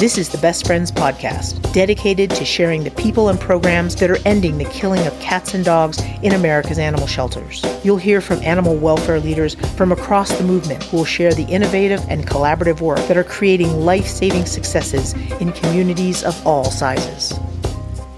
This 0.00 0.16
is 0.16 0.30
the 0.30 0.38
Best 0.38 0.66
Friends 0.66 0.90
Podcast, 0.90 1.74
dedicated 1.74 2.30
to 2.30 2.42
sharing 2.42 2.84
the 2.84 2.90
people 2.92 3.28
and 3.28 3.38
programs 3.38 3.94
that 3.96 4.10
are 4.10 4.16
ending 4.24 4.56
the 4.56 4.64
killing 4.64 5.06
of 5.06 5.12
cats 5.20 5.52
and 5.52 5.62
dogs 5.62 6.00
in 6.22 6.32
America's 6.32 6.78
animal 6.78 7.06
shelters. 7.06 7.62
You'll 7.84 7.98
hear 7.98 8.22
from 8.22 8.42
animal 8.42 8.76
welfare 8.76 9.20
leaders 9.20 9.56
from 9.76 9.92
across 9.92 10.32
the 10.38 10.42
movement 10.42 10.84
who 10.84 10.96
will 10.96 11.04
share 11.04 11.34
the 11.34 11.44
innovative 11.44 12.02
and 12.08 12.26
collaborative 12.26 12.80
work 12.80 13.06
that 13.08 13.18
are 13.18 13.24
creating 13.24 13.84
life 13.84 14.06
saving 14.06 14.46
successes 14.46 15.12
in 15.38 15.52
communities 15.52 16.24
of 16.24 16.46
all 16.46 16.64
sizes. 16.64 17.38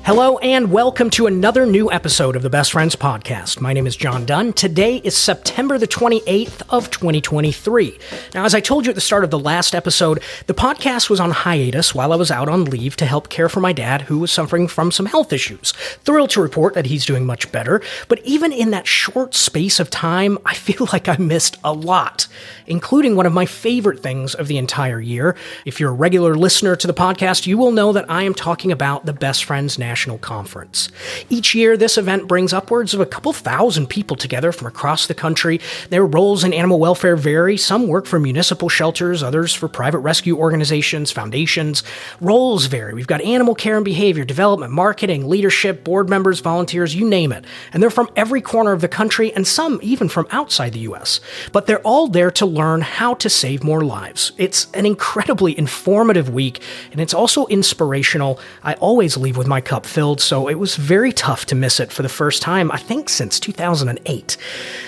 Hello 0.05 0.37
and 0.39 0.73
welcome 0.73 1.11
to 1.11 1.29
another 1.29 1.65
new 1.65 1.91
episode 1.93 2.35
of 2.35 2.43
the 2.43 2.51
Best 2.51 2.73
Friends 2.73 2.97
Podcast. 2.97 3.61
My 3.61 3.73
name 3.73 3.87
is 3.87 3.95
John 3.95 4.27
Dunn. 4.27 4.53
Today 4.53 4.97
is 4.97 5.17
September 5.17 5.79
the 5.79 5.87
28th 5.87 6.61
of 6.71 6.91
2023. 6.91 7.99
Now, 8.35 8.45
as 8.45 8.53
I 8.53 8.59
told 8.59 8.85
you 8.85 8.91
at 8.91 8.97
the 8.97 9.01
start 9.01 9.23
of 9.23 9.31
the 9.31 9.39
last 9.39 9.77
episode, 9.77 10.21
the 10.49 10.55
podcast 10.55 11.09
was 11.09 11.21
on 11.21 11.31
hiatus 11.31 11.95
while 11.95 12.13
I 12.13 12.17
was 12.17 12.33
out 12.33 12.49
on 12.49 12.65
leave 12.65 12.97
to 12.97 13.07
help 13.07 13.29
care 13.29 13.49
for 13.49 13.61
my 13.61 13.73
dad 13.73 14.03
who 14.03 14.19
was 14.19 14.33
suffering 14.33 14.67
from 14.67 14.91
some 14.91 15.07
health 15.07 15.33
issues. 15.33 15.71
Thrilled 16.03 16.31
to 16.31 16.43
report 16.43 16.75
that 16.75 16.87
he's 16.87 17.07
doing 17.07 17.25
much 17.25 17.53
better, 17.53 17.81
but 18.09 18.19
even 18.25 18.51
in 18.51 18.73
that 18.73 18.89
short 18.89 19.37
space 19.37 19.79
of 19.79 19.89
time, 19.89 20.37
I 20.45 20.55
feel 20.63 20.89
like 20.93 21.09
I 21.09 21.17
missed 21.17 21.59
a 21.63 21.73
lot, 21.73 22.27
including 22.67 23.15
one 23.15 23.27
of 23.27 23.33
my 23.33 23.47
favorite 23.47 24.01
things 24.01 24.35
of 24.35 24.49
the 24.49 24.59
entire 24.59 25.01
year. 25.01 25.37
If 25.65 25.79
you're 25.79 25.91
a 25.91 25.95
regular 25.95 26.35
listener 26.35 26.75
to 26.75 26.89
the 26.89 26.93
podcast, 26.93 27.47
you 27.47 27.57
will 27.57 27.71
know 27.71 27.93
that 27.93 28.11
I 28.11 28.25
am 28.25 28.35
talking 28.35 28.73
about 28.73 29.07
the 29.07 29.13
Best 29.13 29.45
Friends 29.45 29.79
National 29.79 29.92
National 29.93 30.17
Conference. 30.17 30.89
Each 31.29 31.55
year, 31.55 31.77
this 31.77 31.99
event 31.99 32.27
brings 32.27 32.55
upwards 32.55 32.95
of 32.95 33.01
a 33.01 33.05
couple 33.05 33.35
thousand 33.35 33.89
people 33.89 34.17
together 34.17 34.51
from 34.51 34.67
across 34.67 35.07
the 35.07 35.13
country. 35.13 35.61
Their 35.91 36.07
roles 36.07 36.45
in 36.45 36.55
animal 36.55 36.79
welfare 36.79 37.15
vary. 37.15 37.59
Some 37.59 37.89
work 37.89 38.07
for 38.07 38.19
municipal 38.19 38.71
shelters, 38.71 39.23
others 39.23 39.53
for 39.53 39.69
private 39.69 39.99
rescue 39.99 40.39
organizations, 40.39 41.11
foundations. 41.11 41.83
Roles 42.23 42.65
vary. 42.65 42.95
We've 42.95 43.07
got 43.07 43.21
animal 43.21 43.55
care 43.55 43.77
and 43.77 43.85
behavior, 43.85 44.25
development, 44.25 44.73
marketing, 44.73 45.29
leadership, 45.29 45.85
board 45.85 46.09
members, 46.09 46.41
volunteers, 46.41 46.95
you 46.95 47.07
name 47.07 47.31
it. 47.31 47.45
And 47.75 47.83
they're 47.83 47.91
from 47.91 48.09
every 48.17 48.41
corner 48.41 48.73
of 48.73 48.81
the 48.81 48.89
country 48.89 49.31
and 49.35 49.47
some 49.47 49.79
even 49.83 50.09
from 50.09 50.27
outside 50.31 50.73
the 50.73 50.89
US. 50.93 51.21
But 51.53 51.67
they're 51.67 51.81
all 51.81 52.09
there 52.09 52.31
to 52.31 52.47
learn 52.47 52.81
how 52.81 53.13
to 53.17 53.29
save 53.29 53.63
more 53.63 53.85
lives. 53.85 54.33
It's 54.39 54.69
an 54.73 54.87
incredibly 54.87 55.53
informative 55.59 56.31
week 56.31 56.63
and 56.93 56.99
it's 56.99 57.13
also 57.13 57.45
inspirational. 57.49 58.41
I 58.63 58.73
always 58.75 59.19
leave 59.19 59.37
with 59.37 59.47
my 59.47 59.61
cup 59.61 59.82
filled, 59.87 60.21
so 60.21 60.49
it 60.49 60.59
was 60.59 60.77
very 60.77 61.13
tough 61.13 61.47
to 61.47 61.55
miss 61.55 61.81
it 61.81 61.93
for 61.93 62.03
the 62.03 62.09
first 62.09 62.43
time, 62.43 62.71
I 62.71 62.79
think, 62.79 63.09
since 63.09 63.41
2008. 63.41 64.37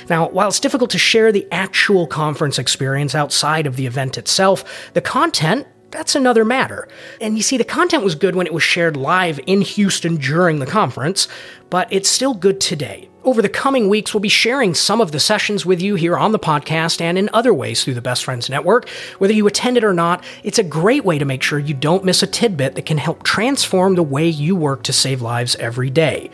Now, 0.09 0.28
while 0.28 0.48
it's 0.48 0.61
difficult 0.61 0.91
to 0.91 0.98
share 0.98 1.33
the 1.33 1.47
actual 1.53 2.06
conference 2.06 2.59
experience 2.59 3.15
outside 3.15 3.67
of 3.67 3.77
the 3.77 3.87
event 3.87 4.19
itself, 4.19 4.92
the 4.95 5.00
content 5.00 5.67
that's 5.91 6.17
another 6.17 6.45
matter. 6.45 6.89
And 7.20 7.37
you 7.37 7.42
see, 7.45 7.56
the 7.56 7.62
content 7.62 8.03
was 8.03 8.17
good 8.17 8.34
when 8.34 8.48
it 8.48 8.53
was 8.53 8.65
shared 8.65 8.97
live 8.97 9.39
in 9.47 9.61
Houston 9.61 10.17
during 10.17 10.59
the 10.59 10.67
conference, 10.67 11.28
but 11.70 11.87
it's 11.92 12.09
still 12.09 12.34
good 12.34 12.61
today. 12.61 13.09
Over 13.25 13.41
the 13.41 13.48
coming 13.48 13.89
weeks, 13.89 14.12
we'll 14.12 14.20
be 14.20 14.28
sharing 14.28 14.75
some 14.75 15.00
of 15.00 15.11
the 15.11 15.19
sessions 15.19 15.64
with 15.64 15.80
you 15.80 15.94
here 15.94 16.14
on 16.14 16.33
the 16.33 16.39
podcast 16.39 17.00
and 17.00 17.17
in 17.17 17.31
other 17.33 17.55
ways 17.55 17.83
through 17.83 17.94
the 17.94 18.03
Best 18.03 18.22
Friends 18.22 18.50
Network. 18.50 18.86
Whether 19.16 19.33
you 19.33 19.47
attend 19.47 19.78
it 19.78 19.84
or 19.84 19.94
not, 19.94 20.22
it's 20.42 20.58
a 20.58 20.62
great 20.62 21.06
way 21.06 21.19
to 21.19 21.25
make 21.25 21.42
sure 21.42 21.58
you 21.58 21.72
don't 21.72 22.05
miss 22.05 22.22
a 22.22 22.27
tidbit 22.27 22.75
that 22.75 22.84
can 22.84 22.98
help 22.98 23.22
transform 23.22 23.94
the 23.94 24.03
way 24.03 24.28
you 24.28 24.55
work 24.55 24.83
to 24.83 24.92
save 24.92 25.22
lives 25.22 25.56
every 25.56 25.89
day. 25.89 26.28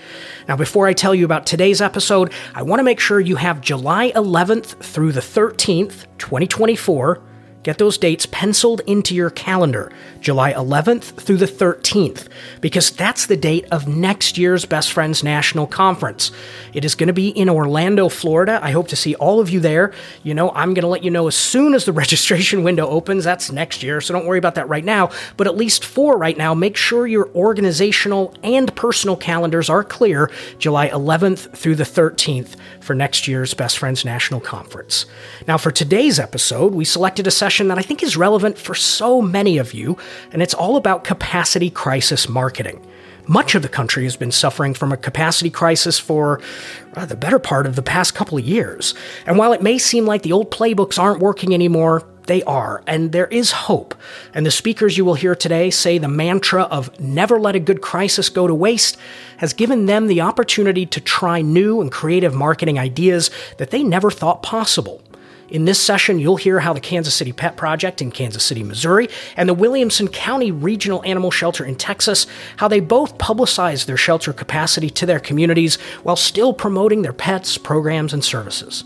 Now, 0.49 0.57
before 0.57 0.89
I 0.89 0.93
tell 0.93 1.15
you 1.15 1.25
about 1.25 1.47
today's 1.47 1.81
episode, 1.81 2.33
I 2.57 2.63
want 2.63 2.81
to 2.81 2.85
make 2.85 2.99
sure 2.99 3.21
you 3.21 3.37
have 3.37 3.61
July 3.61 4.11
11th 4.11 4.83
through 4.83 5.13
the 5.13 5.21
13th, 5.21 6.07
2024 6.19 7.23
Get 7.63 7.77
those 7.77 7.99
dates 7.99 8.27
penciled 8.27 8.81
into 8.87 9.15
your 9.15 9.29
calendar, 9.29 9.93
July 10.21 10.53
11th 10.53 11.17
through 11.17 11.39
the 11.39 11.47
13th, 11.47 12.29
because 12.61 12.91
that's 12.91 13.27
the 13.27 13.37
date 13.37 13.67
of 13.71 13.89
next 13.89 14.37
year's 14.37 14.65
Best 14.65 14.93
Friends 14.93 15.23
National 15.23 15.67
Conference. 15.67 16.31
It 16.75 16.85
is 16.85 16.95
going 16.95 17.07
to 17.07 17.13
be 17.13 17.29
in 17.29 17.49
Orlando, 17.49 18.09
Florida. 18.09 18.61
I 18.63 18.71
hope 18.71 18.89
to 18.89 18.97
see 18.97 19.15
all 19.15 19.41
of 19.41 19.51
you 19.51 19.61
there. 19.61 19.93
You 20.23 20.35
know, 20.35 20.51
I'm 20.51 20.75
going 20.75 20.83
to 20.83 20.89
let 20.89 21.05
you 21.05 21.11
know 21.11 21.27
as 21.27 21.37
soon 21.37 21.75
as 21.75 21.85
the 21.85 21.93
registration 22.01 22.63
window 22.63 22.87
opens. 22.87 23.25
That's 23.25 23.51
next 23.51 23.83
year, 23.83 24.01
so 24.01 24.13
don't 24.15 24.27
worry 24.27 24.39
about 24.39 24.57
that 24.57 24.69
right 24.69 24.85
now. 24.85 25.11
But 25.37 25.47
at 25.47 25.57
least 25.57 25.85
for 25.85 26.19
right 26.19 26.37
now, 26.37 26.55
make 26.55 26.77
sure 26.77 27.07
your 27.07 27.31
organizational 27.35 28.35
and 28.43 28.75
personal 28.77 29.17
calendars 29.17 29.71
are 29.71 29.85
clear 29.85 30.31
July 30.59 30.89
11th 30.89 31.57
through 31.57 31.77
the 31.77 31.85
13th 31.85 32.57
for 32.81 32.95
next 32.95 33.27
year's 33.27 33.55
Best 33.55 33.79
Friends 33.79 34.05
National 34.05 34.41
Conference. 34.41 35.07
Now, 35.47 35.57
for 35.57 35.71
today's 35.71 36.19
episode, 36.19 36.75
we 36.75 36.85
selected 36.85 37.27
a 37.27 37.31
session 37.31 37.69
that 37.69 37.79
I 37.79 37.83
think 37.83 38.03
is 38.03 38.17
relevant 38.17 38.59
for 38.59 38.75
so 38.75 39.23
many 39.23 39.59
of 39.59 39.73
you, 39.73 39.97
and 40.33 40.43
it's 40.43 40.55
all 40.55 40.77
about 40.77 41.05
capacity 41.05 41.71
crisis 41.71 42.29
marketing. 42.29 42.85
Much 43.27 43.55
of 43.55 43.63
the 43.63 43.69
country 43.69 44.05
has 44.05 44.17
been 44.17 44.33
suffering 44.33 44.75
from 44.75 44.93
a 44.93 44.97
capacity 44.97 45.51
crisis 45.51 45.99
for 45.99 46.41
uh, 46.95 47.07
the 47.07 47.17
better 47.17 47.39
part 47.39 47.67
of 47.67 47.77
the 47.77 47.83
past 47.83 48.15
couple 48.15 48.37
of 48.37 48.45
years. 48.45 48.95
And 49.25 49.39
while 49.39 49.53
it 49.53 49.63
may 49.63 49.79
seem 49.79 50.05
like 50.05 50.23
the 50.23 50.33
old 50.33 50.51
playbooks 50.51 50.99
aren't 50.99 51.21
working 51.21 51.55
anymore, 51.55 52.05
they 52.31 52.43
are, 52.45 52.83
and 52.87 53.13
there 53.13 53.27
is 53.27 53.51
hope. 53.51 53.95
And 54.35 54.47
the 54.47 54.51
speakers 54.51 54.97
you 54.97 55.05
will 55.05 55.15
hear 55.15 55.35
today 55.35 55.71
say 55.71 55.99
the 55.99 56.09
mantra 56.09 56.63
of 56.63 56.99
never 57.01 57.41
let 57.41 57.57
a 57.57 57.61
good 57.61 57.83
crisis 57.83 58.29
go 58.29 58.47
to 58.47 58.55
waste 58.55 58.97
has 59.39 59.53
given 59.53 59.87
them 59.87 60.07
the 60.07 60.21
opportunity 60.21 60.87
to 60.87 61.01
try 61.01 61.43
new 61.43 61.81
and 61.81 61.91
creative 61.91 62.35
marketing 62.35 62.79
ideas 62.79 63.31
that 63.59 63.71
they 63.71 63.83
never 63.83 64.11
thought 64.11 64.43
possible. 64.43 65.03
In 65.51 65.65
this 65.65 65.81
session, 65.81 66.21
you'll 66.21 66.37
hear 66.37 66.61
how 66.61 66.73
the 66.73 66.81
Kansas 66.81 67.13
City 67.13 67.33
Pet 67.33 67.57
Project 67.57 68.01
in 68.01 68.13
Kansas 68.13 68.45
City, 68.45 68.63
Missouri, 68.63 69.09
and 69.37 69.49
the 69.49 69.55
Williamson 69.55 70.07
County 70.07 70.53
Regional 70.53 71.03
Animal 71.05 71.33
Shelter 71.33 71.65
in 71.65 71.75
Texas, 71.75 72.29
how 72.59 72.69
they 72.69 72.79
both 72.79 73.19
publicize 73.19 73.87
their 73.87 73.97
shelter 73.97 74.33
capacity 74.33 74.89
to 74.91 75.07
their 75.07 75.19
communities 75.19 75.75
while 76.05 76.15
still 76.15 76.53
promoting 76.53 77.03
their 77.03 77.13
pets, 77.13 77.59
programs, 77.59 78.13
and 78.13 78.25
services. 78.25 78.85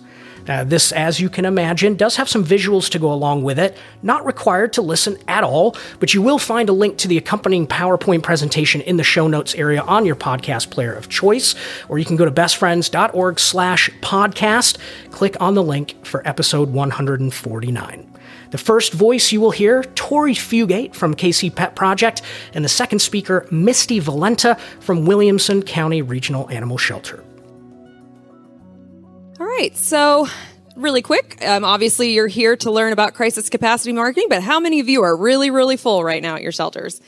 Uh, 0.48 0.64
this, 0.64 0.92
as 0.92 1.20
you 1.20 1.30
can 1.30 1.44
imagine, 1.44 1.96
does 1.96 2.16
have 2.16 2.28
some 2.28 2.44
visuals 2.44 2.90
to 2.90 2.98
go 2.98 3.12
along 3.12 3.42
with 3.42 3.58
it. 3.58 3.76
Not 4.02 4.26
required 4.26 4.72
to 4.74 4.82
listen 4.82 5.16
at 5.26 5.44
all, 5.44 5.76
but 6.00 6.12
you 6.12 6.22
will 6.22 6.38
find 6.38 6.68
a 6.68 6.72
link 6.72 6.98
to 6.98 7.08
the 7.08 7.16
accompanying 7.16 7.66
PowerPoint 7.66 8.22
presentation 8.22 8.80
in 8.82 8.96
the 8.96 9.04
show 9.04 9.26
notes 9.26 9.54
area 9.54 9.82
on 9.82 10.04
your 10.04 10.16
podcast 10.16 10.70
player 10.70 10.92
of 10.92 11.08
choice, 11.08 11.54
or 11.88 11.98
you 11.98 12.04
can 12.04 12.16
go 12.16 12.24
to 12.24 12.30
bestfriends.org 12.30 13.40
slash 13.40 13.90
podcast, 14.00 14.78
click 15.10 15.40
on 15.40 15.54
the 15.54 15.62
link 15.62 16.04
for 16.04 16.26
episode 16.26 16.70
149. 16.70 18.10
The 18.50 18.58
first 18.58 18.92
voice 18.92 19.32
you 19.32 19.40
will 19.40 19.50
hear, 19.50 19.82
Tori 19.82 20.34
Fugate 20.34 20.94
from 20.94 21.14
KC 21.14 21.52
Pet 21.54 21.74
Project, 21.74 22.22
and 22.52 22.64
the 22.64 22.68
second 22.68 23.00
speaker, 23.00 23.48
Misty 23.50 23.98
Valenta 24.00 24.56
from 24.78 25.06
Williamson 25.06 25.62
County 25.62 26.02
Regional 26.02 26.48
Animal 26.50 26.78
Shelter. 26.78 27.23
Right. 29.56 29.76
So, 29.76 30.26
really 30.74 31.00
quick, 31.00 31.38
um, 31.46 31.64
obviously, 31.64 32.12
you're 32.12 32.26
here 32.26 32.56
to 32.56 32.72
learn 32.72 32.92
about 32.92 33.14
crisis 33.14 33.48
capacity 33.48 33.92
marketing, 33.92 34.26
but 34.28 34.42
how 34.42 34.58
many 34.58 34.80
of 34.80 34.88
you 34.88 35.04
are 35.04 35.16
really, 35.16 35.48
really 35.52 35.76
full 35.76 36.02
right 36.02 36.20
now 36.20 36.34
at 36.34 36.42
your 36.42 36.50
shelters? 36.50 37.00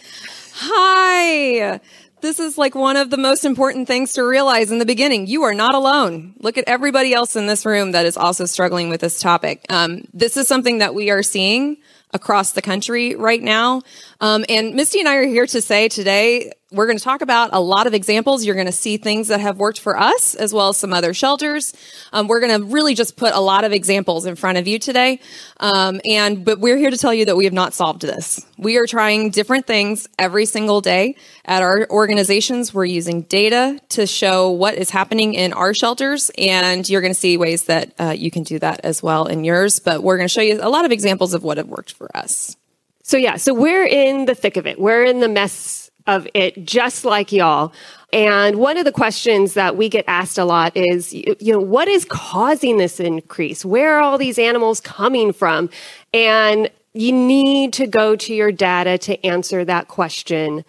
Hi. 0.55 1.81
This 2.21 2.39
is 2.39 2.57
like 2.57 2.77
one 2.77 2.97
of 2.97 3.11
the 3.11 3.17
most 3.17 3.45
important 3.45 3.89
things 3.89 4.13
to 4.13 4.23
realize 4.23 4.71
in 4.71 4.79
the 4.79 4.87
beginning. 4.87 5.27
You 5.27 5.43
are 5.43 5.55
not 5.55 5.75
alone. 5.75 6.35
Look 6.39 6.57
at 6.57 6.63
everybody 6.69 7.13
else 7.13 7.35
in 7.35 7.49
this 7.49 7.67
room 7.67 7.91
that 7.93 8.07
is 8.07 8.17
also 8.17 8.47
struggling 8.47 8.91
with 8.91 9.01
this 9.01 9.19
topic. 9.19 9.67
Um, 9.69 10.05
this 10.15 10.37
is 10.37 10.47
something 10.47 10.79
that 10.79 10.95
we 10.95 11.11
are 11.11 11.25
seeing 11.25 11.79
across 12.13 12.53
the 12.53 12.63
country 12.63 13.17
right 13.17 13.43
now. 13.43 13.83
Um, 14.21 14.45
and 14.49 14.77
Misty 14.77 15.01
and 15.01 15.09
I 15.09 15.17
are 15.17 15.27
here 15.27 15.47
to 15.49 15.61
say 15.61 15.89
today 15.89 16.53
we're 16.73 16.87
going 16.87 16.99
to 16.99 17.05
talk 17.05 17.23
about 17.23 17.51
a 17.53 17.61
lot 17.61 17.87
of 17.87 17.95
examples. 17.95 18.45
You're 18.45 18.57
going 18.57 18.67
to 18.67 18.73
see 18.73 18.97
things 18.97 19.29
that 19.29 19.39
have 19.39 19.57
worked 19.57 19.79
for 19.79 19.97
us 19.97 20.35
as 20.35 20.53
well 20.53 20.71
as 20.71 20.77
some 20.77 20.93
other 20.93 21.15
shelters. 21.15 21.73
Um, 22.13 22.27
we're 22.27 22.41
going 22.41 22.61
to 22.61 22.67
really 22.67 22.97
just 22.97 23.17
put 23.17 23.35
a 23.35 23.41
lot 23.41 23.63
of 23.63 23.73
examples 23.73 24.27
in 24.27 24.35
front 24.35 24.59
of 24.59 24.67
you 24.67 24.81
today. 24.81 25.21
Um, 25.61 26.01
and, 26.05 26.45
but 26.45 26.59
we're 26.59 26.77
here 26.77 26.91
to 26.91 26.97
tell 26.97 27.15
you 27.15 27.27
that 27.27 27.37
we 27.37 27.45
have 27.45 27.53
not 27.53 27.73
solved 27.73 28.03
this. 28.03 28.45
We 28.59 28.79
are 28.79 28.87
trying 28.87 29.31
different 29.31 29.69
things 29.69 30.09
every 30.19 30.45
single 30.45 30.81
day 30.81 31.15
at 31.45 31.63
our 31.63 31.87
organizations. 31.89 32.75
We're 32.75 32.85
using 32.87 33.23
data 33.23 33.79
to 33.91 34.05
show 34.05 34.51
what 34.51 34.75
is 34.75 34.91
happening 34.91 35.35
in 35.35 35.53
our 35.53 35.73
shelters. 35.73 36.33
And 36.37 36.89
you're 36.89 37.01
going 37.01 37.15
to 37.15 37.19
see 37.19 37.37
ways 37.37 37.67
that 37.67 37.95
uh, 38.01 38.15
you 38.17 38.33
can 38.33 38.43
do 38.43 38.59
that 38.59 38.81
as 38.83 39.05
well 39.05 39.27
in 39.27 39.45
yours. 39.45 39.79
But 39.79 40.03
we're 40.03 40.17
going 40.17 40.29
to 40.29 40.33
show 40.33 40.43
you 40.43 40.59
a 40.61 40.69
lot 40.69 40.85
of 40.85 40.91
examples 40.91 41.33
of 41.33 41.45
what 41.45 41.59
have 41.59 41.69
worked 41.69 41.93
for 41.93 42.15
us. 42.17 42.57
So 43.05 43.17
yeah, 43.17 43.37
so 43.37 43.55
we're 43.55 43.87
in 43.87 44.25
the 44.25 44.35
thick 44.35 44.57
of 44.57 44.67
it. 44.67 44.81
We're 44.81 45.05
in 45.05 45.21
the 45.21 45.29
mess 45.29 45.86
of 46.07 46.27
it, 46.35 46.65
just 46.65 47.05
like 47.05 47.33
y'all. 47.33 47.73
And 48.13 48.57
one 48.57 48.77
of 48.77 48.85
the 48.85 48.93
questions 48.93 49.55
that 49.55 49.77
we 49.77 49.89
get 49.89 50.05
asked 50.07 50.39
a 50.39 50.45
lot 50.45 50.77
is, 50.77 51.13
you 51.13 51.37
know, 51.41 51.59
what 51.59 51.89
is 51.89 52.05
causing 52.05 52.79
this 52.79 53.01
increase? 53.01 53.65
Where 53.65 53.95
are 53.95 54.01
all 54.01 54.17
these 54.17 54.39
animals 54.39 54.81
coming 54.81 55.33
from? 55.33 55.69
And 56.15 56.71
you 56.95 57.13
need 57.13 57.73
to 57.75 57.87
go 57.87 58.17
to 58.17 58.35
your 58.35 58.53
data 58.53 58.97
to 58.99 59.27
answer 59.27 59.65
that 59.65 59.89
question. 59.89 60.65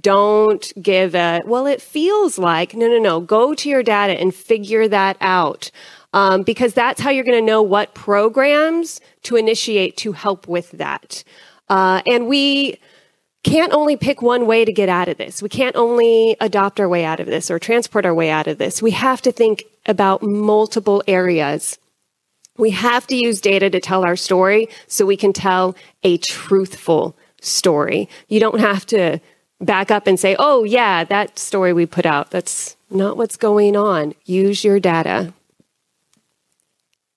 Don't 0.00 0.72
give 0.80 1.14
a, 1.14 1.40
well, 1.44 1.66
it 1.66 1.82
feels 1.82 2.38
like, 2.38 2.74
no, 2.74 2.88
no, 2.88 2.98
no. 2.98 3.20
Go 3.20 3.54
to 3.54 3.68
your 3.68 3.82
data 3.82 4.12
and 4.12 4.34
figure 4.34 4.86
that 4.88 5.16
out. 5.20 5.70
Um, 6.14 6.42
because 6.42 6.74
that's 6.74 7.00
how 7.00 7.08
you're 7.10 7.24
going 7.24 7.40
to 7.40 7.44
know 7.44 7.62
what 7.62 7.94
programs 7.94 9.00
to 9.22 9.36
initiate 9.36 9.96
to 9.98 10.12
help 10.12 10.46
with 10.46 10.70
that. 10.72 11.24
Uh, 11.70 12.02
and 12.06 12.26
we, 12.26 12.78
can't 13.42 13.72
only 13.72 13.96
pick 13.96 14.22
one 14.22 14.46
way 14.46 14.64
to 14.64 14.72
get 14.72 14.88
out 14.88 15.08
of 15.08 15.18
this. 15.18 15.42
We 15.42 15.48
can't 15.48 15.76
only 15.76 16.36
adopt 16.40 16.78
our 16.78 16.88
way 16.88 17.04
out 17.04 17.20
of 17.20 17.26
this 17.26 17.50
or 17.50 17.58
transport 17.58 18.06
our 18.06 18.14
way 18.14 18.30
out 18.30 18.46
of 18.46 18.58
this. 18.58 18.80
We 18.80 18.92
have 18.92 19.20
to 19.22 19.32
think 19.32 19.64
about 19.86 20.22
multiple 20.22 21.02
areas. 21.08 21.78
We 22.56 22.70
have 22.70 23.06
to 23.08 23.16
use 23.16 23.40
data 23.40 23.70
to 23.70 23.80
tell 23.80 24.04
our 24.04 24.16
story 24.16 24.68
so 24.86 25.06
we 25.06 25.16
can 25.16 25.32
tell 25.32 25.74
a 26.02 26.18
truthful 26.18 27.16
story. 27.40 28.08
You 28.28 28.38
don't 28.40 28.60
have 28.60 28.86
to 28.86 29.20
back 29.60 29.90
up 29.90 30.06
and 30.06 30.18
say, 30.18 30.36
oh, 30.38 30.64
yeah, 30.64 31.04
that 31.04 31.38
story 31.38 31.72
we 31.72 31.86
put 31.86 32.06
out, 32.06 32.30
that's 32.30 32.76
not 32.90 33.16
what's 33.16 33.36
going 33.36 33.76
on. 33.76 34.14
Use 34.24 34.64
your 34.64 34.78
data. 34.78 35.32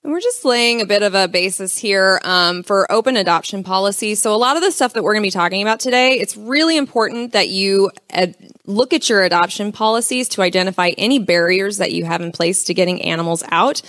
And 0.06 0.13
we're 0.13 0.22
just 0.22 0.46
laying 0.46 0.81
a 0.81 0.86
bit 0.86 1.02
of 1.02 1.16
a 1.16 1.28
basis 1.28 1.80
here 1.80 2.22
um, 2.24 2.62
for 2.62 2.86
open 2.92 3.18
adoption 3.18 3.63
policy. 3.63 4.13
So 4.13 4.36
a 4.36 4.38
lot 4.38 4.56
of 4.56 4.62
the 4.62 4.69
stuff 4.69 4.94
that 4.94 5.02
we're 5.02 5.13
going 5.13 5.24
to 5.24 5.25
be 5.25 5.31
talking 5.31 5.63
about 5.63 5.80
today, 5.80 6.19
it's 6.19 6.38
really 6.38 6.78
important 6.78 7.31
that 7.31 7.50
you 7.50 7.90
ad- 8.12 8.36
look 8.68 8.94
at 8.94 9.10
your 9.10 9.24
adoption 9.24 9.72
policies 9.72 10.30
to 10.30 10.44
identify 10.44 10.92
any 10.96 11.18
barriers 11.18 11.78
that 11.78 11.92
you 11.92 12.06
have 12.06 12.22
in 12.22 12.31
place 12.31 12.66
to 12.66 12.75
getting 12.75 13.02
animals 13.02 13.44
out 13.50 13.81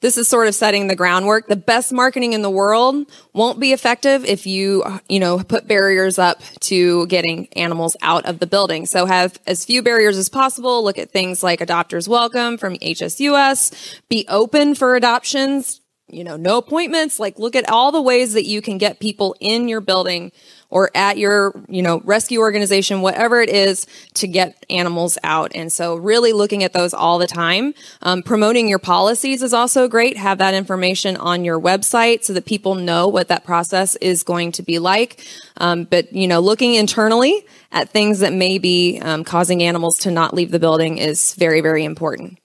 this 0.00 0.16
is 0.16 0.28
sort 0.28 0.48
of 0.48 0.54
setting 0.54 0.86
the 0.86 0.96
groundwork. 0.96 1.46
The 1.46 1.56
best 1.56 1.92
marketing 1.92 2.32
in 2.32 2.42
the 2.42 2.50
world 2.50 3.06
won't 3.34 3.60
be 3.60 3.72
effective 3.72 4.24
if 4.24 4.46
you, 4.46 4.82
you 5.08 5.20
know, 5.20 5.38
put 5.38 5.68
barriers 5.68 6.18
up 6.18 6.40
to 6.60 7.06
getting 7.08 7.48
animals 7.54 7.96
out 8.00 8.24
of 8.24 8.38
the 8.38 8.46
building. 8.46 8.86
So 8.86 9.04
have 9.04 9.38
as 9.46 9.64
few 9.64 9.82
barriers 9.82 10.16
as 10.16 10.28
possible. 10.28 10.82
Look 10.82 10.98
at 10.98 11.10
things 11.10 11.42
like 11.42 11.60
adopters 11.60 12.08
welcome 12.08 12.56
from 12.56 12.76
HSUS. 12.76 14.00
Be 14.08 14.24
open 14.28 14.74
for 14.74 14.96
adoptions. 14.96 15.80
You 16.08 16.24
know, 16.24 16.36
no 16.36 16.58
appointments. 16.58 17.20
Like 17.20 17.38
look 17.38 17.54
at 17.54 17.68
all 17.68 17.92
the 17.92 18.02
ways 18.02 18.32
that 18.32 18.46
you 18.46 18.62
can 18.62 18.78
get 18.78 19.00
people 19.00 19.36
in 19.38 19.68
your 19.68 19.80
building 19.80 20.32
or 20.70 20.90
at 20.94 21.18
your, 21.18 21.52
you 21.68 21.82
know, 21.82 22.00
rescue 22.04 22.38
organization, 22.38 23.02
whatever 23.02 23.40
it 23.40 23.50
is 23.50 23.86
to 24.14 24.26
get 24.26 24.64
animals 24.70 25.18
out. 25.24 25.52
And 25.54 25.70
so 25.72 25.96
really 25.96 26.32
looking 26.32 26.64
at 26.64 26.72
those 26.72 26.94
all 26.94 27.18
the 27.18 27.26
time. 27.26 27.74
Um, 28.02 28.22
promoting 28.22 28.68
your 28.68 28.78
policies 28.78 29.42
is 29.42 29.52
also 29.52 29.88
great. 29.88 30.16
Have 30.16 30.38
that 30.38 30.54
information 30.54 31.16
on 31.16 31.44
your 31.44 31.60
website 31.60 32.24
so 32.24 32.32
that 32.32 32.46
people 32.46 32.76
know 32.76 33.08
what 33.08 33.28
that 33.28 33.44
process 33.44 33.96
is 33.96 34.22
going 34.22 34.52
to 34.52 34.62
be 34.62 34.78
like. 34.78 35.26
Um, 35.56 35.84
but, 35.84 36.12
you 36.12 36.28
know, 36.28 36.40
looking 36.40 36.74
internally 36.74 37.44
at 37.72 37.90
things 37.90 38.20
that 38.20 38.32
may 38.32 38.58
be 38.58 39.00
um, 39.00 39.24
causing 39.24 39.62
animals 39.62 39.98
to 39.98 40.10
not 40.10 40.34
leave 40.34 40.50
the 40.50 40.58
building 40.58 40.98
is 40.98 41.34
very, 41.34 41.60
very 41.60 41.84
important. 41.84 42.38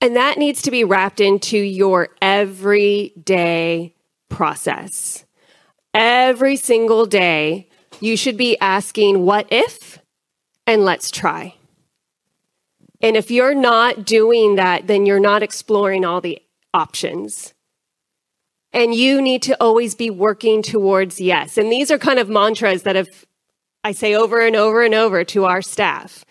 And 0.00 0.16
that 0.16 0.38
needs 0.38 0.62
to 0.62 0.70
be 0.70 0.84
wrapped 0.84 1.20
into 1.20 1.58
your 1.58 2.08
everyday 2.22 3.94
process 4.28 5.24
every 5.98 6.56
single 6.56 7.04
day, 7.04 7.68
you 8.00 8.16
should 8.16 8.36
be 8.36 8.56
asking, 8.60 9.26
What 9.26 9.46
if? 9.50 9.98
and 10.66 10.84
let's 10.84 11.10
try. 11.10 11.54
And 13.00 13.16
if 13.16 13.30
you're 13.30 13.54
not 13.54 14.04
doing 14.04 14.56
that, 14.56 14.86
then 14.86 15.06
you're 15.06 15.18
not 15.18 15.42
exploring 15.42 16.04
all 16.04 16.20
the 16.20 16.42
options. 16.74 17.54
And 18.70 18.94
you 18.94 19.22
need 19.22 19.40
to 19.44 19.56
always 19.62 19.94
be 19.94 20.10
working 20.10 20.62
towards 20.62 21.22
yes. 21.22 21.56
And 21.56 21.72
these 21.72 21.90
are 21.90 21.96
kind 21.96 22.18
of 22.18 22.28
mantras 22.28 22.82
that 22.82 22.96
have, 22.96 23.24
I 23.82 23.92
say 23.92 24.14
over 24.14 24.46
and 24.46 24.54
over 24.54 24.82
and 24.82 24.94
over 24.94 25.24
to 25.24 25.46
our 25.46 25.62
staff. 25.62 26.26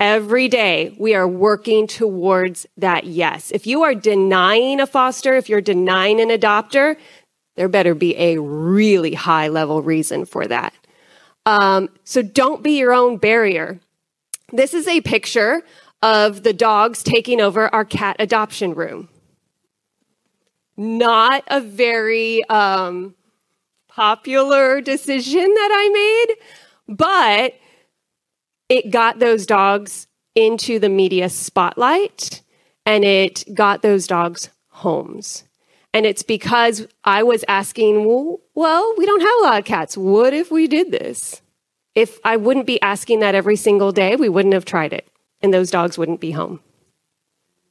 Every 0.00 0.48
day 0.48 0.96
we 0.98 1.14
are 1.14 1.28
working 1.28 1.86
towards 1.86 2.66
that 2.78 3.04
yes. 3.04 3.50
If 3.50 3.66
you 3.66 3.82
are 3.82 3.94
denying 3.94 4.80
a 4.80 4.86
foster, 4.86 5.34
if 5.34 5.50
you're 5.50 5.60
denying 5.60 6.20
an 6.20 6.28
adopter, 6.28 6.96
there 7.58 7.68
better 7.68 7.92
be 7.92 8.16
a 8.16 8.38
really 8.38 9.14
high 9.14 9.48
level 9.48 9.82
reason 9.82 10.24
for 10.24 10.46
that. 10.46 10.72
Um, 11.44 11.88
so 12.04 12.22
don't 12.22 12.62
be 12.62 12.78
your 12.78 12.92
own 12.92 13.16
barrier. 13.16 13.80
This 14.52 14.74
is 14.74 14.86
a 14.86 15.00
picture 15.00 15.62
of 16.00 16.44
the 16.44 16.52
dogs 16.52 17.02
taking 17.02 17.40
over 17.40 17.74
our 17.74 17.84
cat 17.84 18.14
adoption 18.20 18.74
room. 18.74 19.08
Not 20.76 21.42
a 21.48 21.60
very 21.60 22.44
um, 22.44 23.16
popular 23.88 24.80
decision 24.80 25.42
that 25.42 25.70
I 25.72 26.26
made, 26.28 26.96
but 26.96 27.54
it 28.68 28.92
got 28.92 29.18
those 29.18 29.46
dogs 29.46 30.06
into 30.36 30.78
the 30.78 30.88
media 30.88 31.28
spotlight 31.28 32.42
and 32.86 33.04
it 33.04 33.42
got 33.52 33.82
those 33.82 34.06
dogs 34.06 34.50
homes. 34.68 35.47
And 35.98 36.06
it's 36.06 36.22
because 36.22 36.86
I 37.02 37.24
was 37.24 37.44
asking, 37.48 38.04
well, 38.04 38.38
well, 38.54 38.94
we 38.96 39.04
don't 39.04 39.20
have 39.20 39.34
a 39.40 39.42
lot 39.42 39.58
of 39.58 39.64
cats. 39.64 39.96
What 39.96 40.32
if 40.32 40.48
we 40.48 40.68
did 40.68 40.92
this? 40.92 41.42
If 41.96 42.20
I 42.22 42.36
wouldn't 42.36 42.66
be 42.66 42.80
asking 42.80 43.18
that 43.18 43.34
every 43.34 43.56
single 43.56 43.90
day, 43.90 44.14
we 44.14 44.28
wouldn't 44.28 44.54
have 44.54 44.64
tried 44.64 44.92
it, 44.92 45.08
and 45.42 45.52
those 45.52 45.72
dogs 45.72 45.98
wouldn't 45.98 46.20
be 46.20 46.30
home. 46.30 46.60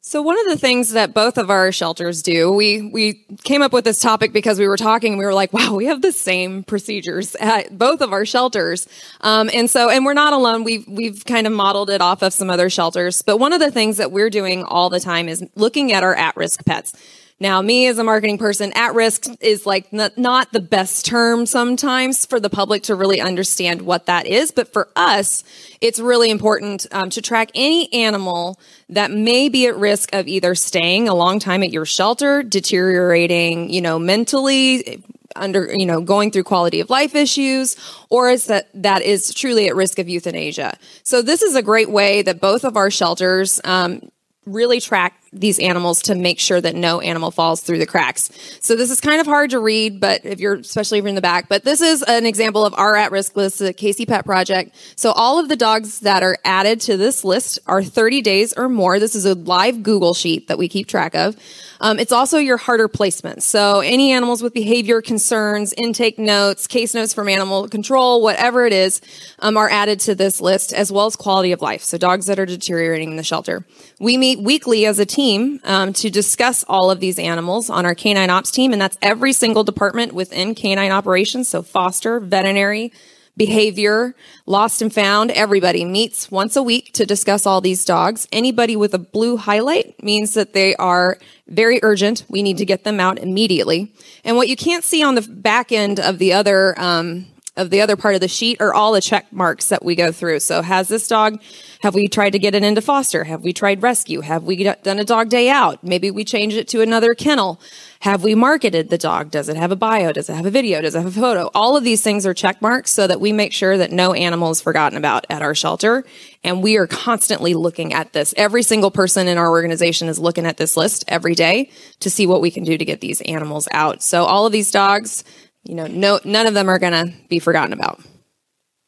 So 0.01 0.21
one 0.21 0.37
of 0.37 0.45
the 0.47 0.57
things 0.57 0.91
that 0.91 1.13
both 1.13 1.37
of 1.37 1.49
our 1.49 1.71
shelters 1.71 2.21
do, 2.21 2.51
we 2.51 2.89
we 2.91 3.25
came 3.45 3.61
up 3.61 3.71
with 3.71 3.85
this 3.85 4.01
topic 4.01 4.33
because 4.33 4.59
we 4.59 4.67
were 4.67 4.75
talking 4.75 5.13
and 5.13 5.19
we 5.19 5.23
were 5.23 5.33
like, 5.33 5.53
wow, 5.53 5.73
we 5.73 5.85
have 5.85 6.01
the 6.01 6.11
same 6.11 6.63
procedures 6.63 7.33
at 7.35 7.77
both 7.77 8.01
of 8.01 8.11
our 8.11 8.25
shelters. 8.25 8.89
Um, 9.21 9.49
and 9.53 9.69
so, 9.69 9.89
and 9.89 10.03
we're 10.03 10.13
not 10.13 10.33
alone. 10.33 10.65
We've 10.65 10.85
we've 10.85 11.23
kind 11.23 11.47
of 11.47 11.53
modeled 11.53 11.89
it 11.89 12.01
off 12.01 12.21
of 12.23 12.33
some 12.33 12.49
other 12.49 12.69
shelters. 12.69 13.21
But 13.21 13.37
one 13.37 13.53
of 13.53 13.61
the 13.61 13.71
things 13.71 13.95
that 13.95 14.11
we're 14.11 14.29
doing 14.29 14.65
all 14.65 14.89
the 14.89 14.99
time 14.99 15.29
is 15.29 15.45
looking 15.55 15.93
at 15.93 16.03
our 16.03 16.13
at-risk 16.13 16.65
pets. 16.65 16.91
Now, 17.39 17.61
me 17.61 17.85
as 17.85 17.99
a 17.99 18.03
marketing 18.03 18.39
person, 18.39 18.71
at 18.73 18.95
risk 18.95 19.27
is 19.41 19.67
like 19.67 19.93
not, 19.93 20.17
not 20.17 20.51
the 20.51 20.59
best 20.59 21.05
term 21.05 21.45
sometimes 21.45 22.25
for 22.25 22.39
the 22.39 22.49
public 22.49 22.83
to 22.83 22.95
really 22.95 23.21
understand 23.21 23.83
what 23.83 24.07
that 24.07 24.25
is. 24.25 24.49
But 24.49 24.73
for 24.73 24.89
us, 24.95 25.43
it's 25.79 25.99
really 25.99 26.31
important 26.31 26.87
um, 26.91 27.11
to 27.11 27.21
track 27.21 27.51
any 27.53 27.93
animal 27.93 28.59
that 28.89 29.11
may 29.11 29.49
be 29.49 29.67
at 29.67 29.77
risk 29.77 30.15
of 30.15 30.27
either 30.27 30.55
staying 30.55 31.07
a 31.07 31.13
long 31.13 31.37
time 31.37 31.61
at 31.61 31.71
your 31.71 31.85
shelter, 31.85 32.41
deteriorating, 32.41 33.69
you 33.69 33.81
know, 33.81 33.99
mentally, 33.99 35.03
under 35.35 35.71
you 35.75 35.85
know 35.85 36.01
going 36.01 36.31
through 36.31 36.43
quality 36.43 36.79
of 36.79 36.89
life 36.89 37.13
issues 37.13 37.75
or 38.09 38.29
is 38.29 38.45
that 38.45 38.69
that 38.73 39.03
is 39.03 39.31
truly 39.33 39.67
at 39.67 39.75
risk 39.75 39.99
of 39.99 40.09
euthanasia 40.09 40.75
so 41.03 41.21
this 41.21 41.43
is 41.43 41.53
a 41.53 41.61
great 41.61 41.91
way 41.91 42.23
that 42.23 42.41
both 42.41 42.63
of 42.63 42.75
our 42.75 42.89
shelters 42.89 43.61
um, 43.63 44.01
really 44.47 44.79
track 44.79 45.21
these 45.33 45.59
animals 45.59 46.01
to 46.03 46.15
make 46.15 46.39
sure 46.39 46.59
that 46.61 46.75
no 46.75 47.01
animal 47.01 47.31
falls 47.31 47.61
through 47.61 47.79
the 47.79 47.85
cracks. 47.85 48.29
So 48.61 48.75
this 48.75 48.89
is 48.89 49.01
kind 49.01 49.19
of 49.19 49.27
hard 49.27 49.51
to 49.51 49.59
read, 49.59 49.99
but 49.99 50.25
if 50.25 50.39
you're, 50.39 50.55
especially 50.55 50.99
if 50.99 51.03
you're 51.03 51.09
in 51.09 51.15
the 51.15 51.21
back, 51.21 51.49
but 51.49 51.63
this 51.63 51.81
is 51.81 52.03
an 52.03 52.25
example 52.25 52.65
of 52.65 52.73
our 52.77 52.95
at-risk 52.95 53.35
list, 53.35 53.59
the 53.59 53.73
KC 53.73 54.07
Pet 54.07 54.25
Project. 54.25 54.75
So 54.95 55.11
all 55.11 55.39
of 55.39 55.49
the 55.49 55.55
dogs 55.55 55.99
that 56.01 56.23
are 56.23 56.37
added 56.43 56.81
to 56.81 56.97
this 56.97 57.23
list 57.23 57.59
are 57.67 57.83
30 57.83 58.21
days 58.21 58.53
or 58.53 58.69
more. 58.69 58.99
This 58.99 59.15
is 59.15 59.25
a 59.25 59.35
live 59.35 59.83
Google 59.83 60.13
sheet 60.13 60.47
that 60.47 60.57
we 60.57 60.67
keep 60.67 60.87
track 60.87 61.15
of. 61.15 61.35
Um, 61.79 61.99
it's 61.99 62.11
also 62.11 62.39
your 62.39 62.57
harder 62.57 62.87
placement. 62.87 63.43
So 63.43 63.81
any 63.81 64.11
animals 64.11 64.41
with 64.41 64.53
behavior 64.53 65.01
concerns, 65.01 65.73
intake 65.73 66.17
notes, 66.17 66.65
case 66.65 66.95
notes 66.95 67.13
from 67.13 67.29
animal 67.29 67.67
control, 67.67 68.21
whatever 68.21 68.65
it 68.65 68.73
is, 68.73 69.01
um, 69.39 69.57
are 69.57 69.69
added 69.69 69.99
to 70.01 70.15
this 70.15 70.41
list, 70.41 70.73
as 70.73 70.91
well 70.91 71.05
as 71.05 71.15
quality 71.15 71.51
of 71.51 71.61
life. 71.61 71.83
So 71.83 71.97
dogs 71.97 72.25
that 72.25 72.39
are 72.39 72.45
deteriorating 72.45 73.11
in 73.11 73.17
the 73.17 73.23
shelter. 73.23 73.63
We 73.99 74.17
meet 74.17 74.39
weekly 74.39 74.85
as 74.85 74.97
a 74.97 75.05
team 75.05 75.16
um, 75.63 75.93
to 75.93 76.11
discuss 76.11 76.63
all 76.67 76.91
of 76.91 76.99
these 76.99 77.17
animals 77.17 77.69
on 77.69 77.85
our 77.85 77.95
canine 77.95 78.29
ops 78.29 78.51
team, 78.51 78.71
and 78.71 78.79
that's 78.81 78.97
every 79.01 79.33
single 79.33 79.63
department 79.63 80.13
within 80.13 80.53
canine 80.53 80.91
operations. 80.91 81.49
So 81.49 81.63
foster, 81.63 82.19
veterinary, 82.19 82.91
behavior, 83.35 84.15
lost 84.45 84.81
and 84.81 84.93
found, 84.93 85.31
everybody 85.31 85.85
meets 85.85 86.29
once 86.29 86.55
a 86.55 86.61
week 86.61 86.93
to 86.93 87.05
discuss 87.05 87.47
all 87.47 87.61
these 87.61 87.83
dogs. 87.83 88.27
Anybody 88.31 88.75
with 88.75 88.93
a 88.93 88.99
blue 88.99 89.37
highlight 89.37 90.03
means 90.03 90.35
that 90.35 90.53
they 90.53 90.75
are 90.75 91.17
very 91.47 91.79
urgent. 91.81 92.23
We 92.29 92.43
need 92.43 92.57
to 92.57 92.65
get 92.65 92.83
them 92.83 92.99
out 92.99 93.17
immediately. 93.17 93.91
And 94.23 94.35
what 94.35 94.49
you 94.49 94.55
can't 94.55 94.83
see 94.83 95.03
on 95.03 95.15
the 95.15 95.21
back 95.21 95.71
end 95.71 95.99
of 95.99 96.19
the 96.19 96.33
other, 96.33 96.79
um, 96.79 97.25
of 97.57 97.69
the 97.69 97.81
other 97.81 97.95
part 97.95 98.15
of 98.15 98.21
the 98.21 98.27
sheet 98.27 98.61
are 98.61 98.73
all 98.73 98.93
the 98.93 99.01
check 99.01 99.31
marks 99.33 99.67
that 99.69 99.83
we 99.83 99.95
go 99.95 100.11
through. 100.11 100.39
So 100.39 100.61
has 100.61 100.87
this 100.87 101.07
dog, 101.07 101.41
have 101.81 101.95
we 101.95 102.07
tried 102.07 102.31
to 102.31 102.39
get 102.39 102.55
it 102.55 102.63
into 102.63 102.81
foster? 102.81 103.23
Have 103.25 103.43
we 103.43 103.51
tried 103.51 103.83
rescue? 103.83 104.21
Have 104.21 104.43
we 104.43 104.63
done 104.63 104.99
a 104.99 105.03
dog 105.03 105.29
day 105.29 105.49
out? 105.49 105.83
Maybe 105.83 106.11
we 106.11 106.23
change 106.23 106.53
it 106.53 106.67
to 106.69 106.81
another 106.81 107.13
kennel. 107.13 107.59
Have 108.01 108.23
we 108.23 108.35
marketed 108.35 108.89
the 108.89 108.97
dog? 108.97 109.31
Does 109.31 109.49
it 109.49 109.57
have 109.57 109.71
a 109.71 109.75
bio? 109.75 110.13
Does 110.13 110.29
it 110.29 110.35
have 110.35 110.45
a 110.45 110.51
video? 110.51 110.81
Does 110.81 110.93
it 110.93 110.99
have 110.99 111.17
a 111.17 111.19
photo? 111.19 111.49
All 111.55 111.75
of 111.75 111.83
these 111.83 112.03
things 112.03 112.25
are 112.25 112.33
check 112.33 112.61
marks 112.61 112.91
so 112.91 113.07
that 113.07 113.19
we 113.19 113.31
make 113.31 113.53
sure 113.53 113.77
that 113.77 113.91
no 113.91 114.13
animal 114.13 114.51
is 114.51 114.61
forgotten 114.61 114.97
about 114.97 115.25
at 115.29 115.41
our 115.41 115.55
shelter. 115.55 116.05
And 116.43 116.61
we 116.61 116.77
are 116.77 116.85
constantly 116.85 117.55
looking 117.55 117.93
at 117.93 118.13
this. 118.13 118.33
Every 118.37 118.61
single 118.61 118.91
person 118.91 119.27
in 119.27 119.37
our 119.37 119.49
organization 119.49 120.07
is 120.07 120.19
looking 120.19 120.45
at 120.45 120.57
this 120.57 120.77
list 120.77 121.05
every 121.07 121.33
day 121.33 121.71
to 122.01 122.09
see 122.09 122.27
what 122.27 122.41
we 122.41 122.51
can 122.51 122.63
do 122.63 122.77
to 122.77 122.85
get 122.85 123.01
these 123.01 123.21
animals 123.21 123.67
out. 123.71 124.03
So 124.03 124.25
all 124.25 124.45
of 124.45 124.51
these 124.51 124.69
dogs, 124.69 125.23
you 125.67 125.75
know, 125.75 125.87
no, 125.87 126.19
none 126.23 126.47
of 126.47 126.53
them 126.53 126.69
are 126.69 126.79
going 126.79 126.93
to 126.93 127.13
be 127.27 127.39
forgotten 127.39 127.73
about. 127.73 127.99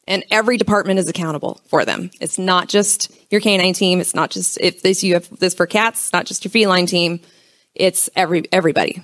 And 0.06 0.24
every 0.30 0.56
department 0.56 0.98
is 0.98 1.08
accountable 1.08 1.60
for 1.68 1.84
them. 1.84 2.10
It's 2.20 2.38
not 2.38 2.68
just 2.68 3.12
your 3.30 3.40
canine 3.40 3.74
team. 3.74 4.00
It's 4.00 4.14
not 4.14 4.30
just 4.30 4.58
if 4.60 4.82
this 4.82 5.04
you 5.04 5.14
have 5.14 5.28
this 5.38 5.54
for 5.54 5.66
cats. 5.66 6.06
It's 6.06 6.12
not 6.12 6.26
just 6.26 6.44
your 6.44 6.50
feline 6.50 6.86
team. 6.86 7.20
It's 7.74 8.10
every 8.16 8.44
everybody. 8.50 9.02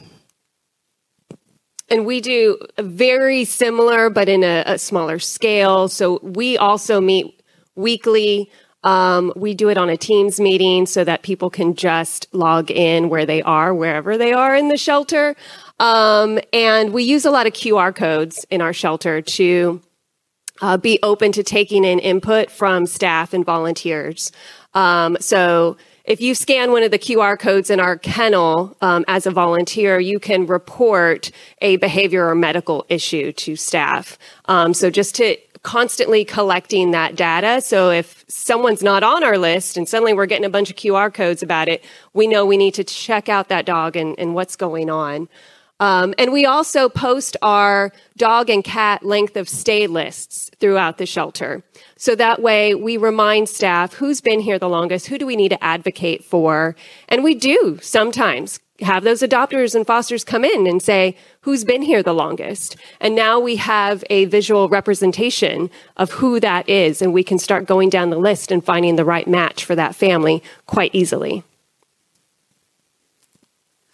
and 1.89 2.05
we 2.07 2.21
do 2.21 2.59
very 2.79 3.45
similar, 3.45 4.11
but 4.11 4.29
in 4.29 4.43
a, 4.43 4.65
a 4.67 4.79
smaller 4.79 5.19
scale. 5.19 5.89
So 5.89 6.19
we 6.23 6.59
also 6.59 7.01
meet 7.01 7.41
weekly. 7.77 8.51
Um, 8.83 9.33
we 9.37 9.55
do 9.55 9.69
it 9.69 9.79
on 9.79 9.89
a 9.89 9.97
Teams 9.97 10.41
meeting 10.41 10.87
so 10.87 11.05
that 11.05 11.23
people 11.23 11.51
can 11.51 11.75
just 11.75 12.27
log 12.33 12.71
in 12.71 13.09
where 13.09 13.27
they 13.27 13.43
are, 13.43 13.75
wherever 13.75 14.17
they 14.19 14.33
are 14.33 14.57
in 14.57 14.69
the 14.69 14.77
shelter. 14.77 15.37
Um, 15.79 16.39
and 16.53 16.93
we 16.93 17.05
use 17.05 17.25
a 17.25 17.31
lot 17.31 17.47
of 17.47 17.53
QR 17.53 17.95
codes 17.95 18.47
in 18.51 18.61
our 18.61 18.73
shelter 18.73 19.21
to 19.21 19.81
uh, 20.63 20.77
be 20.77 20.99
open 21.03 21.33
to 21.33 21.43
taking 21.43 21.85
in 21.85 21.99
input 21.99 22.51
from 22.51 22.87
staff 22.87 23.35
and 23.35 23.45
volunteers. 23.45 24.33
Um, 24.75 25.17
so 25.21 25.77
if 26.05 26.21
you 26.21 26.35
scan 26.35 26.71
one 26.71 26.83
of 26.83 26.91
the 26.91 26.99
QR 26.99 27.39
codes 27.39 27.69
in 27.69 27.81
our 27.81 27.99
kennel 27.99 28.77
um, 28.81 29.05
as 29.09 29.27
a 29.27 29.31
volunteer, 29.31 29.99
you 29.99 30.19
can 30.19 30.47
report 30.47 31.31
a 31.61 31.77
behavior 31.77 32.29
or 32.29 32.35
medical 32.35 32.87
issue 32.89 33.33
to 33.33 33.57
staff. 33.57 34.17
Um, 34.47 34.73
so 34.73 34.89
just 34.89 35.17
to 35.17 35.37
constantly 35.63 36.25
collecting 36.25 36.93
that 36.93 37.17
data. 37.17 37.61
So 37.61 37.91
if 37.91 38.25
someone's 38.29 38.85
not 38.85 39.03
on 39.03 39.25
our 39.25 39.37
list 39.37 39.77
and 39.77 39.89
suddenly 39.89 40.15
we're 40.15 40.27
getting 40.27 40.45
a 40.45 40.51
bunch 40.51 40.71
of 40.71 40.77
QR 40.77 41.13
codes 41.13 41.43
about 41.43 41.69
it, 41.69 41.85
we 42.13 42.29
know 42.29 42.47
we 42.47 42.57
need 42.57 42.75
to 42.75 42.85
check 42.85 43.29
out 43.29 43.49
that 43.49 43.67
dog 43.67 43.97
and, 43.97 44.17
and 44.17 44.33
what's 44.33 44.55
going 44.55 44.89
on. 44.89 45.29
Um, 45.79 46.15
and 46.17 46.33
we 46.33 46.47
also 46.47 46.89
post 46.89 47.37
our 47.43 47.93
dog 48.17 48.49
and 48.49 48.65
cat 48.65 49.05
length 49.05 49.37
of 49.37 49.49
stay 49.49 49.87
lists 49.87 50.51
throughout 50.59 50.97
the 50.99 51.07
shelter. 51.07 51.63
So 51.97 52.15
that 52.15 52.41
way 52.41 52.75
we 52.75 52.97
remind 52.97 53.49
staff 53.49 53.95
who's 53.95 54.21
been 54.21 54.41
here 54.41 54.59
the 54.59 54.69
longest, 54.69 55.07
who 55.09 55.19
do 55.19 55.27
we 55.27 55.37
need 55.37 55.51
to 55.51 55.63
advocate 55.63 56.25
for? 56.25 56.77
And 57.09 57.23
we 57.23 57.35
do 57.35 57.79
sometimes 57.83 58.59
have 58.81 59.05
those 59.05 59.21
adopters 59.21 59.75
and 59.75 59.87
fosters 59.87 60.25
come 60.25 60.45
in 60.45 60.67
and 60.67 60.83
say, 60.83 61.17
who's 61.41 61.65
been 61.65 61.83
here 61.83 62.03
the 62.03 62.15
longest? 62.15 62.77
And 63.01 63.15
now 63.15 63.41
we 63.41 63.57
have 63.57 64.05
a 64.11 64.27
visual 64.27 64.69
representation 64.69 65.71
of 65.97 66.13
who 66.13 66.41
that 66.41 66.69
is, 66.69 67.01
and 67.01 67.15
we 67.15 67.25
can 67.25 67.39
start 67.39 67.67
going 67.67 67.89
down 67.89 68.11
the 68.11 68.19
list 68.19 68.51
and 68.51 68.65
finding 68.65 68.97
the 68.97 69.05
right 69.05 69.27
match 69.27 69.65
for 69.65 69.75
that 69.75 69.95
family 69.95 70.43
quite 70.67 70.95
easily. 70.95 71.43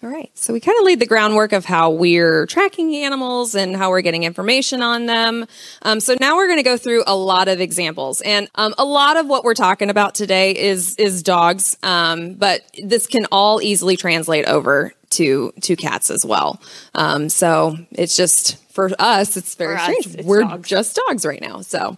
All 0.03 0.09
right. 0.11 0.31
So 0.37 0.53
we 0.53 0.59
kind 0.59 0.77
of 0.81 0.85
laid 0.85 0.99
the 0.99 1.07
groundwork 1.07 1.53
of 1.53 1.65
how 1.65 1.91
we're 1.93 2.47
tracking 2.47 2.93
animals 2.97 3.55
and 3.55 3.77
how 3.77 3.91
we're 3.91 4.01
getting 4.01 4.25
information 4.25 4.83
on 4.83 5.07
them. 5.07 5.47
Um, 5.83 6.01
so 6.01 6.17
now 6.19 6.35
we're 6.35 6.49
going 6.49 6.59
to 6.59 6.65
go 6.65 6.77
through 6.77 7.05
a 7.07 7.15
lot 7.15 7.47
of 7.47 7.61
examples, 7.61 8.21
and 8.23 8.49
um, 8.57 8.75
a 8.79 8.85
lot 8.85 9.17
of 9.17 9.27
what 9.29 9.45
we're 9.45 9.55
talking 9.55 9.91
about 9.91 10.17
today 10.17 10.57
is 10.57 10.97
is 10.97 11.23
dogs, 11.23 11.77
um, 11.85 12.35
but 12.35 12.63
this 12.83 13.07
can 13.07 13.27
all 13.31 13.63
easily 13.63 13.97
translate 13.97 14.45
over 14.47 14.93
to 15.11 15.53
to 15.61 15.77
cats 15.77 16.11
as 16.11 16.25
well. 16.27 16.61
Um, 16.97 17.29
so 17.29 17.77
it's 17.93 18.17
just 18.17 18.57
for 18.73 18.91
us, 18.99 19.37
it's 19.37 19.55
very 19.55 19.77
For 19.77 19.83
us, 19.83 19.85
strange. 20.01 20.07
it's 20.19 20.27
we're 20.27 20.43
dogs. 20.43 20.69
just 20.69 20.99
dogs 21.07 21.25
right 21.25 21.41
now. 21.41 21.61
So, 21.61 21.97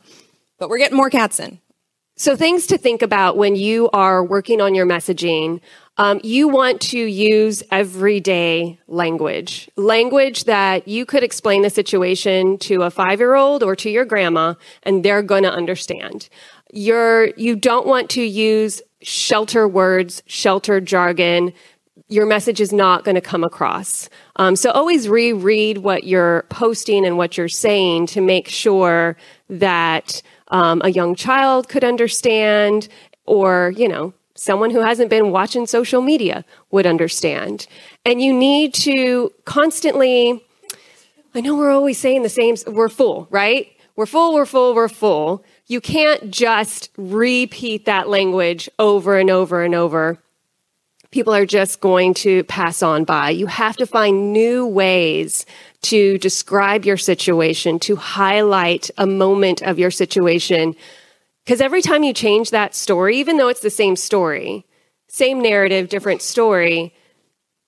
but 0.59 0.69
we're 0.69 0.79
getting 0.79 0.97
more 0.99 1.09
cats 1.09 1.41
in. 1.41 1.59
So, 2.17 2.37
things 2.37 2.69
to 2.69 2.79
think 2.79 3.03
about 3.03 3.37
when 3.37 3.57
you 3.57 3.91
are 3.93 4.25
working 4.25 4.61
on 4.61 4.75
your 4.75 4.87
messaging. 4.87 5.61
Um, 5.97 6.21
you 6.23 6.47
want 6.49 6.81
to 6.83 6.99
use 6.99 7.63
everyday 7.73 8.79
language, 8.87 9.69
language 9.77 10.45
that 10.45 10.87
you 10.87 11.07
could 11.07 11.23
explain 11.25 11.63
the 11.63 11.71
situation 11.71 12.59
to 12.59 12.83
a 12.83 12.91
five 12.91 13.19
year 13.19 13.35
old 13.35 13.65
or 13.65 13.75
to 13.77 13.91
your 13.91 14.05
grandma, 14.05 14.55
and 14.85 15.05
they're 15.05 15.23
going 15.23 15.43
to 15.43 15.53
understand. 15.53 16.29
You're, 16.73 17.27
you 17.37 17.57
don't 17.57 17.87
want 17.87 18.11
to 18.11 18.23
use 18.23 18.81
shelter 19.03 19.67
words, 19.67 20.23
shelter 20.27 20.81
jargon. 20.81 21.53
Your 22.09 22.27
message 22.27 22.61
is 22.61 22.73
not 22.73 23.05
going 23.05 23.15
to 23.17 23.21
come 23.21 23.43
across. 23.43 24.09
Um, 24.37 24.57
so 24.57 24.71
always 24.71 25.09
reread 25.09 25.79
what 25.79 26.05
you're 26.05 26.45
posting 26.49 27.05
and 27.07 27.17
what 27.17 27.37
you're 27.37 27.49
saying 27.49 28.07
to 28.09 28.21
make 28.21 28.49
sure 28.49 29.17
that 29.49 30.23
um, 30.55 30.81
a 30.85 30.91
young 30.91 31.17
child 31.17 31.69
could 31.69 31.83
understand 31.83 32.89
or, 33.27 33.73
you 33.77 33.89
know, 33.89 34.15
someone 34.37 34.71
who 34.71 34.81
hasn't 34.81 35.11
been 35.11 35.33
watching 35.33 35.67
social 35.67 36.01
media 36.01 36.45
would 36.71 36.87
understand. 36.87 37.67
And 38.05 38.23
you 38.23 38.33
need 38.33 38.73
to 38.75 39.33
constantly, 39.45 40.45
I 41.35 41.41
know 41.41 41.57
we're 41.57 41.73
always 41.73 41.99
saying 41.99 42.23
the 42.23 42.29
same, 42.29 42.55
we're 42.69 42.89
full, 42.89 43.27
right? 43.31 43.67
We're 43.97 44.07
full, 44.07 44.33
we're 44.33 44.47
full, 44.47 44.77
we're 44.77 44.89
full. 44.89 45.45
You 45.67 45.81
can't 45.81 46.31
just 46.31 46.91
repeat 46.97 47.87
that 47.87 48.09
language 48.09 48.69
over 48.79 49.19
and 49.19 49.31
over 49.31 49.65
and 49.65 49.75
over. 49.75 50.21
People 51.15 51.33
are 51.33 51.47
just 51.47 51.81
going 51.81 52.13
to 52.15 52.43
pass 52.43 52.83
on 52.83 53.05
by. 53.05 53.31
You 53.31 53.47
have 53.47 53.77
to 53.77 53.87
find 53.87 54.33
new 54.33 54.67
ways 54.67 55.47
to 55.83 56.19
describe 56.19 56.85
your 56.85 56.97
situation, 56.97 57.79
to 57.79 57.95
highlight 57.95 58.91
a 58.99 59.07
moment 59.07 59.63
of 59.63 59.79
your 59.79 59.93
situation 59.93 60.75
because 61.45 61.61
every 61.61 61.83
time 61.83 62.03
you 62.03 62.13
change 62.13 62.51
that 62.51 62.75
story, 62.75 63.19
even 63.19 63.37
though 63.37 63.47
it's 63.47 63.61
the 63.61 63.71
same 63.71 63.95
story, 63.95 64.67
same 65.07 65.41
narrative, 65.41 65.89
different 65.89 66.21
story, 66.21 66.93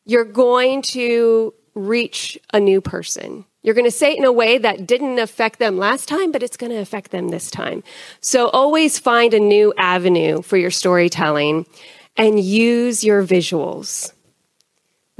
you're 0.04 0.24
going 0.24 0.82
to 0.82 1.54
reach 1.76 2.36
a 2.52 2.58
new 2.58 2.80
person. 2.80 3.44
You're 3.62 3.76
going 3.76 3.84
to 3.84 3.92
say 3.92 4.14
it 4.14 4.18
in 4.18 4.24
a 4.24 4.32
way 4.32 4.58
that 4.58 4.88
didn't 4.88 5.20
affect 5.20 5.60
them 5.60 5.78
last 5.78 6.08
time, 6.08 6.32
but 6.32 6.42
it's 6.42 6.56
going 6.56 6.72
to 6.72 6.78
affect 6.78 7.12
them 7.12 7.28
this 7.28 7.48
time. 7.48 7.84
So 8.20 8.48
always 8.48 8.98
find 8.98 9.34
a 9.34 9.38
new 9.38 9.72
avenue 9.78 10.42
for 10.42 10.56
your 10.56 10.72
storytelling 10.72 11.66
and 12.16 12.40
use 12.40 13.04
your 13.04 13.22
visuals. 13.22 14.12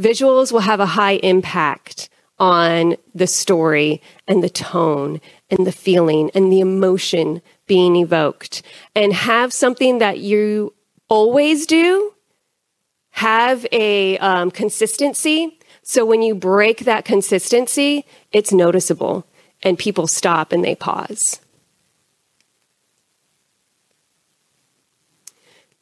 Visuals 0.01 0.53
will 0.53 0.61
have 0.61 0.81
a 0.81 0.87
high 0.87 1.17
impact 1.17 2.09
on 2.39 2.97
the 3.15 3.27
story 3.27 4.03
and 4.29 4.43
the 4.43 4.51
tone 4.51 5.21
and 5.49 5.67
the 5.67 5.73
feeling 5.73 6.31
and 6.35 6.53
the 6.53 6.61
emotion 6.61 7.41
being 7.67 7.97
evoked. 7.97 8.63
And 8.95 9.13
have 9.13 9.53
something 9.53 9.99
that 9.99 10.19
you 10.19 10.75
always 11.09 11.67
do, 11.67 12.13
have 13.11 13.67
a 13.73 14.19
um, 14.19 14.51
consistency. 14.51 15.59
So 15.83 16.05
when 16.05 16.21
you 16.21 16.35
break 16.35 16.81
that 16.81 17.05
consistency, 17.05 18.05
it's 18.33 18.53
noticeable 18.53 19.27
and 19.63 19.79
people 19.79 20.07
stop 20.07 20.53
and 20.53 20.63
they 20.63 20.75
pause. 20.75 21.41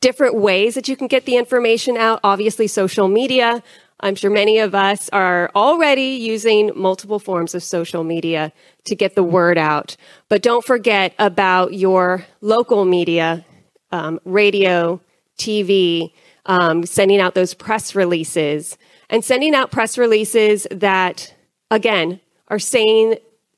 Different 0.05 0.35
ways 0.35 0.75
that 0.75 0.87
you 0.87 0.97
can 0.99 1.07
get 1.07 1.25
the 1.25 1.39
information 1.39 1.97
out. 1.97 2.21
Obviously, 2.23 2.67
social 2.67 3.09
media. 3.09 3.63
I'm 4.01 4.17
sure 4.17 4.31
many 4.31 4.59
of 4.59 4.75
us 4.75 5.09
are 5.15 5.51
already 5.55 6.19
using 6.21 6.73
multiple 6.77 7.19
forms 7.19 7.55
of 7.55 7.63
social 7.63 8.05
media 8.05 8.53
to 8.85 8.95
get 8.95 9.15
the 9.15 9.23
word 9.23 9.57
out. 9.57 9.97
But 10.29 10.43
don't 10.43 10.63
forget 10.63 11.15
about 11.19 11.73
your 11.73 12.27
local 12.43 12.85
media, 12.85 13.47
um, 13.93 14.21
radio, 14.27 15.01
TV, 15.39 16.13
um, 16.45 16.85
sending 16.85 17.19
out 17.19 17.35
those 17.35 17.55
press 17.55 17.95
releases, 17.95 18.77
and 19.09 19.25
sending 19.25 19.55
out 19.55 19.71
press 19.71 19.97
releases 19.97 20.67
that, 20.71 21.35
again, 21.71 22.21
are 22.49 22.59
saying 22.59 23.17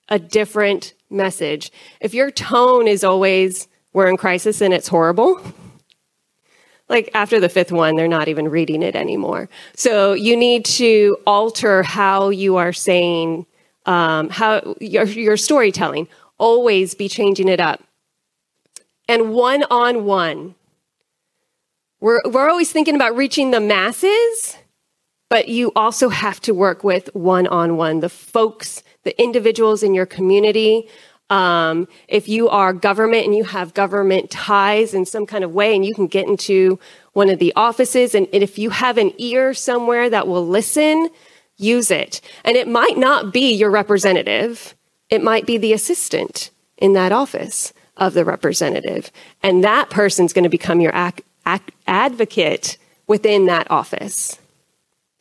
a 0.08 0.20
different 0.20 0.94
message. 1.10 1.72
If 2.00 2.14
your 2.14 2.30
tone 2.30 2.86
is 2.86 3.02
always, 3.02 3.66
we're 3.92 4.06
in 4.06 4.16
crisis 4.16 4.60
and 4.60 4.72
it's 4.72 4.86
horrible, 4.86 5.42
like 6.88 7.10
after 7.14 7.40
the 7.40 7.48
fifth 7.48 7.72
one, 7.72 7.96
they're 7.96 8.08
not 8.08 8.28
even 8.28 8.48
reading 8.48 8.82
it 8.82 8.94
anymore. 8.94 9.48
So 9.74 10.12
you 10.12 10.36
need 10.36 10.64
to 10.66 11.18
alter 11.26 11.82
how 11.82 12.30
you 12.30 12.56
are 12.56 12.72
saying, 12.72 13.46
um, 13.86 14.30
how 14.30 14.76
your, 14.80 15.04
your 15.04 15.36
storytelling. 15.36 16.08
Always 16.38 16.94
be 16.94 17.08
changing 17.08 17.48
it 17.48 17.60
up. 17.60 17.82
And 19.08 19.32
one 19.32 19.64
on 19.70 20.04
one, 20.04 20.54
we're 22.00 22.20
we're 22.26 22.50
always 22.50 22.70
thinking 22.70 22.94
about 22.94 23.16
reaching 23.16 23.52
the 23.52 23.60
masses, 23.60 24.56
but 25.30 25.48
you 25.48 25.72
also 25.74 26.08
have 26.08 26.40
to 26.40 26.52
work 26.52 26.84
with 26.84 27.08
one 27.14 27.46
on 27.46 27.76
one, 27.76 28.00
the 28.00 28.08
folks, 28.08 28.82
the 29.04 29.20
individuals 29.20 29.82
in 29.82 29.94
your 29.94 30.06
community. 30.06 30.88
Um, 31.28 31.88
if 32.06 32.28
you 32.28 32.48
are 32.48 32.72
government 32.72 33.24
and 33.26 33.34
you 33.34 33.44
have 33.44 33.74
government 33.74 34.30
ties 34.30 34.94
in 34.94 35.04
some 35.04 35.26
kind 35.26 35.42
of 35.42 35.52
way, 35.52 35.74
and 35.74 35.84
you 35.84 35.94
can 35.94 36.06
get 36.06 36.28
into 36.28 36.78
one 37.14 37.30
of 37.30 37.38
the 37.38 37.52
offices, 37.56 38.14
and, 38.14 38.28
if 38.32 38.58
you 38.58 38.70
have 38.70 38.96
an 38.98 39.12
ear 39.18 39.52
somewhere 39.54 40.08
that 40.08 40.28
will 40.28 40.46
listen, 40.46 41.08
use 41.56 41.90
it. 41.90 42.20
And 42.44 42.56
it 42.56 42.68
might 42.68 42.96
not 42.96 43.32
be 43.32 43.52
your 43.52 43.70
representative, 43.70 44.74
it 45.10 45.22
might 45.22 45.46
be 45.46 45.58
the 45.58 45.72
assistant 45.72 46.50
in 46.76 46.92
that 46.92 47.12
office 47.12 47.72
of 47.96 48.14
the 48.14 48.24
representative. 48.24 49.10
And 49.42 49.64
that 49.64 49.90
person's 49.90 50.32
going 50.32 50.44
to 50.44 50.50
become 50.50 50.80
your 50.80 50.94
ac- 50.94 51.24
ac- 51.46 51.62
advocate 51.86 52.76
within 53.06 53.46
that 53.46 53.70
office. 53.70 54.38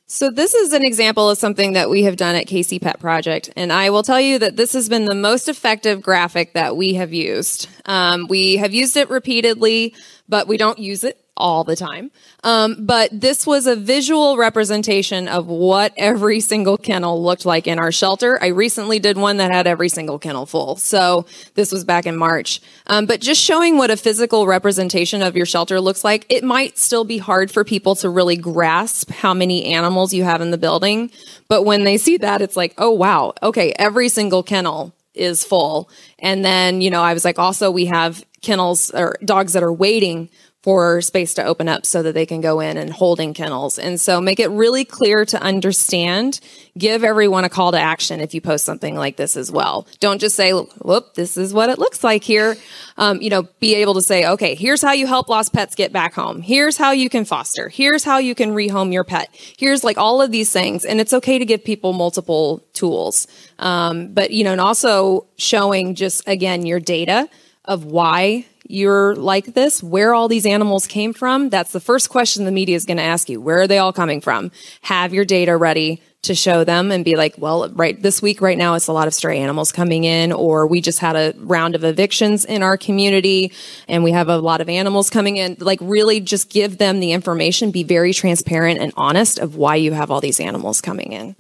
So 0.08 0.30
this 0.30 0.54
is 0.54 0.72
an 0.72 0.84
example 0.84 1.32
of 1.32 1.40
something 1.40 1.74
that 1.74 1.90
we 1.90 2.04
have 2.04 2.16
done 2.16 2.36
at 2.36 2.46
KC 2.46 2.80
Pet 2.80 3.00
Project, 3.00 3.50
and 3.56 3.74
I 3.74 3.90
will 3.90 4.04
tell 4.04 4.22
you 4.22 4.38
that 4.38 4.56
this 4.56 4.74
has 4.74 4.88
been 4.88 5.06
the 5.06 5.16
most 5.16 5.50
effective 5.50 6.04
graphic 6.04 6.54
that 6.54 6.78
we 6.78 6.94
have 6.94 7.12
used. 7.12 7.68
Um, 7.86 8.28
we 8.30 8.58
have 8.58 8.72
used 8.72 8.98
it 8.98 9.10
repeatedly, 9.10 9.96
but 10.30 10.48
we 10.48 10.58
don't 10.58 10.78
use 10.78 11.04
it 11.04 11.25
all 11.38 11.64
the 11.64 11.76
time. 11.76 12.12
Um, 12.44 12.86
but 12.86 13.10
this 13.12 13.46
was 13.46 13.68
a 13.68 13.76
visual 13.76 14.38
representation 14.38 15.28
of 15.28 15.48
what 15.48 15.94
every 15.98 16.40
single 16.40 16.78
kennel 16.78 17.22
looked 17.22 17.46
like 17.46 17.68
in 17.68 17.78
our 17.78 17.92
shelter. 17.92 18.42
I 18.42 18.48
recently 18.48 19.00
did 19.00 19.18
one 19.18 19.38
that 19.38 19.52
had 19.52 19.68
every 19.68 19.90
single 19.90 20.18
kennel 20.18 20.46
full. 20.46 20.78
So 20.78 21.26
this 21.56 21.72
was 21.72 21.84
back 21.84 22.06
in 22.06 22.16
March. 22.16 22.62
Um, 22.88 23.06
but 23.06 23.20
just 23.20 23.42
showing 23.42 23.78
what 23.78 23.92
a 23.92 23.98
physical 23.98 24.48
representation 24.48 25.22
of 25.22 25.36
your 25.36 25.46
shelter 25.46 25.82
looks 25.82 26.04
like, 26.04 26.26
it 26.30 26.44
might 26.44 26.78
still 26.78 27.04
be 27.04 27.18
hard 27.18 27.52
for 27.52 27.64
people 27.64 27.96
to 27.96 28.10
really 28.10 28.38
grasp 28.38 29.12
how 29.12 29.34
many 29.34 29.66
animals 29.66 30.14
you 30.14 30.24
have 30.24 30.42
in 30.42 30.52
the 30.52 30.58
building. 30.58 31.12
But 31.50 31.64
when 31.64 31.84
they 31.84 31.98
see 31.98 32.18
that, 32.18 32.42
it's 32.42 32.56
like, 32.56 32.74
oh, 32.78 32.92
wow. 32.92 33.34
Okay. 33.44 33.74
Every 33.78 34.08
single 34.08 34.44
kennel 34.44 34.94
is 35.14 35.44
full. 35.44 35.90
And 36.20 36.46
then, 36.46 36.82
you 36.82 36.90
know, 36.90 37.02
I 37.02 37.14
was 37.14 37.26
like, 37.26 37.40
also, 37.40 37.72
we 37.72 37.86
have 37.86 38.26
kennels 38.42 38.92
or 38.92 39.18
dogs 39.24 39.54
that 39.54 39.64
are 39.64 39.74
waiting 39.74 40.30
for 40.66 41.00
space 41.00 41.36
to 41.36 41.44
open 41.46 41.68
up 41.68 41.86
so 41.86 42.02
that 42.02 42.14
they 42.14 42.26
can 42.26 42.42
go 42.42 42.60
in 42.60 42.76
and 42.76 42.92
holding 42.92 43.36
kennels. 43.36 43.78
And 43.78 44.02
so 44.02 44.20
make 44.20 44.40
it 44.40 44.48
really 44.48 44.84
clear 44.84 45.24
to 45.24 45.40
understand. 45.40 46.40
Give 46.76 47.04
everyone 47.04 47.44
a 47.44 47.50
call 47.50 47.72
to 47.72 47.80
action 47.80 48.20
if 48.20 48.34
you 48.34 48.42
post 48.42 48.66
something 48.66 48.96
like 48.96 49.16
this 49.16 49.38
as 49.38 49.52
well. 49.52 49.86
Don't 50.00 50.20
just 50.20 50.36
say, 50.36 50.54
whoop, 50.54 51.14
this 51.14 51.38
is 51.38 51.54
what 51.54 51.70
it 51.70 51.78
looks 51.78 52.04
like 52.04 52.24
here. 52.24 52.58
Um, 52.98 53.22
you 53.22 53.30
know, 53.30 53.44
be 53.60 53.76
able 53.76 53.94
to 53.94 54.02
say, 54.02 54.26
okay, 54.26 54.56
here's 54.56 54.82
how 54.82 54.92
you 54.92 55.06
help 55.06 55.30
lost 55.30 55.54
pets 55.54 55.76
get 55.76 55.94
back 55.94 56.16
home. 56.16 56.42
Here's 56.42 56.78
how 56.78 56.94
you 56.94 57.10
can 57.12 57.26
foster. 57.26 57.70
Here's 57.70 58.04
how 58.04 58.18
you 58.18 58.34
can 58.34 58.50
rehome 58.50 58.92
your 58.92 59.04
pet. 59.04 59.30
Here's 59.60 59.84
like 59.84 60.00
all 60.00 60.20
of 60.20 60.32
these 60.32 60.52
things. 60.52 60.84
And 60.84 61.00
it's 61.00 61.14
okay 61.14 61.38
to 61.38 61.46
give 61.46 61.64
people 61.64 61.94
multiple 61.94 62.64
tools. 62.74 63.28
Um, 63.60 64.14
but, 64.16 64.32
you 64.32 64.44
know, 64.44 64.54
and 64.54 64.62
also 64.62 65.28
showing 65.38 65.94
just 65.94 66.28
again 66.28 66.66
your 66.66 66.80
data 66.80 67.30
of 67.68 67.86
why 67.86 68.46
you're 68.68 69.16
like 69.16 69.54
this, 69.54 69.84
where 69.84 70.14
all 70.14 70.28
these 70.28 70.46
animals 70.46 70.88
came 70.88 71.14
from, 71.14 71.50
that's 71.50 71.72
the 71.72 71.80
first 71.80 72.10
question 72.10 72.46
the 72.46 72.52
media 72.52 72.76
is 72.76 72.86
going 72.86 72.98
to 72.98 73.04
ask 73.04 73.30
you. 73.30 73.40
Where 73.40 73.60
are 73.60 73.68
they 73.68 73.78
all 73.78 73.94
coming 73.94 74.22
from? 74.22 74.52
Have 74.82 75.14
your 75.14 75.26
data 75.26 75.56
ready 75.56 76.02
to 76.24 76.34
show 76.34 76.64
them 76.64 76.92
and 76.92 77.06
be 77.06 77.16
like, 77.16 77.36
well, 77.38 77.70
right 77.70 78.02
this 78.02 78.22
week, 78.22 78.42
right 78.42 78.58
now, 78.58 78.74
it's 78.74 78.88
a 78.88 78.94
lot 78.94 79.08
of 79.08 79.14
stray 79.14 79.38
animals 79.40 79.72
coming 79.72 80.04
in, 80.04 80.32
or 80.32 80.66
we 80.66 80.82
just 80.82 80.98
had 80.98 81.16
a 81.16 81.36
round 81.38 81.76
of 81.76 81.84
evictions 81.84 82.46
in 82.46 82.64
our 82.64 82.78
community 82.78 83.52
and 83.88 84.04
we 84.04 84.12
have 84.12 84.28
a 84.28 84.38
lot 84.38 84.62
of 84.62 84.68
animals 84.68 85.12
coming 85.12 85.38
in. 85.38 85.58
Like, 85.60 85.80
really 85.82 86.20
just 86.20 86.50
give 86.50 86.80
them 86.80 87.00
the 87.00 87.12
information, 87.12 87.70
be 87.70 87.84
very 87.84 88.14
transparent 88.14 88.80
and 88.80 88.92
honest 88.98 89.38
of 89.38 89.56
why 89.56 89.76
you 89.76 89.92
have 89.92 90.10
all 90.10 90.22
these 90.22 90.40
animals 90.40 90.82
coming 90.82 91.12
in. 91.12 91.36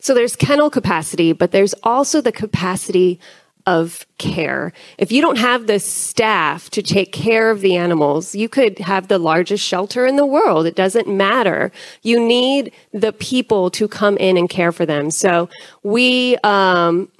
So 0.00 0.14
there's 0.14 0.36
kennel 0.36 0.70
capacity, 0.70 1.32
but 1.32 1.50
there's 1.50 1.74
also 1.82 2.20
the 2.20 2.32
capacity 2.32 3.20
of 3.66 4.06
care. 4.18 4.72
If 4.98 5.10
you 5.10 5.22
don't 5.22 5.38
have 5.38 5.66
the 5.66 5.78
staff 5.78 6.68
to 6.70 6.82
take 6.82 7.12
care 7.12 7.50
of 7.50 7.60
the 7.60 7.76
animals, 7.76 8.34
you 8.34 8.48
could 8.48 8.78
have 8.80 9.08
the 9.08 9.18
largest 9.18 9.64
shelter 9.64 10.06
in 10.06 10.16
the 10.16 10.26
world. 10.26 10.66
It 10.66 10.74
doesn't 10.74 11.08
matter. 11.08 11.72
You 12.02 12.20
need 12.20 12.72
the 12.92 13.12
people 13.12 13.70
to 13.70 13.88
come 13.88 14.16
in 14.18 14.36
and 14.36 14.48
care 14.50 14.72
for 14.72 14.84
them. 14.84 15.10
So 15.10 15.48
we 15.82 16.36
um, 16.44 17.10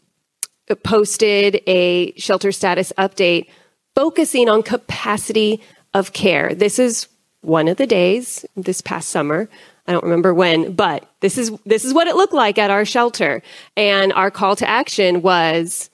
posted 0.83 1.63
a 1.67 2.13
shelter 2.19 2.53
status 2.53 2.93
update 2.99 3.49
focusing 3.95 4.49
on 4.49 4.63
capacity 4.63 5.63
of 5.95 6.13
care. 6.13 6.55
This 6.55 6.79
is 6.79 7.09
one 7.41 7.69
of 7.69 7.77
the 7.77 7.87
days 7.87 8.45
this 8.57 8.81
past 8.81 9.09
summer. 9.09 9.49
I 9.87 9.93
don't 9.93 10.05
remember 10.05 10.33
when, 10.33 10.73
but 10.75 11.09
this 11.21 11.37
is 11.37 11.51
this 11.67 11.85
is 11.85 11.93
what 11.93 12.07
it 12.07 12.17
looked 12.17 12.33
like 12.33 12.59
at 12.59 12.71
our 12.71 12.85
shelter. 12.85 13.43
And 13.77 14.13
our 14.15 14.31
call 14.31 14.57
to 14.57 14.69
action 14.69 15.21
was 15.23 15.91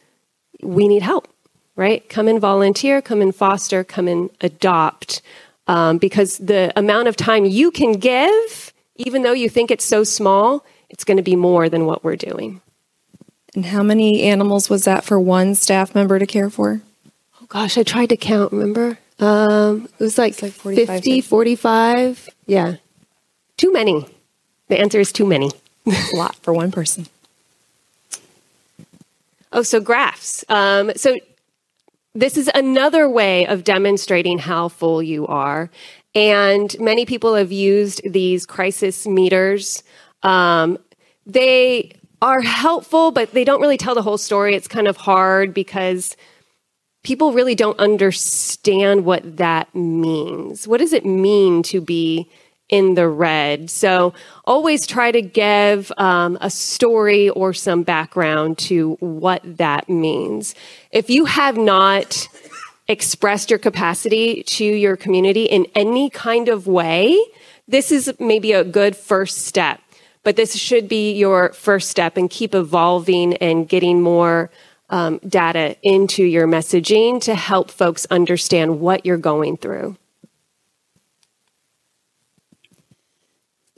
we 0.63 0.89
need 0.89 1.03
help, 1.03 1.29
right? 1.77 2.09
Come 2.09 2.29
and 2.29 2.41
volunteer, 2.41 3.01
come 3.03 3.21
and 3.21 3.35
foster, 3.35 3.85
come 3.85 4.09
and 4.09 4.31
adopt. 4.41 5.23
Um, 5.67 5.99
because 5.99 6.39
the 6.39 6.73
amount 6.77 7.09
of 7.09 7.17
time 7.17 7.45
you 7.45 7.71
can 7.71 7.93
give, 7.93 8.73
even 8.97 9.23
though 9.23 9.33
you 9.33 9.49
think 9.49 9.71
it's 9.71 9.85
so 9.85 10.03
small, 10.03 10.65
it's 10.89 11.05
going 11.05 11.17
to 11.17 11.23
be 11.23 11.37
more 11.37 11.69
than 11.69 11.87
what 11.87 12.03
we're 12.03 12.17
doing. 12.17 12.61
And 13.55 13.67
how 13.67 13.83
many 13.83 14.23
animals 14.23 14.69
was 14.69 14.85
that 14.85 15.05
for 15.05 15.19
one 15.19 15.55
staff 15.55 15.95
member 15.95 16.19
to 16.19 16.27
care 16.27 16.51
for? 16.51 16.81
Oh 17.41 17.47
gosh, 17.47 17.79
I 17.79 17.83
tried 17.83 18.11
to 18.11 18.17
count, 18.17 18.53
remember? 18.53 18.99
Um, 19.19 19.89
it 19.99 20.03
was 20.03 20.19
like, 20.19 20.41
like 20.43 20.53
45, 20.53 20.97
50, 20.97 21.21
45. 21.21 22.29
Yeah. 22.47 22.77
Too 23.57 23.73
many. 23.73 24.07
The 24.69 24.79
answer 24.79 24.99
is 24.99 25.13
too 25.13 25.27
many. 25.27 25.51
a 25.87 26.17
lot 26.17 26.37
for 26.37 26.53
one 26.53 26.71
person. 26.73 27.07
Oh, 29.53 29.63
so 29.63 29.81
graphs. 29.81 30.45
Um, 30.49 30.93
so 30.97 31.17
this 32.15 32.37
is 32.37 32.51
another 32.55 33.09
way 33.09 33.47
of 33.47 33.65
demonstrating 33.65 34.39
how 34.39 34.69
full 34.69 35.03
you 35.03 35.27
are. 35.27 35.71
And 36.15 36.75
many 36.81 37.07
people 37.07 37.35
have 37.35 37.53
used 37.53 38.01
these 38.05 38.47
crisis 38.47 39.07
meters. 39.07 39.83
Um, 40.23 40.79
they 41.27 41.93
are 42.21 42.41
helpful, 42.41 43.13
but 43.13 43.33
they 43.33 43.45
don't 43.45 43.61
really 43.61 43.77
tell 43.77 43.95
the 43.95 44.03
whole 44.03 44.19
story. 44.19 44.55
It's 44.55 44.69
kind 44.69 44.89
of 44.89 44.97
hard 44.97 45.55
because 45.55 46.17
people 47.03 47.33
really 47.33 47.55
don't 47.55 47.79
understand 47.79 49.05
what 49.05 49.37
that 49.37 49.75
means. 49.75 50.69
What 50.69 50.79
does 50.79 50.93
it 50.93 51.07
mean 51.07 51.63
to 51.65 51.81
be 51.81 52.29
in 52.71 52.95
the 52.95 53.09
red. 53.09 53.69
So 53.69 54.15
always 54.45 54.87
try 54.87 55.13
to 55.13 55.21
give 55.21 55.93
um, 55.99 56.39
a 56.41 56.49
story 56.49 57.29
or 57.29 57.53
some 57.53 57.83
background 57.83 58.57
to 58.59 58.97
what 59.01 59.43
that 59.45 59.89
means. 59.89 60.55
If 60.91 61.11
you 61.11 61.27
have 61.27 61.57
not 61.57 62.29
expressed 62.89 63.51
your 63.51 63.59
capacity 63.59 64.43
to 64.45 64.65
your 64.65 64.97
community 64.97 65.45
in 65.45 65.67
any 65.75 66.11
kind 66.11 66.49
of 66.49 66.67
way, 66.67 67.21
this 67.69 67.93
is 67.93 68.13
maybe 68.19 68.53
a 68.53 68.65
good 68.65 68.97
first 68.97 69.47
step. 69.47 69.81
But 70.23 70.37
this 70.37 70.57
should 70.57 70.89
be 70.89 71.13
your 71.13 71.53
first 71.53 71.89
step 71.89 72.17
and 72.17 72.29
keep 72.29 72.55
evolving 72.55 73.35
and 73.39 73.69
getting 73.69 74.03
more 74.03 74.51
um, 74.91 75.19
data 75.27 75.77
into 75.83 76.25
your 76.25 76.47
messaging 76.47 77.21
to 77.23 77.35
help 77.35 77.71
folks 77.71 78.07
understand 78.11 78.81
what 78.81 79.07
you're 79.07 79.17
going 79.17 79.57
through. 79.57 79.97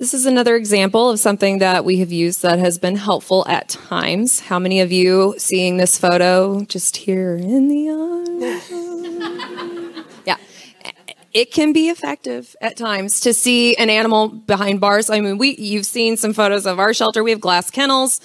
This 0.02 0.14
is 0.14 0.26
another 0.26 0.56
example 0.56 1.10
of 1.10 1.20
something 1.20 1.58
that 1.58 1.84
we 1.84 1.98
have 1.98 2.10
used 2.10 2.42
that 2.42 2.58
has 2.58 2.76
been 2.76 2.96
helpful 2.96 3.46
at 3.46 3.68
times. 3.68 4.40
How 4.40 4.58
many 4.58 4.80
of 4.80 4.90
you 4.90 5.36
seeing 5.38 5.76
this 5.76 5.96
photo 5.96 6.64
just 6.64 6.96
here 6.96 7.36
in 7.36 7.68
the 7.68 7.88
eye? 7.88 10.02
yeah. 10.26 10.38
It 11.32 11.52
can 11.52 11.72
be 11.72 11.88
effective 11.88 12.56
at 12.60 12.76
times 12.76 13.20
to 13.20 13.32
see 13.32 13.76
an 13.76 13.90
animal 13.90 14.26
behind 14.26 14.80
bars. 14.80 15.08
I 15.08 15.20
mean, 15.20 15.38
we 15.38 15.54
you've 15.54 15.86
seen 15.86 16.16
some 16.16 16.32
photos 16.32 16.66
of 16.66 16.80
our 16.80 16.92
shelter. 16.92 17.22
We 17.22 17.30
have 17.30 17.40
glass 17.40 17.70
kennels 17.70 18.20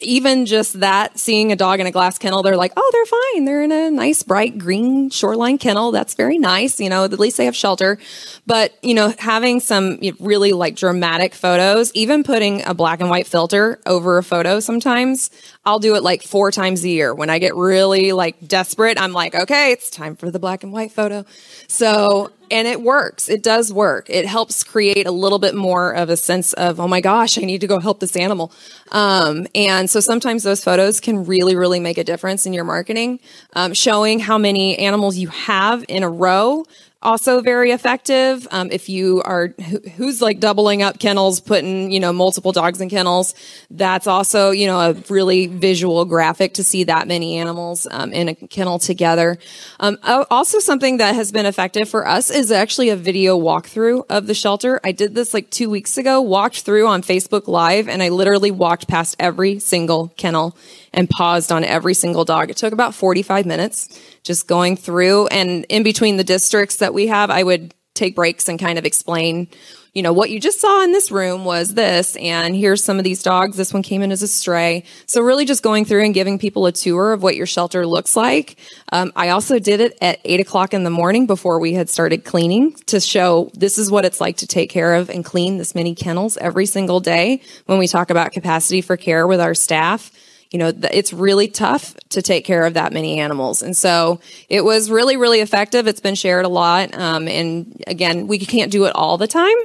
even 0.00 0.46
just 0.46 0.80
that, 0.80 1.18
seeing 1.18 1.50
a 1.50 1.56
dog 1.56 1.80
in 1.80 1.86
a 1.86 1.90
glass 1.90 2.18
kennel, 2.18 2.42
they're 2.42 2.56
like, 2.56 2.72
oh, 2.76 2.90
they're 2.92 3.06
fine. 3.06 3.44
They're 3.44 3.62
in 3.62 3.72
a 3.72 3.90
nice, 3.90 4.22
bright 4.22 4.56
green 4.58 5.10
Shor-Line 5.10 5.58
kennel. 5.58 5.90
That's 5.90 6.14
very 6.14 6.38
nice. 6.38 6.78
You 6.78 6.88
know, 6.88 7.04
at 7.04 7.18
least 7.18 7.36
they 7.36 7.46
have 7.46 7.56
shelter. 7.56 7.98
But, 8.46 8.72
you 8.82 8.94
know, 8.94 9.12
having 9.18 9.60
some 9.60 9.98
really 10.20 10.52
like 10.52 10.76
dramatic 10.76 11.34
photos, 11.34 11.90
even 11.94 12.22
putting 12.22 12.64
a 12.64 12.74
black 12.74 13.00
and 13.00 13.10
white 13.10 13.26
filter 13.26 13.80
over 13.86 14.18
a 14.18 14.22
photo 14.22 14.60
sometimes, 14.60 15.30
I'll 15.68 15.78
do 15.78 15.96
it 15.96 16.02
like 16.02 16.22
four 16.22 16.50
times 16.50 16.82
a 16.82 16.88
year. 16.88 17.14
When 17.14 17.28
I 17.28 17.38
get 17.38 17.54
really 17.54 18.12
like 18.12 18.36
desperate, 18.48 18.98
I'm 18.98 19.12
like, 19.12 19.34
okay, 19.34 19.70
it's 19.70 19.90
time 19.90 20.16
for 20.16 20.30
the 20.30 20.38
black 20.38 20.62
and 20.62 20.72
white 20.72 20.92
photo. 20.92 21.26
So 21.66 22.32
and 22.50 22.66
it 22.66 22.80
works. 22.80 23.28
It 23.28 23.42
does 23.42 23.70
work. 23.70 24.08
It 24.08 24.24
helps 24.24 24.64
create 24.64 25.06
a 25.06 25.10
little 25.10 25.38
bit 25.38 25.54
more 25.54 25.94
of 25.94 26.08
a 26.08 26.16
sense 26.16 26.54
of, 26.54 26.80
oh 26.80 26.88
my 26.88 27.02
gosh, 27.02 27.36
I 27.36 27.42
need 27.42 27.60
to 27.60 27.66
go 27.66 27.80
help 27.80 28.00
this 28.00 28.16
animal. 28.16 28.50
Um, 28.92 29.46
and 29.54 29.90
so 29.90 30.00
sometimes 30.00 30.42
those 30.42 30.64
photos 30.64 31.00
can 31.00 31.26
really, 31.26 31.54
really 31.54 31.80
make 31.80 31.98
a 31.98 32.04
difference 32.04 32.46
in 32.46 32.54
your 32.54 32.64
marketing, 32.64 33.20
um, 33.52 33.74
showing 33.74 34.20
how 34.20 34.38
many 34.38 34.78
animals 34.78 35.18
you 35.18 35.28
have 35.28 35.84
in 35.86 36.02
a 36.02 36.08
row 36.08 36.64
also 37.00 37.40
very 37.40 37.70
effective. 37.70 38.48
Um, 38.50 38.70
if 38.72 38.88
you 38.88 39.22
are 39.22 39.48
who, 39.48 39.78
who's 39.96 40.20
like 40.20 40.40
doubling 40.40 40.82
up 40.82 40.98
kennels, 40.98 41.40
putting 41.40 41.90
you 41.90 42.00
know 42.00 42.12
multiple 42.12 42.52
dogs 42.52 42.80
in 42.80 42.88
kennels, 42.88 43.34
that's 43.70 44.06
also 44.06 44.50
you 44.50 44.66
know 44.66 44.80
a 44.80 44.92
really 45.08 45.46
visual 45.46 46.04
graphic 46.04 46.54
to 46.54 46.64
see 46.64 46.84
that 46.84 47.06
many 47.06 47.36
animals 47.38 47.86
um, 47.90 48.12
in 48.12 48.28
a 48.28 48.34
kennel 48.34 48.78
together. 48.78 49.38
Um, 49.78 49.98
also, 50.02 50.58
something 50.58 50.98
that 50.98 51.14
has 51.14 51.30
been 51.30 51.46
effective 51.46 51.88
for 51.88 52.06
us 52.06 52.30
is 52.30 52.50
actually 52.50 52.88
a 52.88 52.96
video 52.96 53.38
walkthrough 53.38 54.04
of 54.10 54.26
the 54.26 54.34
shelter. 54.34 54.80
I 54.82 54.92
did 54.92 55.14
this 55.14 55.32
like 55.32 55.50
two 55.50 55.70
weeks 55.70 55.98
ago, 55.98 56.20
walked 56.20 56.62
through 56.62 56.88
on 56.88 57.02
Facebook 57.02 57.46
Live, 57.46 57.88
and 57.88 58.02
I 58.02 58.08
literally 58.08 58.50
walked 58.50 58.88
past 58.88 59.14
every 59.20 59.60
single 59.60 60.08
kennel 60.16 60.56
and 60.92 61.08
paused 61.08 61.52
on 61.52 61.64
every 61.64 61.94
single 61.94 62.24
dog. 62.24 62.50
It 62.50 62.56
took 62.56 62.72
about 62.72 62.94
45 62.94 63.46
minutes 63.46 64.00
just 64.22 64.46
going 64.46 64.76
through 64.76 65.26
and 65.28 65.64
in 65.68 65.82
between 65.82 66.16
the 66.16 66.24
districts 66.24 66.76
that 66.76 66.94
we 66.94 67.06
have, 67.06 67.30
I 67.30 67.42
would 67.42 67.74
take 67.98 68.14
breaks 68.14 68.48
and 68.48 68.58
kind 68.58 68.78
of 68.78 68.84
explain, 68.84 69.48
you 69.92 70.02
know, 70.02 70.12
what 70.12 70.30
you 70.30 70.38
just 70.38 70.60
saw 70.60 70.84
in 70.84 70.92
this 70.92 71.10
room 71.10 71.44
was 71.44 71.74
this, 71.74 72.16
and 72.16 72.54
here's 72.54 72.82
some 72.84 72.98
of 72.98 73.04
these 73.04 73.22
dogs. 73.22 73.56
This 73.56 73.74
one 73.74 73.82
came 73.82 74.02
in 74.02 74.12
as 74.12 74.22
a 74.22 74.28
stray. 74.28 74.84
So 75.06 75.20
really 75.20 75.44
just 75.44 75.62
going 75.62 75.84
through 75.84 76.04
and 76.04 76.14
giving 76.14 76.38
people 76.38 76.66
a 76.66 76.72
tour 76.72 77.12
of 77.12 77.22
what 77.22 77.34
your 77.34 77.46
shelter 77.46 77.86
looks 77.86 78.14
like. 78.16 78.56
Um, 78.92 79.12
I 79.16 79.30
also 79.30 79.58
did 79.58 79.80
it 79.80 79.98
at 80.00 80.20
eight 80.24 80.40
o'clock 80.40 80.72
in 80.72 80.84
the 80.84 80.90
morning 80.90 81.26
before 81.26 81.58
we 81.58 81.72
had 81.72 81.90
started 81.90 82.24
cleaning 82.24 82.72
to 82.86 83.00
show 83.00 83.50
this 83.54 83.78
is 83.78 83.90
what 83.90 84.04
it's 84.04 84.20
like 84.20 84.36
to 84.38 84.46
take 84.46 84.70
care 84.70 84.94
of 84.94 85.10
and 85.10 85.24
clean 85.24 85.58
this 85.58 85.74
many 85.74 85.94
kennels 85.94 86.36
every 86.36 86.66
single 86.66 87.00
day 87.00 87.40
when 87.66 87.78
we 87.78 87.88
talk 87.88 88.10
about 88.10 88.32
capacity 88.32 88.80
for 88.80 88.96
care 88.96 89.26
with 89.26 89.40
our 89.40 89.54
staff 89.54 90.12
you 90.50 90.58
know, 90.58 90.72
it's 90.90 91.12
really 91.12 91.48
tough 91.48 91.94
to 92.10 92.22
take 92.22 92.44
care 92.44 92.64
of 92.64 92.74
that 92.74 92.92
many 92.92 93.18
animals. 93.20 93.62
And 93.62 93.76
so 93.76 94.20
it 94.48 94.64
was 94.64 94.90
really, 94.90 95.16
really 95.16 95.40
effective. 95.40 95.86
It's 95.86 96.00
been 96.00 96.14
shared 96.14 96.44
a 96.44 96.48
lot. 96.48 96.94
Um, 96.94 97.28
and 97.28 97.82
again, 97.86 98.26
we 98.26 98.38
can't 98.38 98.72
do 98.72 98.84
it 98.86 98.94
all 98.94 99.18
the 99.18 99.26
time, 99.26 99.56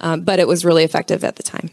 um, 0.00 0.20
but 0.22 0.38
it 0.38 0.46
was 0.46 0.64
really 0.64 0.84
effective 0.84 1.24
at 1.24 1.36
the 1.36 1.42
time. 1.42 1.70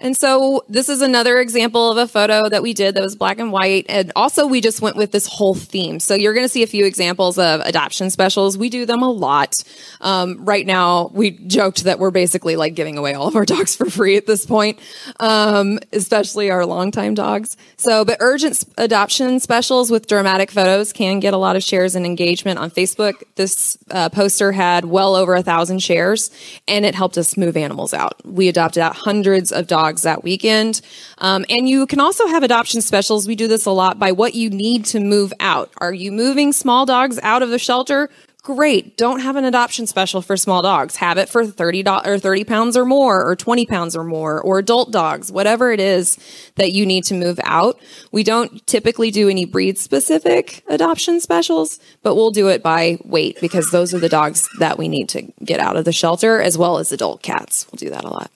And 0.00 0.16
so 0.16 0.64
this 0.68 0.88
is 0.88 1.02
another 1.02 1.40
example 1.40 1.90
of 1.90 1.96
a 1.96 2.06
photo 2.06 2.48
that 2.48 2.62
we 2.62 2.72
did 2.72 2.94
that 2.94 3.02
was 3.02 3.16
black 3.16 3.40
and 3.40 3.50
white. 3.50 3.86
And 3.88 4.12
also 4.14 4.46
we 4.46 4.60
just 4.60 4.80
went 4.80 4.94
with 4.94 5.10
this 5.10 5.26
whole 5.26 5.54
theme. 5.54 5.98
So 5.98 6.14
you're 6.14 6.34
going 6.34 6.44
to 6.44 6.48
see 6.48 6.62
a 6.62 6.68
few 6.68 6.84
examples 6.84 7.36
of 7.36 7.60
adoption 7.62 8.10
specials. 8.10 8.56
We 8.56 8.70
do 8.70 8.86
them 8.86 9.02
a 9.02 9.10
lot. 9.10 9.54
Um, 10.00 10.44
right 10.44 10.64
now, 10.64 11.10
we 11.12 11.32
joked 11.32 11.82
that 11.84 11.98
we're 11.98 12.12
basically 12.12 12.54
like 12.54 12.76
giving 12.76 12.96
away 12.96 13.14
all 13.14 13.26
of 13.26 13.34
our 13.34 13.44
dogs 13.44 13.74
for 13.74 13.90
free 13.90 14.16
at 14.16 14.26
this 14.26 14.46
point, 14.46 14.78
um, 15.18 15.80
especially 15.92 16.48
our 16.48 16.64
longtime 16.64 17.14
dogs. 17.14 17.56
So, 17.76 18.04
but 18.04 18.18
urgent 18.20 18.64
adoption 18.78 19.40
specials 19.40 19.90
with 19.90 20.06
dramatic 20.06 20.52
photos 20.52 20.92
can 20.92 21.18
get 21.18 21.34
a 21.34 21.38
lot 21.38 21.56
of 21.56 21.64
shares 21.64 21.96
and 21.96 22.06
engagement 22.06 22.60
on 22.60 22.70
Facebook. 22.70 23.24
This 23.34 23.76
uh, 23.90 24.10
poster 24.10 24.52
had 24.52 24.84
well 24.84 25.16
over 25.16 25.34
a 25.34 25.42
thousand 25.42 25.80
shares 25.80 26.30
and 26.68 26.86
it 26.86 26.94
helped 26.94 27.18
us 27.18 27.36
move 27.36 27.56
animals 27.56 27.92
out. 27.92 28.24
We 28.24 28.46
adopted 28.46 28.80
out 28.80 28.94
hundreds 28.94 29.50
of 29.50 29.66
dogs 29.66 29.87
dogs 29.88 30.02
that 30.02 30.22
weekend. 30.22 30.80
Um, 31.18 31.44
and 31.48 31.68
you 31.68 31.86
can 31.86 32.00
also 32.00 32.26
have 32.26 32.42
adoption 32.42 32.82
specials. 32.82 33.26
We 33.26 33.36
do 33.36 33.48
this 33.48 33.64
a 33.64 33.70
lot 33.70 33.98
by 33.98 34.12
what 34.12 34.34
you 34.34 34.50
need 34.50 34.84
to 34.86 35.00
move 35.00 35.32
out. 35.40 35.70
Are 35.78 35.94
you 35.94 36.12
moving 36.12 36.52
small 36.52 36.84
dogs 36.84 37.18
out 37.22 37.42
of 37.42 37.48
the 37.48 37.58
shelter? 37.58 38.10
Great. 38.42 38.96
Don't 38.96 39.20
have 39.20 39.36
an 39.36 39.44
adoption 39.44 39.86
special 39.86 40.22
for 40.22 40.36
small 40.36 40.62
dogs. 40.62 40.96
Have 40.96 41.18
it 41.18 41.28
for 41.28 41.44
30 41.44 41.84
or 41.86 42.18
30 42.18 42.44
pounds 42.44 42.76
or 42.76 42.84
more 42.84 43.26
or 43.26 43.34
20 43.34 43.66
pounds 43.66 43.96
or 43.96 44.04
more 44.04 44.40
or 44.40 44.58
adult 44.58 44.90
dogs, 44.90 45.32
whatever 45.32 45.72
it 45.72 45.80
is 45.80 46.18
that 46.54 46.72
you 46.72 46.86
need 46.86 47.04
to 47.04 47.14
move 47.14 47.40
out. 47.44 47.78
We 48.12 48.22
don't 48.22 48.64
typically 48.66 49.10
do 49.10 49.28
any 49.28 49.44
breed 49.44 49.76
specific 49.76 50.62
adoption 50.68 51.20
specials, 51.20 51.78
but 52.02 52.14
we'll 52.14 52.30
do 52.30 52.48
it 52.48 52.62
by 52.62 52.98
weight 53.04 53.38
because 53.40 53.70
those 53.70 53.92
are 53.92 53.98
the 53.98 54.08
dogs 54.08 54.48
that 54.60 54.78
we 54.78 54.88
need 54.88 55.08
to 55.10 55.22
get 55.44 55.60
out 55.60 55.76
of 55.76 55.84
the 55.84 55.92
shelter 55.92 56.40
as 56.40 56.56
well 56.56 56.78
as 56.78 56.92
adult 56.92 57.22
cats. 57.22 57.66
We'll 57.70 57.78
do 57.78 57.90
that 57.90 58.04
a 58.04 58.08
lot. 58.08 58.30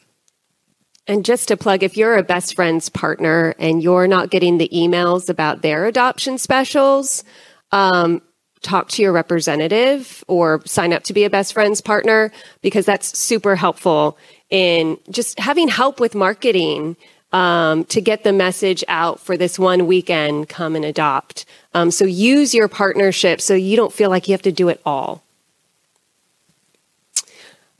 And 1.06 1.24
just 1.24 1.48
to 1.48 1.56
plug, 1.56 1.82
if 1.82 1.96
you're 1.96 2.16
a 2.16 2.22
best 2.22 2.54
friend's 2.54 2.88
partner 2.88 3.54
and 3.58 3.82
you're 3.82 4.06
not 4.06 4.30
getting 4.30 4.58
the 4.58 4.68
emails 4.72 5.28
about 5.28 5.62
their 5.62 5.86
adoption 5.86 6.38
specials, 6.38 7.24
um, 7.72 8.22
talk 8.62 8.88
to 8.90 9.02
your 9.02 9.12
representative 9.12 10.22
or 10.28 10.62
sign 10.64 10.92
up 10.92 11.02
to 11.02 11.12
be 11.12 11.24
a 11.24 11.30
best 11.30 11.52
friend's 11.52 11.80
partner 11.80 12.30
because 12.60 12.86
that's 12.86 13.18
super 13.18 13.56
helpful 13.56 14.16
in 14.50 14.96
just 15.10 15.38
having 15.40 15.66
help 15.66 15.98
with 15.98 16.14
marketing 16.14 16.96
um, 17.32 17.84
to 17.86 18.00
get 18.00 18.22
the 18.22 18.32
message 18.32 18.84
out 18.88 19.18
for 19.18 19.36
this 19.36 19.58
one 19.58 19.86
weekend 19.86 20.48
come 20.48 20.76
and 20.76 20.84
adopt. 20.84 21.46
Um, 21.74 21.90
so 21.90 22.04
use 22.04 22.54
your 22.54 22.68
partnership 22.68 23.40
so 23.40 23.54
you 23.54 23.76
don't 23.76 23.92
feel 23.92 24.10
like 24.10 24.28
you 24.28 24.32
have 24.32 24.42
to 24.42 24.52
do 24.52 24.68
it 24.68 24.80
all. 24.84 25.24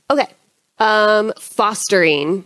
Okay. 0.09 0.27
Um, 0.79 1.31
fostering 1.39 2.43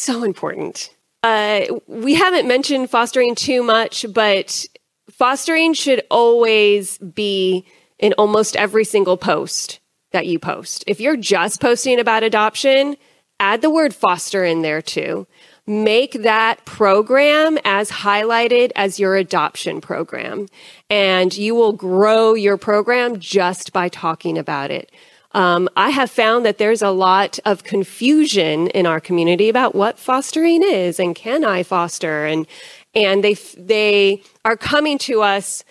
so 0.00 0.24
important. 0.24 0.94
Uh, 1.22 1.66
we 1.86 2.14
haven't 2.14 2.48
mentioned 2.48 2.90
fostering 2.90 3.34
too 3.34 3.62
much, 3.62 4.06
but 4.12 4.66
fostering 5.10 5.74
should 5.74 6.02
always 6.10 6.98
be 6.98 7.66
in 7.98 8.14
almost 8.14 8.56
every 8.56 8.84
single 8.84 9.16
post 9.16 9.80
that 10.12 10.26
you 10.26 10.38
post. 10.38 10.82
If 10.86 11.00
you're 11.00 11.16
just 11.16 11.60
posting 11.60 12.00
about 12.00 12.22
adoption, 12.22 12.96
add 13.38 13.62
the 13.62 13.70
word 13.70 13.94
foster 13.94 14.44
in 14.44 14.62
there 14.62 14.82
too. 14.82 15.26
Make 15.66 16.22
that 16.22 16.64
program 16.64 17.58
as 17.64 17.90
highlighted 17.90 18.72
as 18.74 18.98
your 18.98 19.14
adoption 19.16 19.80
program, 19.80 20.48
and 20.88 21.36
you 21.36 21.54
will 21.54 21.72
grow 21.72 22.34
your 22.34 22.56
program 22.56 23.20
just 23.20 23.72
by 23.72 23.88
talking 23.88 24.38
about 24.38 24.70
it. 24.70 24.90
Um, 25.32 25.68
I 25.76 25.90
have 25.90 26.10
found 26.10 26.44
that 26.44 26.58
there's 26.58 26.82
a 26.82 26.90
lot 26.90 27.38
of 27.44 27.62
confusion 27.62 28.66
in 28.68 28.86
our 28.86 29.00
community 29.00 29.48
about 29.48 29.74
what 29.74 29.98
fostering 29.98 30.62
is 30.62 30.98
and 30.98 31.14
can 31.14 31.44
I 31.44 31.62
foster 31.62 32.26
and 32.26 32.46
and 32.94 33.22
they 33.22 33.34
they 33.56 34.22
are 34.44 34.56
coming 34.56 34.98
to 34.98 35.22
us 35.22 35.64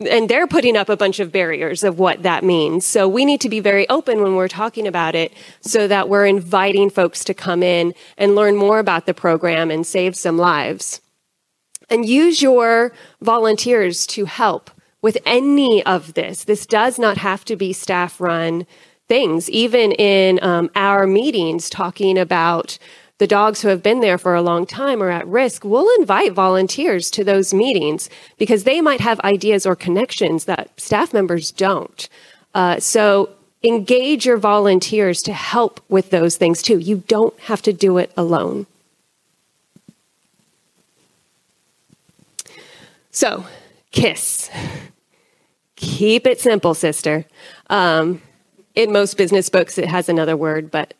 and 0.00 0.28
they're 0.28 0.46
putting 0.46 0.76
up 0.76 0.88
a 0.88 0.96
bunch 0.96 1.18
of 1.18 1.32
barriers 1.32 1.82
of 1.82 1.98
what 1.98 2.22
that 2.22 2.44
means. 2.44 2.86
So 2.86 3.08
we 3.08 3.24
need 3.24 3.40
to 3.40 3.48
be 3.48 3.60
very 3.60 3.88
open 3.88 4.22
when 4.22 4.36
we're 4.36 4.46
talking 4.46 4.86
about 4.86 5.14
it 5.14 5.32
so 5.60 5.88
that 5.88 6.08
we're 6.08 6.26
inviting 6.26 6.88
folks 6.88 7.24
to 7.24 7.34
come 7.34 7.62
in 7.62 7.94
and 8.16 8.36
learn 8.36 8.56
more 8.56 8.78
about 8.78 9.06
the 9.06 9.14
program 9.14 9.70
and 9.70 9.86
save 9.86 10.14
some 10.14 10.38
lives. 10.38 11.00
And 11.90 12.06
use 12.06 12.42
your 12.42 12.92
volunteers 13.22 14.06
to 14.08 14.26
help 14.26 14.70
with 15.00 15.18
any 15.24 15.84
of 15.84 16.14
this. 16.14 16.44
This 16.44 16.66
does 16.66 16.98
not 16.98 17.16
have 17.16 17.44
to 17.46 17.56
be 17.56 17.72
staff 17.72 18.20
run 18.20 18.66
things, 19.08 19.50
even 19.50 19.92
in 19.92 20.42
um, 20.42 20.70
our 20.74 21.06
meetings 21.06 21.70
talking 21.70 22.18
about 22.18 22.78
the 23.18 23.26
dogs 23.26 23.62
who 23.62 23.68
have 23.68 23.82
been 23.82 24.00
there 24.00 24.18
for 24.18 24.34
a 24.34 24.42
long 24.42 24.64
time 24.64 25.02
are 25.02 25.10
at 25.10 25.26
risk, 25.26 25.64
we'll 25.64 25.88
invite 25.98 26.32
volunteers 26.32 27.10
to 27.10 27.24
those 27.24 27.52
meetings 27.52 28.08
because 28.38 28.62
they 28.62 28.80
might 28.80 29.00
have 29.00 29.18
ideas 29.20 29.66
or 29.66 29.74
connections 29.74 30.44
that 30.44 30.78
staff 30.80 31.12
members 31.12 31.50
don't. 31.50 32.08
Uh, 32.54 32.78
so 32.78 33.30
engage 33.64 34.24
your 34.24 34.36
volunteers 34.36 35.20
to 35.22 35.32
help 35.32 35.80
with 35.88 36.10
those 36.10 36.36
things 36.36 36.62
too. 36.62 36.78
You 36.78 37.02
don't 37.08 37.38
have 37.40 37.60
to 37.62 37.72
do 37.72 37.98
it 37.98 38.12
alone. 38.16 38.66
So, 43.10 43.46
KISS. 43.90 44.48
Keep 45.76 46.26
it 46.26 46.40
simple, 46.40 46.74
sister. 46.74 47.24
Um, 47.68 48.22
in 48.78 48.92
most 48.92 49.16
business 49.16 49.48
books, 49.48 49.76
it 49.76 49.88
has 49.88 50.08
another 50.08 50.36
word, 50.36 50.70
but 50.70 50.94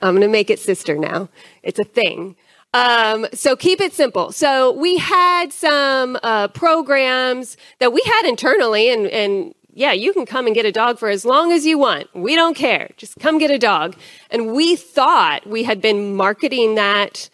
I'm 0.00 0.14
going 0.14 0.20
to 0.20 0.28
make 0.28 0.48
it 0.48 0.60
sister 0.60 0.96
now. 0.96 1.28
It's 1.64 1.80
a 1.80 1.84
thing. 1.84 2.36
Um, 2.72 3.26
so 3.32 3.56
keep 3.56 3.80
it 3.80 3.92
simple. 3.92 4.30
So 4.30 4.70
we 4.70 4.96
had 4.96 5.52
some 5.52 6.18
uh, 6.22 6.48
programs 6.48 7.56
that 7.80 7.92
we 7.92 8.00
had 8.06 8.26
internally, 8.26 8.92
and, 8.92 9.08
and 9.08 9.56
yeah, 9.72 9.90
you 9.90 10.12
can 10.12 10.24
come 10.24 10.46
and 10.46 10.54
get 10.54 10.66
a 10.66 10.70
dog 10.72 11.00
for 11.00 11.08
as 11.08 11.24
long 11.24 11.50
as 11.50 11.66
you 11.66 11.78
want. 11.78 12.14
We 12.14 12.36
don't 12.36 12.54
care. 12.54 12.90
Just 12.96 13.18
come 13.18 13.38
get 13.38 13.50
a 13.50 13.58
dog. 13.58 13.96
And 14.30 14.52
we 14.52 14.76
thought 14.76 15.48
we 15.48 15.64
had 15.64 15.80
been 15.80 16.14
marketing 16.14 16.76
that 16.76 17.28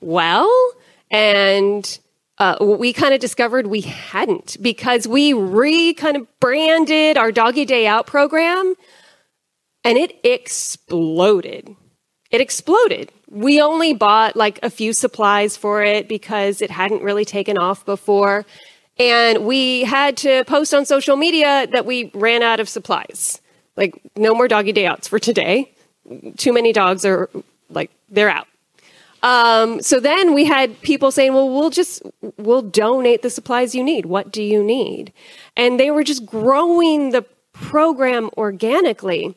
well, 0.00 0.72
and 1.10 1.98
uh, 2.44 2.64
we 2.64 2.92
kind 2.92 3.14
of 3.14 3.20
discovered 3.20 3.66
we 3.66 3.80
hadn't 3.80 4.58
because 4.60 5.08
we 5.08 5.32
re 5.32 5.94
kind 5.94 6.16
of 6.16 6.26
branded 6.40 7.16
our 7.16 7.32
doggy 7.32 7.64
day 7.64 7.86
out 7.86 8.06
program 8.06 8.74
and 9.82 9.96
it 9.96 10.18
exploded. 10.22 11.74
It 12.30 12.40
exploded. 12.42 13.12
We 13.30 13.62
only 13.62 13.94
bought 13.94 14.36
like 14.36 14.58
a 14.62 14.68
few 14.68 14.92
supplies 14.92 15.56
for 15.56 15.82
it 15.82 16.06
because 16.06 16.60
it 16.60 16.70
hadn't 16.70 17.02
really 17.02 17.24
taken 17.24 17.56
off 17.56 17.86
before. 17.86 18.44
And 18.98 19.46
we 19.46 19.84
had 19.84 20.18
to 20.18 20.44
post 20.44 20.74
on 20.74 20.84
social 20.84 21.16
media 21.16 21.66
that 21.72 21.86
we 21.86 22.10
ran 22.12 22.42
out 22.42 22.60
of 22.60 22.68
supplies. 22.68 23.40
Like, 23.76 24.00
no 24.16 24.34
more 24.34 24.46
doggy 24.46 24.72
day 24.72 24.86
outs 24.86 25.08
for 25.08 25.18
today. 25.18 25.72
Too 26.36 26.52
many 26.52 26.72
dogs 26.72 27.04
are 27.04 27.28
like, 27.70 27.90
they're 28.08 28.30
out. 28.30 28.46
Um, 29.24 29.80
so 29.80 30.00
then 30.00 30.34
we 30.34 30.44
had 30.44 30.78
people 30.82 31.10
saying, 31.10 31.32
well, 31.32 31.48
we'll 31.48 31.70
just, 31.70 32.02
we'll 32.36 32.60
donate 32.60 33.22
the 33.22 33.30
supplies 33.30 33.74
you 33.74 33.82
need. 33.82 34.04
What 34.04 34.30
do 34.30 34.42
you 34.42 34.62
need? 34.62 35.14
And 35.56 35.80
they 35.80 35.90
were 35.90 36.04
just 36.04 36.26
growing 36.26 37.08
the 37.08 37.22
program 37.52 38.28
organically. 38.36 39.34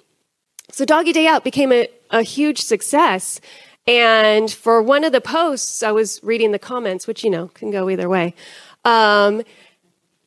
So 0.71 0.83
Doggy 0.83 1.13
Day 1.13 1.25
Out 1.25 1.45
became 1.45 1.71
a, 1.71 1.87
a 2.09 2.21
huge 2.21 2.59
success. 2.59 3.39
And 3.87 4.51
for 4.51 4.81
one 4.81 5.05
of 5.05 5.13
the 5.13 5.21
posts, 5.21 5.81
I 5.81 5.93
was 5.93 6.19
reading 6.21 6.51
the 6.51 6.59
comments, 6.59 7.07
which, 7.07 7.23
you 7.23 7.29
know, 7.29 7.47
can 7.47 7.71
go 7.71 7.89
either 7.89 8.09
way. 8.09 8.35
Um, 8.83 9.41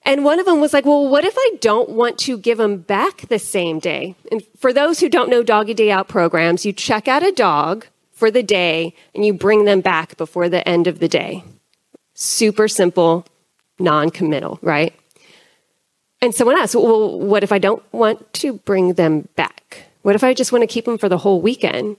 and 0.07 0.25
one 0.25 0.41
of 0.41 0.47
them 0.47 0.63
was 0.63 0.73
like, 0.73 0.87
well, 0.87 1.07
what 1.07 1.27
if 1.27 1.35
I 1.37 1.51
don't 1.61 1.91
want 1.91 2.17
to 2.21 2.39
give 2.39 2.57
them 2.57 2.79
back 2.79 3.29
the 3.29 3.39
same 3.39 3.79
day? 3.79 4.15
And 4.33 4.43
for 4.57 4.73
those 4.73 5.01
who 5.01 5.11
don't 5.11 5.29
know 5.29 5.43
Doggy 5.43 5.75
Day 5.75 5.91
Out 5.91 6.09
programs, 6.09 6.65
you 6.65 6.73
check 6.73 7.09
out 7.09 7.23
a 7.23 7.33
dog 7.33 7.85
for 8.21 8.31
the 8.31 8.43
day 8.43 8.95
and 9.15 9.25
you 9.25 9.33
bring 9.33 9.65
them 9.65 9.81
back 9.81 10.17
before 10.17 10.49
the 10.49 10.67
end 10.69 10.87
of 10.87 11.01
the 11.01 11.09
day. 11.09 11.43
Super 12.15 12.69
simple, 12.69 13.27
non 13.79 14.11
committal, 14.11 14.59
right? 14.63 14.95
And 16.21 16.35
someone 16.35 16.59
asked, 16.59 16.75
well, 16.75 17.19
what 17.19 17.43
if 17.43 17.51
I 17.51 17.59
don't 17.59 17.83
want 17.93 18.33
to 18.35 18.59
bring 18.59 18.93
them 18.93 19.27
back? 19.37 19.87
What 20.03 20.15
if 20.15 20.23
I 20.23 20.35
just 20.35 20.53
want 20.53 20.63
to 20.63 20.67
keep 20.67 20.85
them 20.85 20.99
for 20.99 21.09
the 21.09 21.17
whole 21.17 21.41
weekend? 21.41 21.97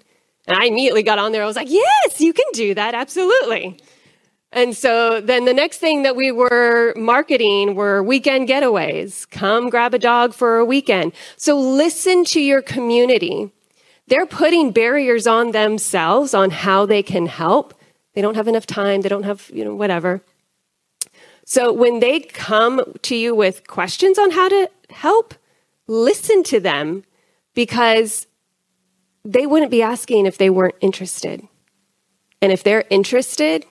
And 0.48 0.58
I 0.58 0.66
immediately 0.66 1.02
got 1.02 1.18
on 1.18 1.32
there. 1.32 1.42
I 1.42 1.48
was 1.48 1.56
like, 1.56 1.70
yes, 1.70 2.22
you 2.22 2.34
can 2.34 2.46
do 2.54 2.76
that. 2.76 2.94
Absolutely. 2.94 3.78
And 4.52 4.76
so 4.76 5.22
then 5.22 5.46
the 5.46 5.54
next 5.54 5.78
thing 5.78 6.04
that 6.04 6.16
we 6.16 6.32
were 6.32 6.94
marketing 6.96 7.74
were 7.74 8.04
weekend 8.04 8.48
getaways. 8.48 9.30
Come 9.32 9.70
grab 9.70 9.94
a 9.94 10.00
dog 10.00 10.34
for 10.34 10.58
a 10.58 10.66
weekend. 10.66 11.14
So 11.38 11.60
listen 11.60 12.26
to 12.26 12.42
your 12.42 12.62
community. 12.62 13.52
They're 14.12 14.26
putting 14.26 14.74
barriers 14.74 15.26
on 15.26 15.52
themselves 15.52 16.34
on 16.34 16.50
how 16.50 16.86
they 16.86 17.02
can 17.02 17.28
help. 17.28 17.74
They 18.14 18.22
don't 18.22 18.36
have 18.36 18.50
enough 18.50 18.66
time. 18.66 19.00
They 19.00 19.08
don't 19.08 19.24
have, 19.24 19.50
you 19.54 19.64
know, 19.64 19.74
whatever. 19.74 20.22
So 21.46 21.72
when 21.72 22.02
they 22.02 22.20
come 22.20 22.84
to 23.04 23.16
you 23.16 23.34
with 23.34 23.66
questions 23.68 24.20
on 24.20 24.32
how 24.32 24.50
to 24.50 24.70
help, 24.90 25.34
listen 25.88 26.44
to 26.44 26.60
them 26.60 27.06
because 27.54 28.28
they 29.24 29.48
wouldn't 29.48 29.72
be 29.72 29.82
asking 29.82 30.26
if 30.26 30.38
they 30.38 30.50
weren't 30.50 30.76
interested. 30.82 31.48
And 32.42 32.52
if 32.52 32.64
they're 32.64 32.84
interested 32.90 33.66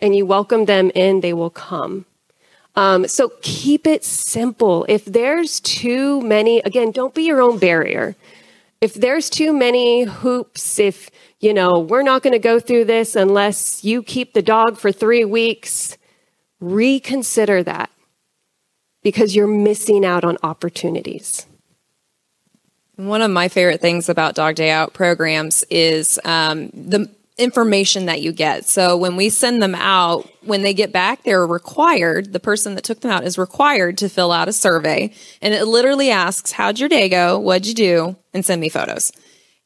and 0.00 0.14
you 0.14 0.26
welcome 0.26 0.66
them 0.66 0.90
in, 0.94 1.22
they 1.22 1.32
will 1.32 1.48
come. 1.48 2.04
Um, 2.76 3.08
so 3.08 3.32
keep 3.40 3.86
it 3.86 4.04
simple. 4.04 4.84
If 4.86 5.06
there's 5.06 5.60
too 5.60 6.20
many, 6.20 6.58
again, 6.58 6.90
don't 6.90 7.14
be 7.14 7.22
your 7.22 7.40
own 7.40 7.58
barrier. 7.58 8.16
If 8.80 8.94
there's 8.94 9.28
too 9.28 9.52
many 9.52 10.04
hoops, 10.04 10.78
if, 10.78 11.10
you 11.40 11.52
know, 11.52 11.80
we're 11.80 12.02
not 12.02 12.22
going 12.22 12.32
to 12.32 12.38
go 12.38 12.60
through 12.60 12.84
this 12.84 13.16
unless 13.16 13.84
you 13.84 14.02
keep 14.02 14.34
the 14.34 14.42
dog 14.42 14.78
for 14.78 14.92
three 14.92 15.24
weeks, 15.24 15.98
reconsider 16.60 17.62
that 17.64 17.90
because 19.02 19.34
you're 19.34 19.46
missing 19.48 20.04
out 20.04 20.24
on 20.24 20.38
opportunities. 20.42 21.46
One 22.96 23.22
of 23.22 23.30
my 23.30 23.48
favorite 23.48 23.80
things 23.80 24.08
about 24.08 24.34
Dog 24.34 24.56
Day 24.56 24.70
Out 24.70 24.92
programs 24.92 25.64
is 25.70 26.18
um, 26.24 26.70
the 26.70 27.08
information 27.38 28.06
that 28.06 28.20
you 28.20 28.32
get. 28.32 28.68
So 28.68 28.96
when 28.96 29.16
we 29.16 29.28
send 29.28 29.62
them 29.62 29.74
out, 29.74 30.28
when 30.42 30.62
they 30.62 30.74
get 30.74 30.92
back, 30.92 31.22
they're 31.22 31.46
required, 31.46 32.32
the 32.32 32.40
person 32.40 32.74
that 32.74 32.84
took 32.84 33.00
them 33.00 33.10
out 33.10 33.24
is 33.24 33.38
required 33.38 33.98
to 33.98 34.08
fill 34.08 34.32
out 34.32 34.48
a 34.48 34.52
survey. 34.52 35.12
And 35.40 35.54
it 35.54 35.64
literally 35.64 36.10
asks, 36.10 36.52
How'd 36.52 36.78
your 36.78 36.88
day 36.88 37.08
go? 37.08 37.38
What'd 37.38 37.66
you 37.66 37.74
do? 37.74 38.16
And 38.34 38.44
send 38.44 38.60
me 38.60 38.68
photos. 38.68 39.12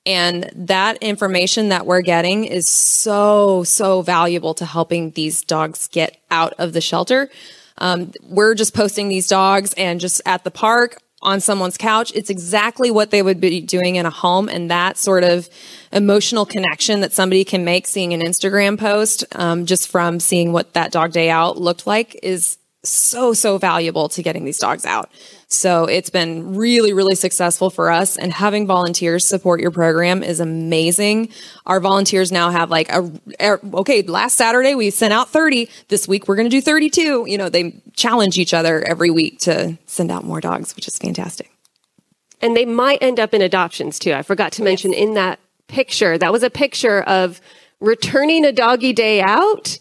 And 0.05 0.51
that 0.55 0.99
information 0.99 1.69
that 1.69 1.87
we're 1.87 2.03
getting 2.03 2.45
is 2.45 2.69
so, 2.69 3.63
so 3.65 4.03
valuable 4.03 4.55
to 4.55 4.67
helping 4.67 5.13
these 5.13 5.43
dogs 5.43 5.89
get 5.89 6.21
out 6.31 6.55
of 6.59 6.73
the 6.73 6.81
shelter. 6.81 7.31
Um, 7.79 8.13
we're 8.23 8.55
just 8.55 8.75
posting 8.75 9.09
these 9.09 9.29
dogs 9.29 9.75
and 9.75 10.01
just 10.01 10.21
at 10.27 10.45
the 10.45 10.51
park 10.51 10.99
on 11.23 11.41
someone's 11.41 11.77
couch. 11.77 12.13
It's 12.15 12.31
exactly 12.31 12.91
what 12.91 13.11
they 13.11 13.23
would 13.23 13.41
be 13.41 13.61
doing 13.61 13.97
in 13.97 14.07
a 14.07 14.11
home. 14.11 14.49
And 14.49 14.71
that 14.71 14.97
sort 14.97 15.25
of 15.25 15.49
emotional 15.93 16.45
connection 16.45 17.01
that 17.01 17.13
somebody 17.13 17.45
can 17.45 17.65
make 17.65 17.87
seeing 17.87 18.13
an 18.13 18.21
Instagram 18.21 18.79
post 18.79 19.25
um, 19.33 19.67
just 19.67 19.89
from 19.89 20.21
seeing 20.21 20.53
what 20.53 20.73
that 20.75 20.93
dog 20.93 21.13
day 21.13 21.31
out 21.31 21.59
looked 21.59 21.87
like 21.87 22.19
is 22.23 22.59
so, 22.85 23.33
so 23.33 23.59
valuable 23.59 24.09
to 24.09 24.23
getting 24.23 24.45
these 24.45 24.59
dogs 24.59 24.85
out. 24.85 25.11
So 25.47 25.85
it's 25.85 26.11
been 26.11 26.57
really, 26.57 26.93
really 26.93 27.15
successful 27.15 27.71
for 27.71 27.91
us. 27.91 28.17
And 28.17 28.33
having 28.33 28.67
volunteers 28.67 29.25
support 29.25 29.61
your 29.61 29.71
program 29.71 30.23
is 30.23 30.41
amazing. 30.41 31.29
Our 31.67 31.79
volunteers 31.79 32.33
now 32.33 32.51
have 32.51 32.71
like 32.71 32.91
a, 32.91 33.11
okay, 33.75 34.03
last 34.03 34.37
Saturday 34.37 34.75
we 34.75 34.91
sent 34.91 35.13
out 35.13 35.29
30. 35.29 35.69
This 35.89 36.09
week 36.09 36.27
we're 36.27 36.37
going 36.37 36.51
to 36.51 36.57
do 36.57 36.61
32. 36.61 37.27
You 37.29 37.39
know, 37.39 37.49
they 37.49 37.81
challenge 37.95 38.39
each 38.39 38.55
other 38.55 38.83
every 38.83 39.11
week 39.11 39.39
to 39.41 39.79
send 39.87 40.11
out 40.11 40.25
more 40.25 40.41
dogs, 40.41 40.75
which 40.75 40.89
is 40.89 40.99
fantastic. 40.99 41.51
And 42.41 42.57
they 42.57 42.65
might 42.65 42.99
end 43.01 43.21
up 43.21 43.33
in 43.33 43.43
adoptions 43.43 44.01
too. 44.01 44.13
I 44.13 44.23
forgot 44.23 44.53
to 44.53 44.63
mention 44.65 44.93
yes. 44.93 45.03
in 45.03 45.15
that 45.15 45.39
picture, 45.69 46.19
that 46.19 46.33
was 46.33 46.43
a 46.43 46.51
picture 46.51 47.03
of 47.03 47.41
returning 47.79 48.45
a 48.45 48.53
doggy 48.53 48.93
day 48.93 49.21
out 49.21 49.79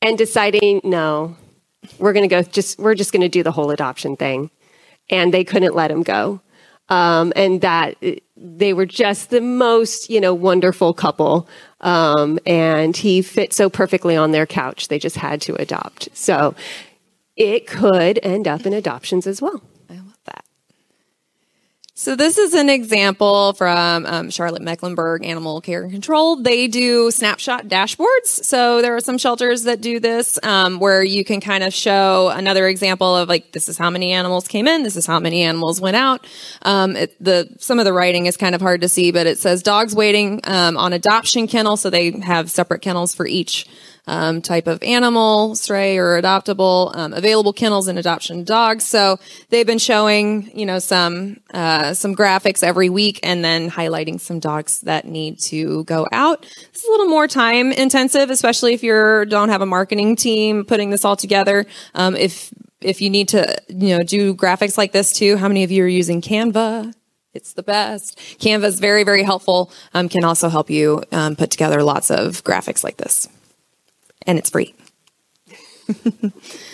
and 0.00 0.16
deciding, 0.16 0.80
no, 0.84 1.36
we're 2.02 2.12
going 2.12 2.28
to 2.28 2.34
go 2.34 2.42
just 2.42 2.78
we're 2.78 2.94
just 2.94 3.12
going 3.12 3.22
to 3.22 3.28
do 3.28 3.42
the 3.42 3.52
whole 3.52 3.70
adoption 3.70 4.16
thing. 4.16 4.50
And 5.08 5.32
they 5.32 5.44
couldn't 5.44 5.74
let 5.74 5.90
him 5.90 6.02
go. 6.02 6.40
Um, 6.88 7.32
and 7.36 7.60
that 7.62 7.96
they 8.36 8.72
were 8.72 8.86
just 8.86 9.30
the 9.30 9.40
most 9.40 10.10
you 10.10 10.20
know 10.20 10.34
wonderful 10.34 10.92
couple. 10.92 11.48
Um, 11.80 12.38
and 12.44 12.96
he 12.96 13.22
fit 13.22 13.52
so 13.52 13.70
perfectly 13.70 14.16
on 14.16 14.32
their 14.32 14.46
couch. 14.46 14.88
They 14.88 14.98
just 14.98 15.16
had 15.16 15.40
to 15.42 15.54
adopt. 15.54 16.08
So 16.12 16.54
it 17.36 17.66
could 17.66 18.18
end 18.22 18.46
up 18.46 18.66
in 18.66 18.72
adoptions 18.72 19.26
as 19.26 19.40
well 19.40 19.62
so 22.02 22.16
this 22.16 22.36
is 22.36 22.52
an 22.52 22.68
example 22.68 23.52
from 23.52 24.06
um, 24.06 24.30
Charlotte 24.30 24.62
Mecklenburg 24.62 25.24
Animal 25.24 25.60
Care 25.60 25.84
and 25.84 25.92
Control. 25.92 26.34
They 26.34 26.66
do 26.66 27.12
snapshot 27.12 27.68
dashboards. 27.68 28.26
So 28.26 28.82
there 28.82 28.96
are 28.96 29.00
some 29.00 29.18
shelters 29.18 29.62
that 29.62 29.80
do 29.80 30.00
this 30.00 30.36
um, 30.42 30.80
where 30.80 31.04
you 31.04 31.24
can 31.24 31.40
kind 31.40 31.62
of 31.62 31.72
show 31.72 32.28
another 32.34 32.66
example 32.66 33.14
of 33.16 33.28
like 33.28 33.52
this 33.52 33.68
is 33.68 33.78
how 33.78 33.88
many 33.88 34.10
animals 34.10 34.48
came 34.48 34.66
in, 34.66 34.82
this 34.82 34.96
is 34.96 35.06
how 35.06 35.20
many 35.20 35.42
animals 35.42 35.80
went 35.80 35.94
out. 35.94 36.26
Um, 36.62 36.96
it, 36.96 37.22
the 37.22 37.48
some 37.60 37.78
of 37.78 37.84
the 37.84 37.92
writing 37.92 38.26
is 38.26 38.36
kind 38.36 38.56
of 38.56 38.60
hard 38.60 38.80
to 38.80 38.88
see, 38.88 39.12
but 39.12 39.28
it 39.28 39.38
says 39.38 39.62
dogs 39.62 39.94
waiting 39.94 40.40
um, 40.42 40.76
on 40.76 40.92
adoption 40.92 41.46
kennel, 41.46 41.76
so 41.76 41.88
they 41.88 42.10
have 42.10 42.50
separate 42.50 42.82
kennels 42.82 43.14
for 43.14 43.28
each 43.28 43.68
um, 44.06 44.42
type 44.42 44.66
of 44.66 44.82
animal, 44.82 45.54
stray 45.54 45.96
or 45.96 46.20
adoptable, 46.20 46.94
um, 46.96 47.12
available 47.12 47.52
kennels 47.52 47.86
and 47.88 47.98
adoption 47.98 48.44
dogs. 48.44 48.84
So 48.84 49.18
they've 49.50 49.66
been 49.66 49.78
showing, 49.78 50.50
you 50.56 50.66
know, 50.66 50.78
some 50.78 51.38
uh, 51.54 51.94
some 51.94 52.14
graphics 52.14 52.62
every 52.62 52.88
week, 52.88 53.20
and 53.22 53.44
then 53.44 53.70
highlighting 53.70 54.20
some 54.20 54.40
dogs 54.40 54.80
that 54.80 55.04
need 55.04 55.38
to 55.40 55.84
go 55.84 56.06
out. 56.12 56.44
It's 56.70 56.84
a 56.86 56.90
little 56.90 57.06
more 57.08 57.28
time 57.28 57.72
intensive, 57.72 58.30
especially 58.30 58.74
if 58.74 58.82
you 58.82 59.24
don't 59.28 59.50
have 59.50 59.62
a 59.62 59.66
marketing 59.66 60.16
team 60.16 60.64
putting 60.64 60.90
this 60.90 61.04
all 61.04 61.16
together. 61.16 61.66
Um, 61.94 62.16
if 62.16 62.52
if 62.80 63.00
you 63.00 63.10
need 63.10 63.28
to, 63.28 63.56
you 63.68 63.96
know, 63.96 64.02
do 64.02 64.34
graphics 64.34 64.76
like 64.76 64.90
this 64.90 65.12
too, 65.12 65.36
how 65.36 65.46
many 65.46 65.62
of 65.62 65.70
you 65.70 65.84
are 65.84 65.88
using 65.88 66.20
Canva? 66.20 66.92
It's 67.34 67.54
the 67.54 67.62
best. 67.62 68.18
Canva 68.40 68.64
is 68.64 68.80
very, 68.80 69.04
very 69.04 69.22
helpful. 69.22 69.72
Um, 69.94 70.08
can 70.08 70.22
also 70.22 70.48
help 70.50 70.68
you 70.68 71.02
um, 71.12 71.34
put 71.34 71.50
together 71.50 71.82
lots 71.82 72.10
of 72.10 72.44
graphics 72.44 72.84
like 72.84 72.98
this 72.98 73.28
and 74.26 74.38
it's 74.38 74.50
free. 74.50 74.74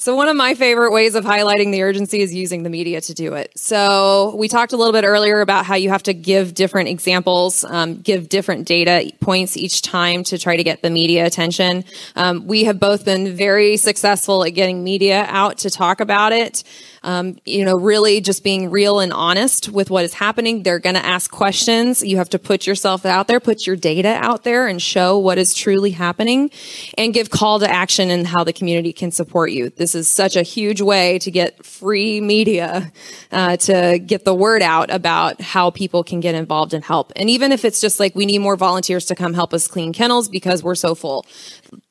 So, 0.00 0.16
one 0.16 0.28
of 0.28 0.36
my 0.36 0.54
favorite 0.54 0.92
ways 0.92 1.14
of 1.14 1.26
highlighting 1.26 1.72
the 1.72 1.82
urgency 1.82 2.22
is 2.22 2.32
using 2.32 2.62
the 2.62 2.70
media 2.70 3.02
to 3.02 3.12
do 3.12 3.34
it. 3.34 3.52
So, 3.54 4.34
we 4.34 4.48
talked 4.48 4.72
a 4.72 4.78
little 4.78 4.94
bit 4.94 5.04
earlier 5.04 5.42
about 5.42 5.66
how 5.66 5.74
you 5.74 5.90
have 5.90 6.02
to 6.04 6.14
give 6.14 6.54
different 6.54 6.88
examples, 6.88 7.64
um, 7.64 7.96
give 8.00 8.30
different 8.30 8.66
data 8.66 9.12
points 9.20 9.58
each 9.58 9.82
time 9.82 10.24
to 10.24 10.38
try 10.38 10.56
to 10.56 10.64
get 10.64 10.80
the 10.80 10.88
media 10.88 11.26
attention. 11.26 11.84
Um, 12.16 12.46
we 12.46 12.64
have 12.64 12.80
both 12.80 13.04
been 13.04 13.36
very 13.36 13.76
successful 13.76 14.42
at 14.42 14.52
getting 14.52 14.82
media 14.82 15.26
out 15.28 15.58
to 15.58 15.70
talk 15.70 16.00
about 16.00 16.32
it 16.32 16.64
um, 17.02 17.38
you 17.44 17.64
know, 17.64 17.78
really 17.78 18.20
just 18.20 18.44
being 18.44 18.70
real 18.70 19.00
and 19.00 19.12
honest 19.12 19.68
with 19.68 19.90
what 19.90 20.04
is 20.04 20.14
happening. 20.14 20.62
They're 20.62 20.78
going 20.78 20.96
to 20.96 21.04
ask 21.04 21.30
questions. 21.30 22.02
You 22.02 22.18
have 22.18 22.30
to 22.30 22.38
put 22.38 22.66
yourself 22.66 23.06
out 23.06 23.26
there, 23.26 23.40
put 23.40 23.66
your 23.66 23.76
data 23.76 24.18
out 24.20 24.44
there 24.44 24.66
and 24.66 24.80
show 24.80 25.18
what 25.18 25.38
is 25.38 25.54
truly 25.54 25.92
happening 25.92 26.50
and 26.98 27.14
give 27.14 27.30
call 27.30 27.60
to 27.60 27.70
action 27.70 28.10
and 28.10 28.26
how 28.26 28.44
the 28.44 28.52
community 28.52 28.92
can 28.92 29.10
support 29.10 29.50
you. 29.50 29.70
This 29.70 29.89
is 29.94 30.08
such 30.08 30.36
a 30.36 30.42
huge 30.42 30.80
way 30.80 31.18
to 31.20 31.30
get 31.30 31.64
free 31.64 32.20
media, 32.20 32.92
uh, 33.32 33.56
to 33.58 33.98
get 33.98 34.24
the 34.24 34.34
word 34.34 34.62
out 34.62 34.90
about 34.90 35.40
how 35.40 35.70
people 35.70 36.04
can 36.04 36.20
get 36.20 36.34
involved 36.34 36.74
and 36.74 36.84
help. 36.84 37.12
And 37.16 37.30
even 37.30 37.52
if 37.52 37.64
it's 37.64 37.80
just 37.80 38.00
like 38.00 38.14
we 38.14 38.26
need 38.26 38.38
more 38.38 38.56
volunteers 38.56 39.04
to 39.06 39.14
come 39.14 39.34
help 39.34 39.54
us 39.54 39.68
clean 39.68 39.92
kennels 39.92 40.28
because 40.28 40.62
we're 40.62 40.74
so 40.74 40.94
full 40.94 41.26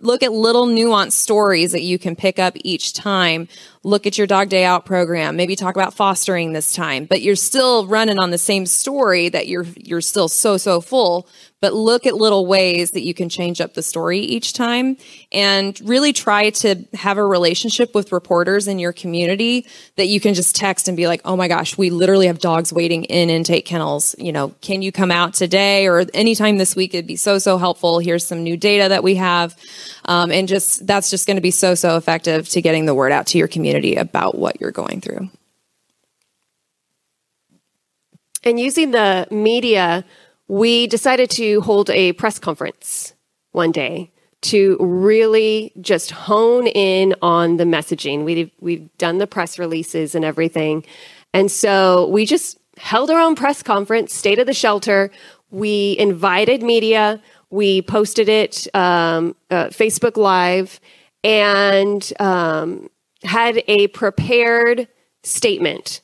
look 0.01 0.23
at 0.23 0.31
little 0.31 0.67
nuanced 0.67 1.13
stories 1.13 1.71
that 1.71 1.81
you 1.81 1.99
can 1.99 2.15
pick 2.15 2.39
up 2.39 2.53
each 2.63 2.93
time. 2.93 3.47
Look 3.83 4.05
at 4.05 4.17
your 4.17 4.27
dog 4.27 4.49
day 4.49 4.65
out 4.65 4.85
program. 4.85 5.37
Maybe 5.37 5.55
talk 5.55 5.75
about 5.75 5.93
fostering 5.93 6.51
this 6.51 6.73
time, 6.73 7.05
but 7.05 7.21
you're 7.21 7.37
still 7.37 7.87
running 7.87 8.19
on 8.19 8.29
the 8.29 8.37
same 8.37 8.65
story 8.65 9.29
that 9.29 9.47
you're, 9.47 9.65
you're 9.77 10.01
still 10.01 10.27
so, 10.27 10.57
so 10.57 10.81
full, 10.81 11.29
but 11.61 11.73
look 11.73 12.05
at 12.05 12.15
little 12.15 12.45
ways 12.45 12.91
that 12.91 13.01
you 13.01 13.13
can 13.13 13.29
change 13.29 13.59
up 13.59 13.73
the 13.73 13.81
story 13.83 14.19
each 14.19 14.53
time 14.53 14.97
and 15.31 15.79
really 15.81 16.13
try 16.13 16.49
to 16.49 16.85
have 16.93 17.17
a 17.17 17.25
relationship 17.25 17.93
with 17.93 18.11
reporters 18.11 18.67
in 18.67 18.79
your 18.79 18.93
community 18.93 19.65
that 19.97 20.07
you 20.07 20.19
can 20.19 20.33
just 20.33 20.55
text 20.55 20.87
and 20.87 20.95
be 20.95 21.07
like, 21.07 21.21
Oh 21.25 21.35
my 21.35 21.47
gosh, 21.47 21.77
we 21.77 21.89
literally 21.89 22.27
have 22.27 22.39
dogs 22.39 22.71
waiting 22.71 23.03
in 23.05 23.29
intake 23.29 23.65
kennels. 23.65 24.15
You 24.17 24.31
know, 24.31 24.49
can 24.61 24.81
you 24.81 24.91
come 24.91 25.11
out 25.11 25.33
today 25.33 25.87
or 25.87 26.05
anytime 26.13 26.57
this 26.57 26.75
week? 26.75 26.93
It'd 26.93 27.07
be 27.07 27.17
so, 27.17 27.37
so 27.39 27.57
helpful. 27.57 27.99
Here's 27.99 28.25
some 28.25 28.43
new 28.43 28.55
data 28.55 28.89
that 28.89 29.03
we 29.03 29.15
have. 29.15 29.55
Um, 30.09 30.31
and 30.31 30.47
just, 30.47 30.85
that's 30.85 31.09
just 31.09 31.25
going 31.27 31.37
to 31.37 31.41
be 31.41 31.51
so, 31.51 31.75
so 31.75 31.95
effective 31.95 32.49
to 32.49 32.61
getting 32.61 32.85
the 32.85 32.95
word 32.95 33.11
out 33.11 33.27
to 33.27 33.37
your 33.37 33.47
community 33.47 33.95
about 33.95 34.37
what 34.37 34.59
you're 34.59 34.71
going 34.71 34.99
through. 34.99 35.29
And 38.43 38.59
using 38.59 38.91
the 38.91 39.27
media 39.29 40.03
we 40.49 40.87
decided 40.87 41.29
to 41.29 41.61
hold 41.61 41.89
a 41.91 42.11
press 42.13 42.39
conference 42.39 43.13
one 43.51 43.71
day 43.71 44.11
to 44.41 44.77
really 44.79 45.71
just 45.79 46.11
hone 46.11 46.65
in 46.67 47.13
on 47.21 47.57
the 47.57 47.65
messaging. 47.65 48.25
We've, 48.25 48.51
we've 48.59 48.89
done 48.97 49.19
the 49.19 49.27
press 49.27 49.59
releases 49.59 50.15
and 50.15 50.25
everything. 50.25 50.83
And 51.33 51.51
so 51.51 52.07
we 52.07 52.25
just 52.25 52.57
held 52.77 53.11
our 53.11 53.19
own 53.19 53.35
press 53.35 53.61
conference, 53.61 54.13
State 54.13 54.39
of 54.39 54.47
the 54.47 54.53
Shelter. 54.53 55.11
We 55.51 55.95
invited 55.99 56.63
media. 56.63 57.21
We 57.49 57.81
posted 57.81 58.29
it 58.29 58.67
um, 58.73 59.35
uh, 59.49 59.65
Facebook 59.67 60.17
Live 60.17 60.79
and 61.23 62.11
um, 62.19 62.89
had 63.23 63.63
a 63.67 63.87
prepared 63.87 64.87
statement 65.23 66.01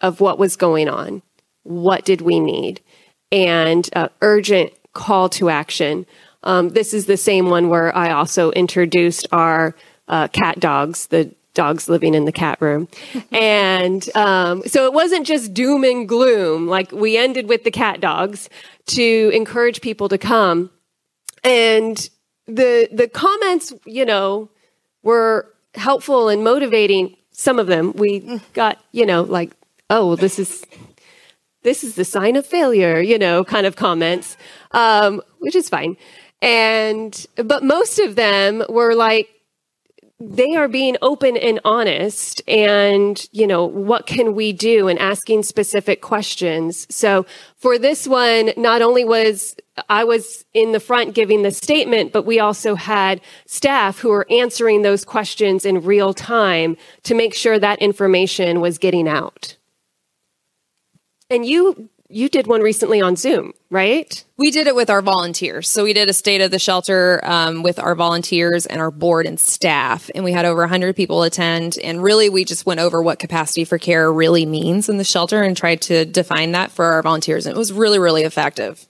of 0.00 0.20
what 0.20 0.38
was 0.38 0.56
going 0.56 0.88
on. 0.88 1.22
What 1.62 2.04
did 2.04 2.20
we 2.20 2.40
need? 2.40 2.80
And 3.30 3.88
uh, 3.94 4.08
urgent 4.22 4.72
call 4.92 5.28
to 5.30 5.48
action. 5.48 6.06
Um, 6.42 6.70
this 6.70 6.94
is 6.94 7.06
the 7.06 7.16
same 7.16 7.50
one 7.50 7.68
where 7.68 7.94
I 7.96 8.12
also 8.12 8.50
introduced 8.52 9.26
our 9.32 9.74
uh, 10.08 10.28
cat 10.28 10.60
dogs, 10.60 11.06
the 11.06 11.34
dogs 11.54 11.88
living 11.88 12.14
in 12.14 12.24
the 12.24 12.32
cat 12.32 12.60
room. 12.60 12.88
and 13.32 14.08
um, 14.16 14.62
so 14.66 14.86
it 14.86 14.92
wasn't 14.92 15.26
just 15.26 15.52
doom 15.52 15.84
and 15.84 16.08
gloom. 16.08 16.66
Like 16.66 16.92
we 16.92 17.16
ended 17.16 17.48
with 17.48 17.64
the 17.64 17.70
cat 17.70 18.00
dogs 18.00 18.48
to 18.86 19.30
encourage 19.34 19.80
people 19.80 20.08
to 20.08 20.18
come. 20.18 20.70
And 21.44 22.08
the 22.46 22.88
the 22.92 23.08
comments, 23.08 23.72
you 23.84 24.04
know, 24.04 24.50
were 25.02 25.54
helpful 25.74 26.28
and 26.28 26.42
motivating. 26.42 27.16
Some 27.30 27.58
of 27.58 27.66
them 27.66 27.92
we 27.92 28.40
got, 28.52 28.78
you 28.92 29.06
know, 29.06 29.22
like, 29.22 29.52
oh, 29.90 30.08
well, 30.08 30.16
this 30.16 30.38
is 30.38 30.64
this 31.62 31.84
is 31.84 31.94
the 31.94 32.04
sign 32.04 32.36
of 32.36 32.46
failure, 32.46 33.00
you 33.00 33.18
know, 33.18 33.44
kind 33.44 33.66
of 33.66 33.76
comments, 33.76 34.36
um, 34.72 35.22
which 35.38 35.54
is 35.54 35.68
fine. 35.68 35.96
And 36.40 37.26
but 37.36 37.62
most 37.62 37.98
of 37.98 38.16
them 38.16 38.64
were 38.68 38.94
like, 38.94 39.28
they 40.20 40.56
are 40.56 40.66
being 40.66 40.96
open 41.00 41.36
and 41.36 41.60
honest 41.64 42.42
and 42.48 43.28
you 43.30 43.46
know 43.46 43.64
what 43.64 44.06
can 44.06 44.34
we 44.34 44.52
do 44.52 44.88
and 44.88 44.98
asking 44.98 45.44
specific 45.44 46.02
questions? 46.02 46.86
So 46.90 47.24
for 47.56 47.78
this 47.78 48.08
one 48.08 48.50
not 48.56 48.82
only 48.82 49.04
was 49.04 49.54
i 49.88 50.02
was 50.02 50.44
in 50.54 50.72
the 50.72 50.80
front 50.80 51.14
giving 51.14 51.42
the 51.42 51.52
statement 51.52 52.12
but 52.12 52.26
we 52.26 52.40
also 52.40 52.74
had 52.74 53.20
staff 53.46 53.98
who 54.00 54.08
were 54.08 54.26
answering 54.28 54.82
those 54.82 55.04
questions 55.04 55.64
in 55.64 55.80
real 55.82 56.12
time 56.12 56.76
to 57.04 57.14
make 57.14 57.34
sure 57.34 57.58
that 57.58 57.78
information 57.80 58.60
was 58.60 58.78
getting 58.78 59.08
out. 59.08 59.56
And 61.30 61.44
you 61.46 61.90
you 62.10 62.28
did 62.30 62.46
one 62.46 62.62
recently 62.62 63.02
on 63.02 63.16
Zoom, 63.16 63.52
right? 63.70 64.24
We 64.38 64.50
did 64.50 64.66
it 64.66 64.74
with 64.74 64.88
our 64.88 65.02
volunteers. 65.02 65.68
So 65.68 65.84
we 65.84 65.92
did 65.92 66.08
a 66.08 66.14
state 66.14 66.40
of 66.40 66.50
the 66.50 66.58
shelter 66.58 67.20
um, 67.22 67.62
with 67.62 67.78
our 67.78 67.94
volunteers 67.94 68.64
and 68.64 68.80
our 68.80 68.90
board 68.90 69.26
and 69.26 69.38
staff, 69.38 70.10
and 70.14 70.24
we 70.24 70.32
had 70.32 70.46
over 70.46 70.62
100 70.62 70.96
people 70.96 71.22
attend. 71.22 71.78
And 71.82 72.02
really, 72.02 72.30
we 72.30 72.46
just 72.46 72.64
went 72.64 72.80
over 72.80 73.02
what 73.02 73.18
capacity 73.18 73.64
for 73.64 73.76
care 73.76 74.10
really 74.10 74.46
means 74.46 74.88
in 74.88 74.96
the 74.96 75.04
shelter 75.04 75.42
and 75.42 75.54
tried 75.54 75.82
to 75.82 76.06
define 76.06 76.52
that 76.52 76.70
for 76.70 76.86
our 76.86 77.02
volunteers. 77.02 77.46
And 77.46 77.54
it 77.54 77.58
was 77.58 77.72
really, 77.72 77.98
really 77.98 78.22
effective. 78.22 78.86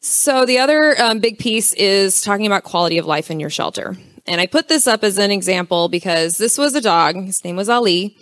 So 0.00 0.44
the 0.44 0.58
other 0.58 1.00
um, 1.00 1.20
big 1.20 1.38
piece 1.38 1.72
is 1.72 2.20
talking 2.20 2.46
about 2.46 2.64
quality 2.64 2.98
of 2.98 3.06
life 3.06 3.30
in 3.30 3.40
your 3.40 3.48
shelter. 3.48 3.96
And 4.26 4.40
I 4.40 4.46
put 4.46 4.68
this 4.68 4.86
up 4.86 5.04
as 5.04 5.18
an 5.18 5.30
example 5.30 5.88
because 5.88 6.36
this 6.36 6.58
was 6.58 6.74
a 6.74 6.80
dog. 6.80 7.16
His 7.16 7.44
name 7.44 7.56
was 7.56 7.68
Ali. 7.68 8.16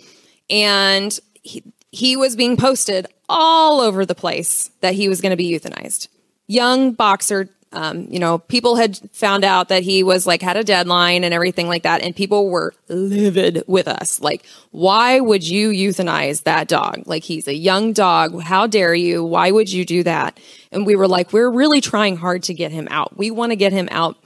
And 0.49 1.17
he, 1.41 1.63
he 1.93 2.17
was 2.17 2.35
being 2.35 2.57
posted 2.57 3.05
all 3.29 3.79
over 3.79 4.03
the 4.03 4.15
place 4.15 4.71
that 4.81 4.95
he 4.95 5.07
was 5.07 5.21
going 5.21 5.29
to 5.29 5.37
be 5.37 5.51
euthanized. 5.51 6.07
Young 6.47 6.93
boxer, 6.93 7.49
um, 7.71 8.07
you 8.09 8.17
know, 8.17 8.39
people 8.39 8.75
had 8.75 8.97
found 9.13 9.43
out 9.43 9.69
that 9.69 9.83
he 9.83 10.01
was 10.01 10.25
like 10.25 10.41
had 10.41 10.57
a 10.57 10.63
deadline 10.63 11.23
and 11.23 11.35
everything 11.35 11.67
like 11.67 11.83
that, 11.83 12.01
and 12.01 12.15
people 12.15 12.49
were 12.49 12.73
livid 12.89 13.63
with 13.67 13.87
us. 13.87 14.19
Like, 14.19 14.43
why 14.71 15.19
would 15.19 15.47
you 15.47 15.69
euthanize 15.69 16.43
that 16.43 16.67
dog? 16.67 17.03
Like, 17.05 17.23
he's 17.23 17.47
a 17.47 17.55
young 17.55 17.93
dog. 17.93 18.41
How 18.41 18.65
dare 18.65 18.95
you? 18.95 19.23
Why 19.23 19.51
would 19.51 19.71
you 19.71 19.85
do 19.85 20.01
that? 20.01 20.39
And 20.71 20.87
we 20.87 20.95
were 20.95 21.07
like, 21.07 21.31
we're 21.31 21.49
really 21.49 21.79
trying 21.79 22.17
hard 22.17 22.41
to 22.43 22.55
get 22.55 22.71
him 22.71 22.87
out. 22.89 23.15
We 23.17 23.29
want 23.29 23.51
to 23.51 23.55
get 23.55 23.71
him 23.71 23.87
out. 23.91 24.17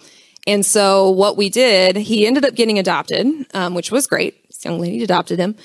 And 0.48 0.66
so 0.66 1.10
what 1.10 1.36
we 1.36 1.50
did, 1.50 1.98
he 1.98 2.26
ended 2.26 2.46
up 2.46 2.56
getting 2.56 2.80
adopted, 2.80 3.28
um, 3.54 3.74
which 3.74 3.92
was 3.92 4.08
great. 4.08 4.48
This 4.48 4.64
young 4.64 4.80
lady 4.80 5.04
adopted 5.04 5.38
him. 5.38 5.58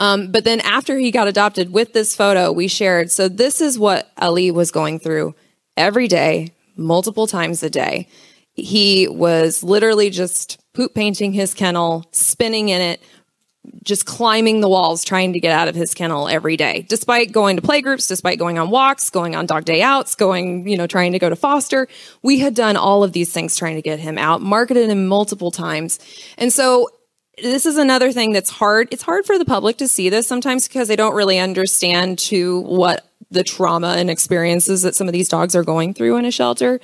Um, 0.00 0.32
but 0.32 0.44
then 0.44 0.60
after 0.60 0.98
he 0.98 1.10
got 1.10 1.28
adopted 1.28 1.72
with 1.72 1.92
this 1.92 2.16
photo, 2.16 2.50
we 2.50 2.68
shared. 2.68 3.10
So 3.12 3.28
this 3.28 3.60
is 3.60 3.78
what 3.78 4.10
Ali 4.16 4.50
was 4.50 4.70
going 4.70 4.98
through 4.98 5.34
every 5.76 6.08
day, 6.08 6.54
multiple 6.74 7.26
times 7.26 7.62
a 7.62 7.68
day. 7.68 8.08
He 8.54 9.06
was 9.06 9.62
literally 9.62 10.08
just 10.08 10.58
poop 10.72 10.94
painting 10.94 11.34
his 11.34 11.52
kennel, 11.52 12.06
spinning 12.12 12.70
in 12.70 12.80
it, 12.80 13.02
just 13.84 14.06
climbing 14.06 14.62
the 14.62 14.70
walls, 14.70 15.04
trying 15.04 15.34
to 15.34 15.38
get 15.38 15.52
out 15.52 15.68
of 15.68 15.74
his 15.74 15.92
kennel 15.92 16.28
every 16.28 16.56
day, 16.56 16.86
despite 16.88 17.30
going 17.30 17.56
to 17.56 17.62
playgroups, 17.62 18.08
despite 18.08 18.38
going 18.38 18.58
on 18.58 18.70
walks, 18.70 19.10
going 19.10 19.36
on 19.36 19.44
dog 19.44 19.66
day 19.66 19.82
outs, 19.82 20.14
going, 20.14 20.66
you 20.66 20.78
know, 20.78 20.86
trying 20.86 21.12
to 21.12 21.18
go 21.18 21.28
to 21.28 21.36
foster. 21.36 21.86
We 22.22 22.38
had 22.38 22.54
done 22.54 22.78
all 22.78 23.04
of 23.04 23.12
these 23.12 23.30
things 23.32 23.54
trying 23.54 23.76
to 23.76 23.82
get 23.82 23.98
him 23.98 24.16
out, 24.16 24.40
marketed 24.40 24.88
him 24.88 25.06
multiple 25.06 25.50
times. 25.50 25.98
And 26.38 26.50
so 26.50 26.88
this 27.42 27.66
is 27.66 27.76
another 27.76 28.12
thing 28.12 28.32
that's 28.32 28.50
hard. 28.50 28.88
It's 28.90 29.02
hard 29.02 29.26
for 29.26 29.38
the 29.38 29.44
public 29.44 29.76
to 29.78 29.88
see 29.88 30.08
this 30.08 30.26
sometimes 30.26 30.68
because 30.68 30.88
they 30.88 30.96
don't 30.96 31.14
really 31.14 31.38
understand 31.38 32.18
to 32.20 32.60
what 32.60 33.06
the 33.30 33.44
trauma 33.44 33.94
and 33.98 34.10
experiences 34.10 34.82
that 34.82 34.94
some 34.94 35.06
of 35.06 35.12
these 35.12 35.28
dogs 35.28 35.54
are 35.54 35.62
going 35.62 35.94
through 35.94 36.16
in 36.16 36.24
a 36.24 36.30
shelter. 36.30 36.80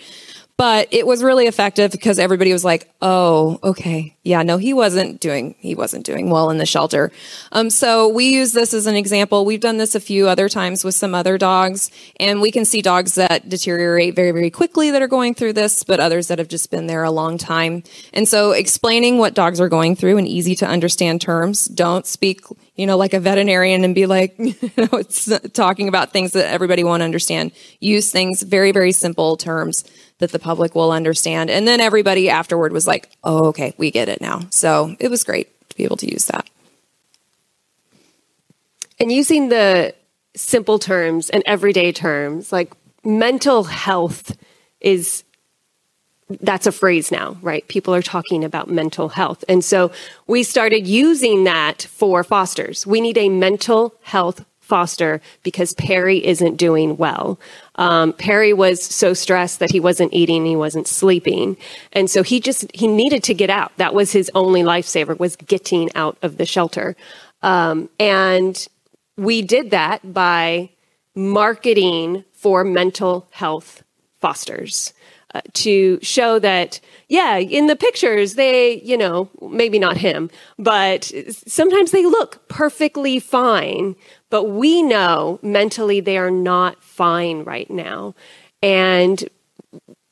But 0.59 0.89
it 0.91 1.07
was 1.07 1.23
really 1.23 1.47
effective 1.47 1.93
because 1.93 2.19
everybody 2.19 2.51
was 2.51 2.65
like, 2.65 2.89
"Oh, 3.03 3.59
okay, 3.63 4.17
yeah, 4.23 4.43
no, 4.43 4.57
he 4.57 4.73
wasn't 4.73 5.21
doing 5.21 5.55
he 5.59 5.75
wasn't 5.75 6.07
doing 6.07 6.31
well 6.31 6.49
in 6.49 6.57
the 6.57 6.65
shelter." 6.65 7.13
Um, 7.53 7.69
so 7.69 8.09
we 8.09 8.31
use 8.31 8.53
this 8.53 8.73
as 8.73 8.87
an 8.87 8.97
example. 8.97 9.45
We've 9.45 9.61
done 9.61 9.77
this 9.77 9.95
a 9.95 10.01
few 10.01 10.29
other 10.29 10.49
times 10.49 10.83
with 10.83 10.95
some 10.95 11.15
other 11.15 11.37
dogs, 11.37 11.91
and 12.19 12.41
we 12.41 12.51
can 12.51 12.65
see 12.65 12.81
dogs 12.81 13.17
that 13.17 13.51
deteriorate 13.51 14.17
very 14.17 14.31
very 14.31 14.51
quickly 14.51 14.91
that 14.91 15.03
are 15.03 15.09
going 15.09 15.35
through 15.35 15.53
this, 15.53 15.85
but 15.85 16.01
others 16.01 16.29
that 16.29 16.39
have 16.39 16.49
just 16.49 16.71
been 16.71 16.87
there 16.87 17.05
a 17.05 17.11
long 17.11 17.37
time. 17.37 17.83
And 18.15 18.27
so 18.27 18.53
explaining 18.53 19.19
what 19.19 19.35
dogs 19.35 19.61
are 19.61 19.69
going 19.69 19.95
through 19.95 20.17
in 20.17 20.27
easy 20.27 20.55
to 20.57 20.67
understand 20.67 21.21
terms. 21.21 21.67
Don't 21.67 22.07
speak 22.07 22.41
you 22.77 22.87
know, 22.87 22.97
like 22.97 23.15
a 23.15 23.21
veterinarian 23.21 23.85
and 23.85 23.95
be 23.95 24.07
like, 24.07 24.35
you 24.39 24.55
know, 24.77 24.99
it's 24.99 25.31
talking 25.51 25.89
about 25.89 26.13
things 26.13 26.33
that 26.33 26.49
everybody 26.49 26.85
won't 26.85 27.03
understand. 27.03 27.53
Use 27.81 28.11
things 28.11 28.43
very, 28.43 28.71
very 28.71 28.93
simple 28.93 29.37
terms 29.37 29.85
that 30.19 30.33
the 30.33 30.39
public 30.39 30.75
will 30.75 30.93
understand. 30.93 31.51
And 31.51 31.67
then 31.67 31.81
everybody 31.81 32.31
afterward 32.31 32.73
was 32.73 32.87
like, 32.87 33.11
oh, 33.25 33.47
okay, 33.47 33.75
we 33.79 33.91
get 33.91 34.09
it 34.09 34.21
now. 34.21 34.43
So 34.51 34.95
it 35.01 35.09
was 35.09 35.25
great 35.25 35.49
to 35.71 35.77
be 35.77 35.85
able 35.85 35.97
to 35.99 36.11
use 36.11 36.27
that. 36.27 36.49
And 38.99 39.13
using 39.13 39.49
the 39.49 39.95
simple 40.35 40.79
terms 40.79 41.31
and 41.31 41.43
everyday 41.47 41.93
terms, 41.93 42.53
like 42.53 42.73
mental 43.05 43.65
health 43.65 44.37
is 44.81 45.25
that's 46.29 46.67
a 46.67 46.73
phrase 46.73 47.13
now, 47.13 47.37
right? 47.41 47.67
People 47.69 47.95
are 47.95 48.03
talking 48.03 48.45
about 48.45 48.69
mental 48.69 49.09
health. 49.11 49.45
And 49.49 49.65
so 49.65 49.93
we 50.27 50.43
started 50.43 50.87
using 50.87 51.45
that 51.45 51.83
for 51.83 52.25
fosters. 52.25 52.87
We 52.87 53.01
need 53.01 53.17
a 53.17 53.29
mental 53.29 53.95
health 54.03 54.45
foster 54.67 55.21
because 55.45 55.75
Perry 55.75 56.25
isn't 56.27 56.57
doing 56.57 56.97
well. 56.97 57.39
Um, 57.77 58.13
Perry 58.13 58.53
was 58.53 58.83
so 58.83 59.15
stressed 59.15 59.61
that 59.61 59.71
he 59.71 59.79
wasn't 59.79 60.13
eating, 60.13 60.45
he 60.45 60.57
wasn't 60.57 60.89
sleeping, 60.89 61.57
and 61.93 62.11
so 62.11 62.25
he 62.25 62.41
just 62.41 62.67
he 62.75 62.89
needed 62.89 63.23
to 63.25 63.35
get 63.35 63.49
out. 63.49 63.71
That 63.77 63.95
was 63.95 64.11
his 64.11 64.29
only 64.35 64.63
lifesaver 64.63 65.17
was 65.19 65.37
getting 65.37 65.95
out 65.95 66.19
of 66.21 66.37
the 66.37 66.47
shelter, 66.47 66.97
um, 67.43 67.89
and 68.01 68.67
we 69.17 69.41
did 69.41 69.71
that 69.71 70.13
by 70.13 70.71
marketing 71.15 72.25
for 72.33 72.65
mental 72.65 73.29
health 73.31 73.85
fosters 74.19 74.93
to 75.55 75.99
show 76.03 76.39
that 76.39 76.81
yeah 77.09 77.37
in 77.37 77.67
the 77.67 77.77
pictures 77.77 78.35
they 78.35 78.81
you 78.83 78.97
know 78.97 79.29
maybe 79.41 79.79
not 79.79 79.97
him 79.97 80.31
but 80.59 81.11
sometimes 81.47 81.91
they 81.91 82.05
look 82.05 82.47
perfectly 82.49 83.19
fine 83.19 83.95
but 84.31 84.45
we 84.45 84.83
know 84.83 85.39
mentally 85.43 86.01
they 86.01 86.19
are 86.19 86.31
not 86.31 86.83
fine 86.83 87.45
right 87.45 87.71
now. 87.71 88.15
And 88.63 89.29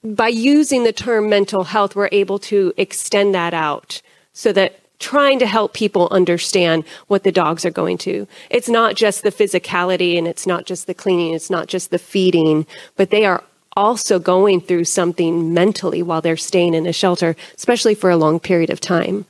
by 0.03 0.29
using 0.29 0.85
the 0.85 0.93
term 0.93 1.29
mental 1.29 1.65
health, 1.65 1.97
we're 1.97 2.09
able 2.13 2.39
to 2.41 2.73
extend 2.77 3.35
that 3.35 3.55
out 3.55 4.03
so 4.33 4.53
that 4.53 4.81
trying 5.01 5.38
to 5.40 5.46
help 5.46 5.75
people 5.75 6.09
understand 6.11 6.85
what 7.09 7.25
the 7.25 7.33
dogs 7.33 7.65
are 7.65 7.71
going 7.71 7.98
to. 7.98 8.29
It's 8.51 8.69
not 8.69 8.94
just 8.94 9.23
the 9.23 9.33
physicality 9.33 10.17
and 10.17 10.29
it's 10.29 10.46
not 10.46 10.67
just 10.67 10.87
the 10.87 10.94
cleaning, 10.94 11.35
it's 11.35 11.51
not 11.51 11.67
just 11.67 11.90
the 11.90 11.98
feeding, 11.98 12.67
but 12.96 13.11
they 13.11 13.25
are 13.25 13.42
also 13.77 14.18
going 14.18 14.60
through 14.60 14.85
something 14.85 15.52
mentally 15.52 16.02
while 16.02 16.20
they're 16.20 16.37
staying 16.37 16.75
in 16.75 16.87
a 16.87 16.92
shelter, 16.92 17.37
especially 17.56 17.94
for 17.94 18.10
a 18.10 18.16
long 18.16 18.40
period 18.40 18.70
of 18.70 18.81
time. 18.81 19.27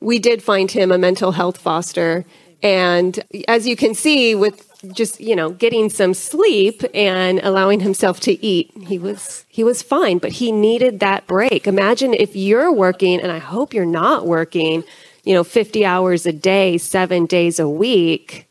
We 0.00 0.18
did 0.18 0.42
find 0.42 0.70
him 0.70 0.92
a 0.92 0.98
mental 0.98 1.32
health 1.32 1.58
foster 1.58 2.24
and 2.62 3.20
as 3.46 3.66
you 3.66 3.76
can 3.76 3.94
see 3.94 4.34
with 4.34 4.64
just 4.92 5.20
you 5.20 5.34
know 5.34 5.50
getting 5.50 5.90
some 5.90 6.14
sleep 6.14 6.82
and 6.94 7.40
allowing 7.42 7.80
himself 7.80 8.20
to 8.20 8.44
eat 8.44 8.70
he 8.86 8.98
was 8.98 9.44
he 9.48 9.64
was 9.64 9.82
fine 9.82 10.18
but 10.18 10.32
he 10.32 10.52
needed 10.52 11.00
that 11.00 11.26
break. 11.26 11.66
Imagine 11.66 12.14
if 12.14 12.34
you're 12.36 12.72
working 12.72 13.20
and 13.20 13.30
i 13.32 13.38
hope 13.38 13.74
you're 13.74 13.86
not 13.86 14.26
working 14.26 14.84
you 15.24 15.34
know 15.34 15.44
50 15.44 15.84
hours 15.84 16.26
a 16.26 16.32
day 16.32 16.78
7 16.78 17.26
days 17.26 17.58
a 17.58 17.68
week. 17.68 18.46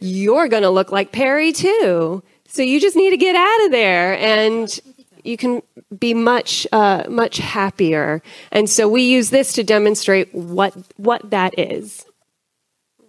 You're 0.00 0.46
going 0.46 0.62
to 0.62 0.70
look 0.70 0.92
like 0.92 1.10
perry 1.10 1.52
too 1.52 2.22
so 2.48 2.62
you 2.62 2.80
just 2.80 2.96
need 2.96 3.10
to 3.10 3.16
get 3.16 3.36
out 3.36 3.64
of 3.66 3.70
there 3.70 4.18
and 4.18 4.80
you 5.22 5.36
can 5.36 5.62
be 5.96 6.14
much 6.14 6.66
uh, 6.72 7.04
much 7.08 7.36
happier. 7.36 8.22
And 8.50 8.68
so 8.68 8.88
we 8.88 9.02
use 9.02 9.30
this 9.30 9.52
to 9.54 9.62
demonstrate 9.62 10.34
what 10.34 10.74
what 10.96 11.30
that 11.30 11.58
is. 11.58 12.04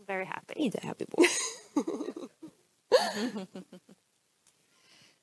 Very 0.05 0.25
happy. 0.25 0.53
He's 0.57 0.75
a 0.75 0.85
happy 0.85 1.05
boy. 1.15 1.25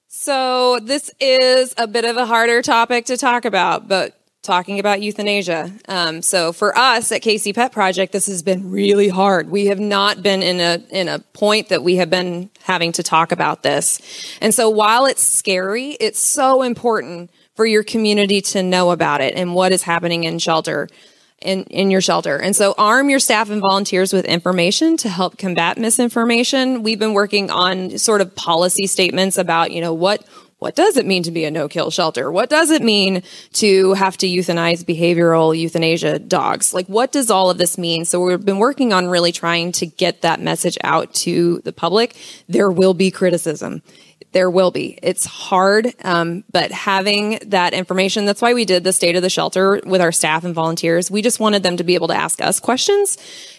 so 0.09 0.79
this 0.81 1.11
is 1.21 1.75
a 1.77 1.87
bit 1.87 2.05
of 2.05 2.17
a 2.17 2.25
harder 2.25 2.63
topic 2.63 3.07
to 3.07 3.17
talk 3.17 3.45
about, 3.45 3.89
but 3.89 4.19
talking 4.47 4.79
about 4.79 5.03
euthanasia. 5.03 5.73
Um, 5.89 6.23
so 6.23 6.53
for 6.53 6.77
us 6.77 7.13
at 7.13 7.23
KC 7.23 7.55
Pet 7.55 7.73
Project, 7.73 8.13
this 8.13 8.27
has 8.27 8.43
been 8.43 8.71
really 8.71 9.09
hard. 9.09 9.51
We 9.51 9.67
have 9.67 9.81
not 9.81 10.23
been 10.23 10.43
in 10.43 10.61
a 10.61 10.83
in 10.91 11.09
a 11.09 11.19
point 11.19 11.69
that 11.69 11.83
we 11.83 11.97
have 11.97 12.09
been 12.09 12.49
having 12.63 12.93
to 12.93 13.03
talk 13.03 13.33
about 13.33 13.63
this, 13.63 14.01
and 14.41 14.55
so 14.55 14.71
while 14.71 15.07
it's 15.07 15.23
scary, 15.23 15.91
it's 16.01 16.21
so 16.21 16.63
important 16.63 17.31
for 17.55 17.67
your 17.67 17.83
community 17.83 18.41
to 18.41 18.63
know 18.63 18.91
about 18.91 19.21
it 19.21 19.35
and 19.35 19.55
what 19.55 19.73
is 19.73 19.83
happening 19.83 20.25
in 20.25 20.39
shelter 20.39 20.89
in, 21.41 21.65
in 21.65 21.91
your 21.91 22.01
shelter. 22.01 22.37
And 22.37 22.57
so 22.57 22.75
arm 22.79 23.11
your 23.11 23.19
staff 23.19 23.51
and 23.51 23.61
volunteers 23.61 24.13
with 24.13 24.25
information 24.25 24.97
to 24.99 25.09
help 25.09 25.39
combat 25.39 25.79
misinformation. 25.79 26.83
We've 26.83 26.99
been 26.99 27.15
working 27.15 27.51
on 27.51 27.99
sort 27.99 28.21
of 28.21 28.35
policy 28.35 28.87
statements 28.87 29.39
about, 29.39 29.71
you 29.71 29.81
know, 29.81 29.93
what 29.93 30.25
what 30.59 30.75
does 30.75 30.97
it 30.97 31.05
mean 31.05 31.23
to 31.25 31.31
be 31.31 31.45
a 31.45 31.51
no-kill 31.51 31.91
shelter? 31.91 32.33
What 32.33 32.49
does 32.49 32.71
it 32.71 32.83
mean 32.83 33.23
to 33.55 33.93
have 33.93 34.17
to 34.19 34.27
euthanize 34.27 34.85
behavioral 34.85 35.59
euthanasia 35.59 36.19
dogs? 36.19 36.73
Like 36.73 36.87
what 36.87 37.13
does 37.13 37.31
all 37.31 37.51
of 37.51 37.59
this 37.59 37.77
mean? 37.77 38.07
So 38.07 38.21
we've 38.21 38.45
been 38.45 38.59
working 38.59 38.93
on 38.93 39.07
really 39.07 39.33
trying 39.33 39.73
to 39.73 39.87
get 39.87 40.23
that 40.23 40.41
message 40.41 40.79
out 40.83 41.13
to 41.15 41.61
the 41.65 41.73
public. 41.73 42.17
There 42.49 42.71
will 42.71 42.95
be 42.95 43.11
criticism 43.11 43.83
there 44.33 44.51
will 44.51 44.71
be. 44.71 44.99
It's 45.03 45.25
hard, 45.25 45.95
um, 46.05 46.45
but 46.53 46.71
having 46.71 47.39
that 47.47 47.73
information, 47.73 48.27
that's 48.27 48.43
why 48.43 48.53
we 48.53 48.67
did 48.67 48.85
the 48.85 48.93
state 48.93 49.17
of 49.17 49.23
the 49.23 49.31
shelter 49.31 49.81
with 49.87 50.03
our 50.03 50.13
staff 50.13 50.45
and 50.45 50.55
volunteers. 50.55 51.11
We 51.11 51.23
just 51.23 51.41
wanted 51.41 51.63
them 51.63 51.79
to 51.79 51.85
be 51.85 51.95
able 51.95 52.09
to 52.09 52.15
ask 52.15 52.43
us 52.43 52.61
questions 52.61 53.17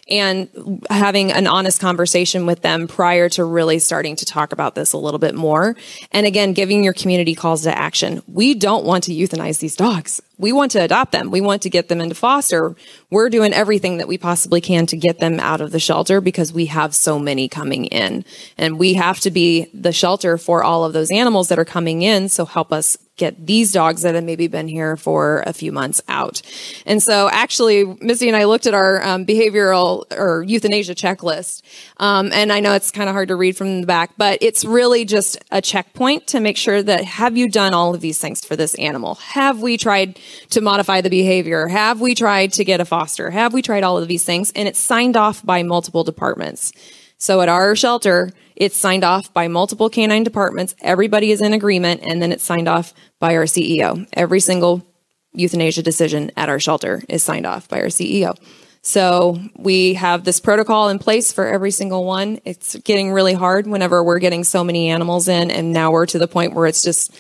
and 0.10 0.84
having 0.90 1.32
an 1.32 1.48
honest 1.48 1.80
conversation 1.82 2.46
with 2.46 2.62
them 2.62 2.88
prior 2.88 3.30
to 3.30 3.44
really 3.44 3.80
starting 3.80 4.16
to 4.16 4.26
talk 4.26 4.54
about 4.54 4.76
this 4.76 4.94
a 4.94 4.98
little 4.98 5.20
bit 5.20 5.36
more. 5.36 5.76
And 6.12 6.26
again, 6.26 6.54
giving 6.54 6.84
your 6.84 6.94
community 6.94 7.36
calls 7.36 7.64
to 7.64 7.78
action. 7.78 8.22
We 8.28 8.54
don't 8.54 8.86
want 8.86 9.04
to 9.06 9.14
euthanize 9.14 9.60
these 9.60 9.76
dogs. 9.76 10.22
We 10.38 10.52
want 10.54 10.72
to 10.74 10.80
adopt 10.80 11.12
them. 11.12 11.32
We 11.32 11.42
want 11.42 11.64
to 11.64 11.70
get 11.70 11.90
them 11.90 12.00
into 12.00 12.16
foster. 12.16 12.76
We're 13.10 13.30
doing 13.30 13.54
everything 13.54 13.98
that 13.98 14.08
we 14.08 14.18
possibly 14.18 14.62
can 14.62 14.86
to 14.88 14.98
get 14.98 15.20
them 15.20 15.40
out 15.40 15.62
of 15.62 15.72
the 15.72 15.80
shelter 15.80 16.22
because 16.22 16.54
we 16.54 16.68
have 16.68 16.94
so 16.94 17.18
many 17.18 17.50
coming 17.50 17.86
in. 17.86 18.24
And 18.58 18.78
we 18.78 18.94
have 18.94 19.20
to 19.22 19.32
be 19.32 19.68
the 19.74 19.92
shelter 19.92 20.38
for 20.38 20.64
all 20.64 20.86
of 20.86 20.94
those 20.94 21.12
animals 21.12 21.50
that 21.50 21.60
are 21.60 21.66
coming 21.66 22.04
in. 22.04 22.30
So 22.30 22.46
help 22.46 22.72
us 22.72 22.98
get 23.18 23.46
these 23.46 23.72
dogs 23.72 24.04
that 24.04 24.16
have 24.16 24.24
maybe 24.24 24.48
been 24.48 24.68
here 24.68 24.96
for 24.96 25.44
a 25.46 25.54
few 25.54 25.72
months 25.72 26.02
out. 26.08 26.42
And 26.86 27.02
so 27.02 27.30
actually, 27.30 27.84
Misty 28.00 28.28
and 28.28 28.38
I 28.38 28.46
looked 28.46 28.68
at 28.68 28.74
our 28.74 29.04
um, 29.04 29.26
behavioral 29.26 30.06
or 30.16 30.44
euthanasia 30.44 30.96
checklist. 30.96 31.64
Um, 31.98 32.32
and 32.32 32.54
I 32.54 32.60
know 32.60 32.74
it's 32.74 32.92
kind 32.92 33.10
of 33.10 33.14
hard 33.14 33.30
to 33.30 33.36
read 33.36 33.58
from 33.58 33.82
the 33.82 33.88
back, 33.88 34.12
but 34.18 34.38
it's 34.42 34.64
really 34.64 35.04
just 35.04 35.38
a 35.52 35.62
checkpoint 35.62 36.28
to 36.28 36.40
make 36.40 36.58
sure 36.58 36.82
that 36.82 37.04
have 37.04 37.36
you 37.36 37.50
done 37.50 37.74
all 37.74 37.94
of 37.94 38.02
these 38.02 38.20
things 38.20 38.46
for 38.46 38.56
this 38.56 38.76
animal? 38.76 39.16
Have 39.16 39.62
we 39.62 39.78
tried 39.78 40.20
to 40.52 40.62
modify 40.62 41.02
the 41.02 41.10
behavior? 41.10 41.68
Have 41.68 42.00
we 42.00 42.14
tried 42.14 42.54
to 42.54 42.64
get 42.64 42.80
a 42.80 42.86
foster? 42.86 43.32
Have 43.32 43.54
we 43.54 43.62
tried 43.62 43.84
all 43.84 43.98
of 43.98 44.08
these 44.08 44.24
things? 44.24 44.52
And 44.56 44.68
it's 44.68 44.80
signed 44.80 45.18
off 45.18 45.44
by 45.44 45.64
multiple 45.64 46.04
departments. 46.04 46.72
So 47.18 47.42
at 47.42 47.50
our 47.50 47.76
shelter, 47.76 48.32
it's 48.56 48.78
signed 48.78 49.04
off 49.04 49.34
by 49.34 49.48
multiple 49.48 49.90
canine 49.90 50.24
departments. 50.24 50.76
Everybody 50.82 51.32
is 51.32 51.42
in 51.42 51.54
agreement, 51.54 52.02
and 52.04 52.22
then 52.22 52.32
it's 52.32 52.44
signed 52.44 52.68
off 52.68 52.94
by 53.20 53.36
our 53.36 53.46
CEO. 53.46 54.08
Every 54.14 54.40
single 54.40 54.86
euthanasia 55.34 55.84
decision 55.84 56.32
at 56.36 56.50
our 56.50 56.60
shelter 56.60 57.02
is 57.10 57.24
signed 57.24 57.46
off 57.46 57.68
by 57.68 57.80
our 57.82 57.88
CEO. 57.88 58.36
So 58.82 59.40
we 59.58 59.96
have 59.96 60.24
this 60.24 60.40
protocol 60.40 60.90
in 60.90 60.98
place 61.00 61.34
for 61.34 61.46
every 61.46 61.72
single 61.72 62.06
one. 62.06 62.40
It's 62.46 62.76
getting 62.78 63.12
really 63.12 63.34
hard 63.34 63.68
whenever 63.68 64.04
we're 64.04 64.20
getting 64.20 64.44
so 64.44 64.64
many 64.64 64.90
animals 64.90 65.28
in, 65.28 65.52
and 65.52 65.74
now 65.74 65.92
we're 65.92 66.06
to 66.08 66.20
the 66.20 66.28
point 66.28 66.54
where 66.54 66.68
it's 66.68 66.84
just 66.84 67.14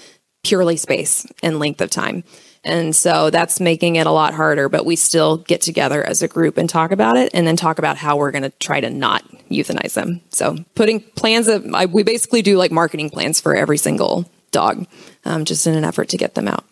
purely 0.43 0.78
space 0.78 1.26
and 1.43 1.60
length 1.60 1.82
of 1.82 1.89
time. 1.89 2.24
And 2.68 2.93
so 2.93 3.30
that's 3.30 3.61
making 3.61 3.95
it 3.95 4.07
a 4.07 4.11
lot 4.11 4.34
harder, 4.34 4.68
but 4.68 4.86
we 4.86 4.97
still 4.97 5.38
get 5.38 5.61
together 5.61 6.05
as 6.05 6.22
a 6.22 6.28
group 6.28 6.57
and 6.57 6.70
talk 6.70 6.91
about 6.91 7.15
it 7.15 7.32
and 7.34 7.47
then 7.47 7.55
talk 7.55 7.80
about 7.80 7.95
how 7.95 8.18
we're 8.18 8.32
going 8.32 8.43
to 8.43 8.49
try 8.49 8.82
to 8.82 8.89
not 8.89 9.24
euthanize 9.49 9.93
them. 9.93 10.20
So 10.32 10.57
putting 10.76 10.99
plans 10.99 11.47
of, 11.47 11.65
I, 11.74 11.86
we 11.86 12.03
basically 12.03 12.41
do 12.41 12.57
like 12.57 12.72
marketing 12.72 13.09
plans 13.09 13.39
for 13.39 13.55
every 13.55 13.78
single 13.78 14.30
dog, 14.51 14.86
um, 15.24 15.45
just 15.45 15.65
in 15.65 15.76
an 15.76 15.86
effort 15.86 16.09
to 16.09 16.18
get 16.18 16.36
them 16.36 16.49
out. 16.49 16.65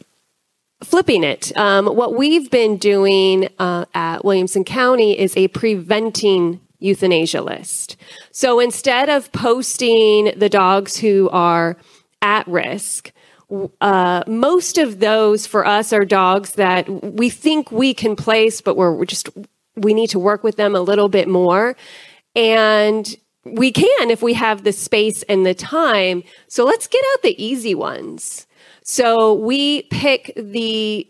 Flipping 0.84 1.24
it, 1.24 1.56
um, 1.58 1.86
what 1.86 2.16
we've 2.16 2.52
been 2.52 2.76
doing 2.76 3.48
uh, 3.58 3.86
at 3.94 4.26
Williamson 4.26 4.66
County 4.66 5.18
is 5.18 5.36
a 5.38 5.48
preventing 5.48 6.60
euthanasia 6.80 7.42
list. 7.42 7.96
So 8.32 8.60
instead 8.60 9.08
of 9.08 9.32
posting 9.32 10.38
the 10.38 10.50
dogs 10.50 10.98
who 10.98 11.30
are 11.30 11.78
at 12.22 12.46
risk, 12.50 13.14
uh, 13.82 14.24
most 14.28 14.78
of 14.78 15.00
those 15.00 15.46
for 15.46 15.66
us 15.66 15.94
are 15.94 16.06
dogs 16.06 16.54
that 16.54 16.90
we 16.90 17.30
think 17.30 17.72
we 17.72 17.94
can 17.94 18.16
place, 18.16 18.62
but 18.62 18.76
we're, 18.76 18.94
we're 18.94 19.06
just 19.06 19.30
we 19.76 19.94
need 19.94 20.10
to 20.12 20.20
work 20.20 20.44
with 20.44 20.56
them 20.56 20.76
a 20.76 20.80
little 20.80 21.10
bit 21.10 21.28
more, 21.28 21.76
and 22.36 23.16
we 23.44 23.72
can 23.72 24.10
if 24.10 24.22
we 24.22 24.34
have 24.34 24.64
the 24.64 24.72
space 24.72 25.24
and 25.24 25.46
the 25.46 25.54
time. 25.54 26.24
So 26.48 26.66
let's 26.66 26.88
get 26.88 27.04
out 27.14 27.22
the 27.22 27.44
easy 27.44 27.76
ones. 27.76 28.48
So 28.84 29.34
we 29.34 29.84
pick 29.84 30.34
the 30.36 31.08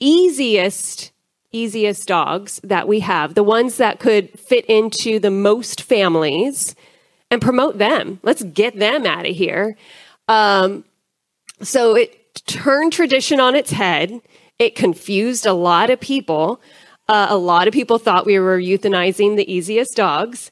easiest 0.00 1.12
easiest 1.52 2.08
dogs 2.08 2.60
that 2.64 2.88
we 2.88 2.98
have, 3.00 3.34
the 3.34 3.44
ones 3.44 3.76
that 3.76 4.00
could 4.00 4.28
fit 4.38 4.64
into 4.66 5.20
the 5.20 5.30
most 5.30 5.82
families 5.82 6.74
and 7.30 7.40
promote 7.40 7.78
them. 7.78 8.18
Let's 8.22 8.42
get 8.42 8.76
them 8.78 9.06
out 9.06 9.24
of 9.24 9.36
here. 9.36 9.76
Um, 10.26 10.84
so 11.60 11.94
it 11.94 12.44
turned 12.46 12.92
tradition 12.92 13.40
on 13.40 13.54
its 13.54 13.70
head. 13.70 14.20
It 14.58 14.74
confused 14.74 15.46
a 15.46 15.52
lot 15.52 15.90
of 15.90 16.00
people. 16.00 16.60
Uh, 17.08 17.26
a 17.30 17.36
lot 17.36 17.68
of 17.68 17.74
people 17.74 17.98
thought 17.98 18.26
we 18.26 18.38
were 18.38 18.58
euthanizing 18.58 19.36
the 19.36 19.52
easiest 19.52 19.96
dogs. 19.96 20.50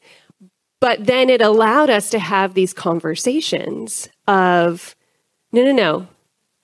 But 0.81 1.07
then 1.07 1.31
it 1.31 1.41
allowed 1.41 1.91
us 1.91 2.11
to 2.11 2.19
have 2.19 2.55
these 2.55 2.75
conversations 2.75 4.09
of, 4.27 4.97
no, 5.53 5.63
no, 5.65 5.73
no, 5.73 6.09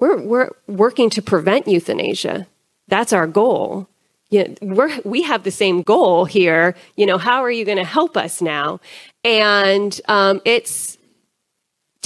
we're, 0.00 0.20
we're 0.20 0.50
working 0.66 1.08
to 1.10 1.22
prevent 1.22 1.68
euthanasia. 1.68 2.48
That's 2.88 3.12
our 3.12 3.28
goal. 3.28 3.88
You 4.30 4.48
know, 4.48 4.74
we're, 4.74 5.00
we 5.04 5.22
have 5.22 5.44
the 5.44 5.50
same 5.52 5.82
goal 5.82 6.24
here. 6.24 6.74
You 6.96 7.06
know, 7.06 7.16
how 7.16 7.42
are 7.44 7.50
you 7.50 7.64
going 7.64 7.78
to 7.78 7.84
help 7.84 8.16
us 8.16 8.42
now? 8.42 8.80
And 9.24 9.98
um, 10.08 10.40
it's 10.44 10.97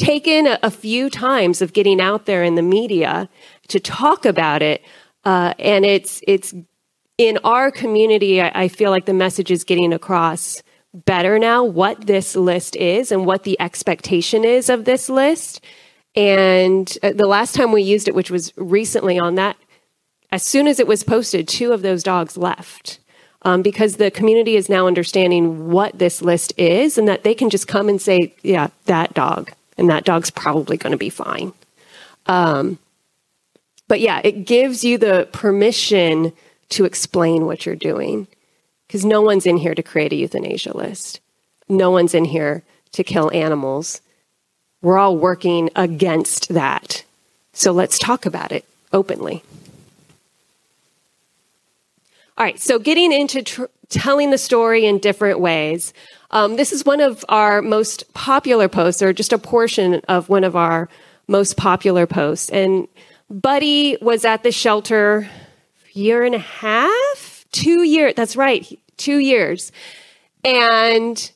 taken 0.02 0.48
a, 0.48 0.58
a, 0.64 0.70
few 0.70 1.08
times 1.08 1.62
of 1.62 1.72
getting 1.72 2.00
out 2.00 2.26
there 2.26 2.42
in 2.42 2.56
the 2.56 2.62
media 2.62 3.28
to 3.68 3.78
talk 3.78 4.24
about 4.24 4.60
it, 4.60 4.82
uh, 5.24 5.54
and 5.58 5.84
it's 5.84 6.20
it's 6.26 6.52
in 7.18 7.38
our 7.44 7.70
community. 7.70 8.40
I, 8.40 8.64
I 8.64 8.68
feel 8.68 8.90
like 8.90 9.06
the 9.06 9.14
message 9.14 9.50
is 9.50 9.62
getting 9.62 9.92
across 9.92 10.62
better 10.92 11.38
now 11.38 11.64
what 11.64 12.06
this 12.06 12.34
list 12.34 12.76
is 12.76 13.12
and 13.12 13.24
what 13.24 13.44
the 13.44 13.58
expectation 13.60 14.44
is 14.44 14.68
of 14.68 14.84
this 14.84 15.08
list. 15.08 15.64
And 16.14 16.98
uh, 17.02 17.12
the 17.12 17.26
last 17.26 17.54
time 17.54 17.72
we 17.72 17.82
used 17.82 18.08
it, 18.08 18.14
which 18.14 18.30
was 18.30 18.52
recently 18.56 19.18
on 19.18 19.36
that, 19.36 19.56
as 20.30 20.42
soon 20.42 20.66
as 20.66 20.80
it 20.80 20.86
was 20.86 21.04
posted, 21.04 21.46
two 21.46 21.72
of 21.72 21.82
those 21.82 22.02
dogs 22.02 22.36
left. 22.36 22.98
Um, 23.44 23.60
because 23.62 23.96
the 23.96 24.12
community 24.12 24.54
is 24.54 24.68
now 24.68 24.86
understanding 24.86 25.68
what 25.68 25.98
this 25.98 26.22
list 26.22 26.52
is 26.56 26.96
and 26.96 27.08
that 27.08 27.24
they 27.24 27.34
can 27.34 27.50
just 27.50 27.66
come 27.66 27.88
and 27.88 28.00
say, 28.00 28.32
yeah, 28.44 28.68
that 28.84 29.14
dog 29.14 29.50
and 29.82 29.90
that 29.90 30.04
dog's 30.04 30.30
probably 30.30 30.76
going 30.76 30.92
to 30.92 30.96
be 30.96 31.10
fine. 31.10 31.52
Um, 32.26 32.78
but 33.88 33.98
yeah, 33.98 34.20
it 34.22 34.46
gives 34.46 34.84
you 34.84 34.96
the 34.96 35.28
permission 35.32 36.32
to 36.68 36.84
explain 36.84 37.46
what 37.46 37.66
you're 37.66 37.74
doing 37.74 38.28
because 38.86 39.04
no 39.04 39.22
one's 39.22 39.44
in 39.44 39.56
here 39.56 39.74
to 39.74 39.82
create 39.82 40.12
a 40.12 40.16
euthanasia 40.16 40.76
list. 40.76 41.18
No 41.68 41.90
one's 41.90 42.14
in 42.14 42.24
here 42.24 42.62
to 42.92 43.02
kill 43.02 43.32
animals. 43.32 44.00
We're 44.82 44.98
all 44.98 45.16
working 45.16 45.68
against 45.74 46.50
that. 46.50 47.02
So 47.52 47.72
let's 47.72 47.98
talk 47.98 48.24
about 48.24 48.52
it 48.52 48.64
openly. 48.92 49.42
All 52.38 52.44
right, 52.44 52.60
so 52.60 52.78
getting 52.78 53.12
into 53.12 53.42
tr- 53.42 53.64
telling 53.88 54.30
the 54.30 54.38
story 54.38 54.86
in 54.86 54.98
different 55.00 55.40
ways. 55.40 55.92
Um, 56.32 56.56
this 56.56 56.72
is 56.72 56.84
one 56.84 57.00
of 57.00 57.24
our 57.28 57.60
most 57.60 58.12
popular 58.14 58.68
posts, 58.68 59.02
or 59.02 59.12
just 59.12 59.32
a 59.32 59.38
portion 59.38 59.96
of 60.08 60.28
one 60.28 60.44
of 60.44 60.56
our 60.56 60.88
most 61.28 61.56
popular 61.56 62.06
posts. 62.06 62.50
And 62.50 62.88
Buddy 63.30 63.98
was 64.00 64.24
at 64.24 64.42
the 64.42 64.52
shelter 64.52 65.28
year 65.92 66.24
and 66.24 66.34
a 66.34 66.38
half, 66.38 67.44
two 67.52 67.82
years. 67.82 68.14
That's 68.16 68.36
right, 68.36 68.66
two 68.96 69.18
years. 69.18 69.72
And 70.44 71.30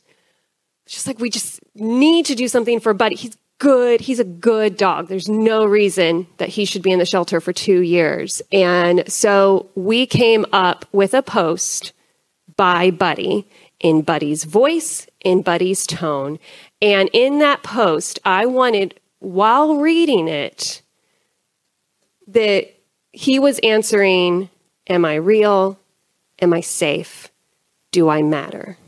just 0.87 1.07
like 1.07 1.19
we 1.19 1.31
just 1.31 1.61
need 1.75 2.27
to 2.27 2.35
do 2.35 2.49
something 2.49 2.81
for 2.81 2.95
Buddy. 2.95 3.17
He's 3.17 3.37
good. 3.59 4.01
He's 4.01 4.21
a 4.21 4.25
good 4.25 4.77
dog. 4.77 5.09
There's 5.09 5.29
no 5.29 5.65
reason 5.65 6.27
that 6.39 6.49
he 6.49 6.65
should 6.65 6.83
be 6.83 6.93
in 6.93 6.99
the 6.99 7.07
shelter 7.07 7.41
for 7.41 7.53
two 7.53 7.81
years. 7.81 8.43
And 8.53 9.11
so 9.11 9.71
we 9.75 10.07
came 10.07 10.45
up 10.53 10.85
with 10.93 11.15
a 11.15 11.23
post 11.23 11.93
by 12.57 12.91
Buddy 12.91 13.47
in 13.81 14.03
Buddy's 14.03 14.45
voice, 14.45 15.07
in 15.25 15.43
Buddy's 15.43 15.87
tone. 15.87 16.39
And 16.81 17.11
in 17.13 17.39
that 17.41 17.63
post, 17.63 18.19
I 18.25 18.47
wanted, 18.47 18.99
while 19.19 19.77
reading 19.77 20.29
it, 20.29 20.83
that 22.29 22.75
he 23.13 23.39
was 23.39 23.59
answering, 23.61 24.51
Am 24.89 25.05
I 25.05 25.15
real? 25.17 25.79
Am 26.41 26.53
I 26.53 26.61
safe? 26.61 27.31
Do 27.91 28.09
I 28.09 28.23
matter? 28.23 28.79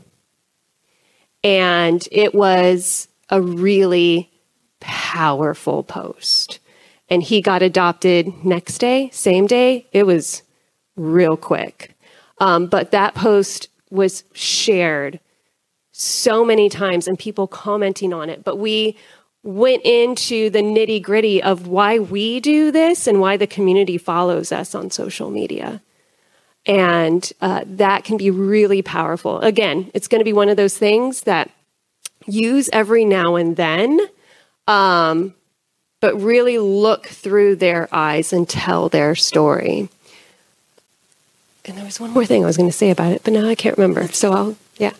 And 1.43 2.07
it 2.11 2.33
was 2.33 3.07
a 3.29 3.41
really 3.41 4.29
powerful 4.79 5.83
post. 5.83 6.59
And 7.09 7.23
he 7.23 7.41
got 7.41 7.61
adopted 7.61 8.45
next 8.45 8.77
day, 8.77 9.09
same 9.11 9.47
day. 9.47 9.87
It 9.91 10.03
was 10.03 10.43
real 10.95 11.35
quick. 11.35 11.97
Um, 12.39 12.67
but 12.67 12.91
that 12.91 13.15
post 13.15 13.67
was 13.89 14.23
shared 14.33 15.19
so 15.91 16.45
many 16.45 16.69
times 16.69 17.07
and 17.07 17.19
people 17.19 17.47
commenting 17.47 18.13
on 18.13 18.29
it. 18.29 18.43
But 18.43 18.57
we 18.57 18.97
went 19.43 19.83
into 19.83 20.49
the 20.49 20.61
nitty 20.61 21.01
gritty 21.01 21.41
of 21.41 21.67
why 21.67 21.99
we 21.99 22.39
do 22.39 22.71
this 22.71 23.07
and 23.07 23.19
why 23.19 23.37
the 23.37 23.47
community 23.47 23.97
follows 23.97 24.51
us 24.51 24.75
on 24.75 24.91
social 24.91 25.29
media. 25.29 25.81
And 26.65 27.31
uh, 27.41 27.63
that 27.65 28.03
can 28.03 28.17
be 28.17 28.31
really 28.31 28.81
powerful. 28.81 29.39
Again, 29.39 29.89
it's 29.93 30.07
going 30.07 30.19
to 30.19 30.25
be 30.25 30.33
one 30.33 30.49
of 30.49 30.57
those 30.57 30.77
things 30.77 31.21
that 31.21 31.49
use 32.27 32.69
every 32.73 33.05
now 33.05 33.35
and 33.35 33.55
then, 33.55 33.99
um, 34.67 35.33
but 36.01 36.15
really 36.21 36.59
look 36.59 37.07
through 37.07 37.55
their 37.55 37.87
eyes 37.91 38.33
and 38.33 38.47
tell 38.47 38.89
their 38.89 39.15
story. 39.15 39.89
And 41.65 41.77
there 41.77 41.85
was 41.85 41.99
one 41.99 42.11
more 42.11 42.25
thing 42.25 42.43
I 42.43 42.47
was 42.47 42.57
going 42.57 42.69
to 42.69 42.75
say 42.75 42.89
about 42.89 43.11
it, 43.11 43.23
but 43.23 43.33
now 43.33 43.47
I 43.47 43.55
can't 43.55 43.77
remember. 43.77 44.07
So 44.09 44.31
I'll, 44.31 44.57
yeah. 44.77 44.93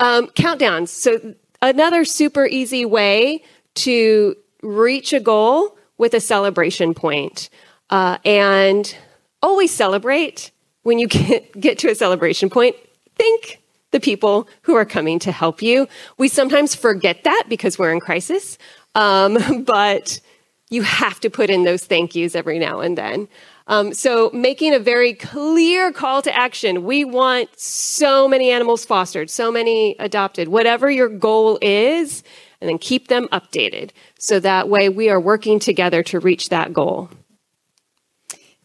Um, 0.00 0.28
countdowns. 0.28 0.88
So, 0.88 1.34
another 1.60 2.04
super 2.04 2.46
easy 2.46 2.84
way 2.84 3.42
to 3.76 4.36
reach 4.62 5.12
a 5.12 5.20
goal 5.20 5.76
with 5.96 6.14
a 6.14 6.20
celebration 6.20 6.94
point. 6.94 7.50
Uh, 7.90 8.18
and 8.24 8.96
always 9.42 9.74
celebrate 9.74 10.50
when 10.82 10.98
you 10.98 11.06
get, 11.08 11.58
get 11.58 11.78
to 11.78 11.88
a 11.88 11.94
celebration 11.94 12.50
point. 12.50 12.76
Think 13.16 13.60
the 13.90 14.00
people 14.00 14.48
who 14.62 14.74
are 14.74 14.84
coming 14.84 15.18
to 15.20 15.32
help 15.32 15.62
you. 15.62 15.88
We 16.18 16.28
sometimes 16.28 16.74
forget 16.74 17.24
that 17.24 17.44
because 17.48 17.78
we're 17.78 17.92
in 17.92 18.00
crisis, 18.00 18.58
um, 18.94 19.62
but 19.66 20.20
you 20.70 20.82
have 20.82 21.18
to 21.20 21.30
put 21.30 21.50
in 21.50 21.64
those 21.64 21.84
thank 21.84 22.14
yous 22.14 22.34
every 22.34 22.58
now 22.58 22.80
and 22.80 22.96
then. 22.96 23.28
Um, 23.68 23.92
so, 23.92 24.30
making 24.32 24.74
a 24.74 24.78
very 24.78 25.12
clear 25.12 25.92
call 25.92 26.22
to 26.22 26.34
action. 26.34 26.84
We 26.84 27.04
want 27.04 27.50
so 27.58 28.26
many 28.26 28.50
animals 28.50 28.84
fostered, 28.84 29.28
so 29.30 29.52
many 29.52 29.94
adopted, 29.98 30.48
whatever 30.48 30.90
your 30.90 31.08
goal 31.08 31.58
is, 31.60 32.22
and 32.60 32.68
then 32.68 32.78
keep 32.78 33.08
them 33.08 33.28
updated. 33.28 33.90
So 34.18 34.40
that 34.40 34.68
way 34.68 34.88
we 34.88 35.10
are 35.10 35.20
working 35.20 35.58
together 35.58 36.02
to 36.04 36.18
reach 36.18 36.48
that 36.48 36.72
goal. 36.72 37.10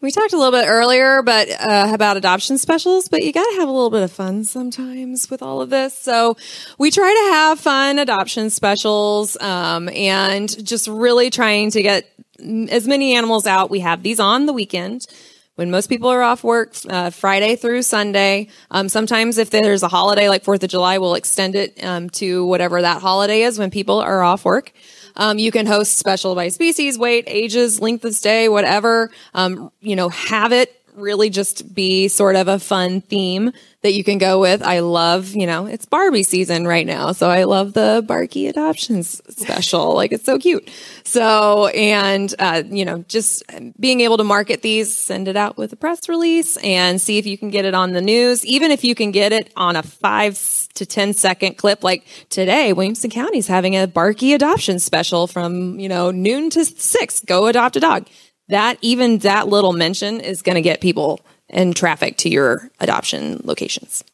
We 0.04 0.10
talked 0.10 0.34
a 0.34 0.36
little 0.36 0.52
bit 0.52 0.66
earlier, 0.68 1.22
but 1.22 1.48
uh, 1.48 1.90
about 1.94 2.18
adoption 2.18 2.58
specials, 2.58 3.08
but 3.08 3.22
you 3.22 3.32
got 3.32 3.50
to 3.52 3.56
have 3.60 3.70
a 3.70 3.72
little 3.72 3.88
bit 3.88 4.02
of 4.02 4.12
fun 4.12 4.44
sometimes 4.44 5.30
with 5.30 5.40
all 5.40 5.62
of 5.62 5.70
this. 5.70 5.98
So 5.98 6.36
we 6.76 6.90
try 6.90 7.10
to 7.10 7.32
have 7.32 7.58
fun 7.58 7.98
adoption 7.98 8.50
specials, 8.50 9.40
um, 9.40 9.88
and 9.88 10.62
just 10.62 10.88
really 10.88 11.30
trying 11.30 11.70
to 11.70 11.80
get 11.80 12.06
as 12.38 12.86
many 12.86 13.14
animals 13.14 13.46
out. 13.46 13.70
We 13.70 13.80
have 13.80 14.02
these 14.02 14.20
on 14.20 14.44
the 14.44 14.52
weekend 14.52 15.06
when 15.54 15.70
most 15.70 15.86
people 15.86 16.10
are 16.10 16.22
off 16.22 16.44
work, 16.44 16.74
uh, 16.86 17.08
Friday 17.08 17.56
through 17.56 17.80
Sunday. 17.80 18.48
Um, 18.70 18.90
sometimes 18.90 19.38
if 19.38 19.48
there's 19.48 19.82
a 19.82 19.88
holiday 19.88 20.28
like 20.28 20.44
Fourth 20.44 20.62
of 20.62 20.68
July, 20.68 20.98
we'll 20.98 21.14
extend 21.14 21.54
it 21.54 21.82
um, 21.82 22.10
to 22.10 22.44
whatever 22.44 22.82
that 22.82 23.00
holiday 23.00 23.40
is 23.40 23.58
when 23.58 23.70
people 23.70 24.00
are 24.00 24.22
off 24.22 24.44
work. 24.44 24.70
Um, 25.16 25.38
you 25.38 25.50
can 25.50 25.66
host 25.66 25.98
special 25.98 26.34
by 26.34 26.48
species, 26.48 26.98
weight, 26.98 27.24
ages, 27.26 27.80
length 27.80 28.04
of 28.04 28.14
stay, 28.14 28.48
whatever. 28.48 29.10
Um, 29.34 29.70
you 29.80 29.96
know, 29.96 30.08
have 30.08 30.52
it 30.52 30.80
really 30.94 31.30
just 31.30 31.74
be 31.74 32.08
sort 32.08 32.36
of 32.36 32.48
a 32.48 32.58
fun 32.58 33.00
theme 33.00 33.52
that 33.84 33.92
you 33.92 34.02
can 34.02 34.16
go 34.16 34.40
with. 34.40 34.62
I 34.62 34.78
love, 34.78 35.34
you 35.34 35.46
know, 35.46 35.66
it's 35.66 35.84
Barbie 35.84 36.22
season 36.22 36.66
right 36.66 36.86
now. 36.86 37.12
So 37.12 37.28
I 37.28 37.44
love 37.44 37.74
the 37.74 38.02
Barky 38.06 38.48
adoptions 38.48 39.20
special. 39.28 39.94
like 39.94 40.10
it's 40.10 40.24
so 40.24 40.38
cute. 40.38 40.70
So, 41.04 41.66
and, 41.66 42.34
uh, 42.38 42.62
you 42.66 42.86
know, 42.86 43.04
just 43.08 43.42
being 43.78 44.00
able 44.00 44.16
to 44.16 44.24
market 44.24 44.62
these, 44.62 44.96
send 44.96 45.28
it 45.28 45.36
out 45.36 45.58
with 45.58 45.74
a 45.74 45.76
press 45.76 46.08
release 46.08 46.56
and 46.56 46.98
see 46.98 47.18
if 47.18 47.26
you 47.26 47.36
can 47.36 47.50
get 47.50 47.66
it 47.66 47.74
on 47.74 47.92
the 47.92 48.00
news. 48.00 48.42
Even 48.46 48.70
if 48.70 48.84
you 48.84 48.94
can 48.94 49.10
get 49.10 49.32
it 49.32 49.52
on 49.54 49.76
a 49.76 49.82
five 49.82 50.38
to 50.76 50.86
10 50.86 51.12
second 51.12 51.58
clip, 51.58 51.84
like 51.84 52.06
today, 52.30 52.72
Williamson 52.72 53.10
County 53.10 53.36
is 53.36 53.48
having 53.48 53.76
a 53.76 53.86
Barky 53.86 54.32
adoption 54.32 54.78
special 54.78 55.26
from, 55.26 55.78
you 55.78 55.90
know, 55.90 56.10
noon 56.10 56.48
to 56.48 56.64
six. 56.64 57.20
Go 57.20 57.48
adopt 57.48 57.76
a 57.76 57.80
dog 57.80 58.08
that 58.48 58.78
even 58.82 59.18
that 59.18 59.48
little 59.48 59.72
mention 59.72 60.20
is 60.20 60.42
going 60.42 60.56
to 60.56 60.62
get 60.62 60.80
people 60.80 61.20
and 61.54 61.74
traffic 61.74 62.18
to 62.18 62.28
your 62.28 62.70
adoption 62.80 63.40
locations. 63.44 64.04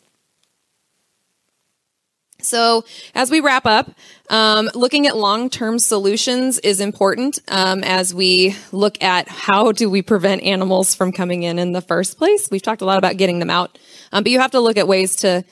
So, 2.42 2.84
as 3.14 3.30
we 3.30 3.40
wrap 3.40 3.66
up, 3.66 3.90
um, 4.30 4.70
looking 4.74 5.06
at 5.06 5.16
long-term 5.16 5.78
solutions 5.78 6.58
is 6.60 6.80
important 6.80 7.38
um, 7.48 7.84
as 7.84 8.14
we 8.14 8.56
look 8.72 9.02
at 9.02 9.28
how 9.28 9.72
do 9.72 9.90
we 9.90 10.00
prevent 10.00 10.42
animals 10.42 10.94
from 10.94 11.12
coming 11.12 11.42
in 11.42 11.58
in 11.58 11.72
the 11.72 11.82
first 11.82 12.16
place. 12.16 12.48
We've 12.50 12.62
talked 12.62 12.80
a 12.80 12.86
lot 12.86 12.98
about 12.98 13.18
getting 13.18 13.40
them 13.40 13.50
out, 13.50 13.78
um, 14.12 14.22
but 14.22 14.32
you 14.32 14.40
have 14.40 14.52
to 14.52 14.60
look 14.60 14.78
at 14.78 14.88
ways 14.88 15.16
to 15.16 15.44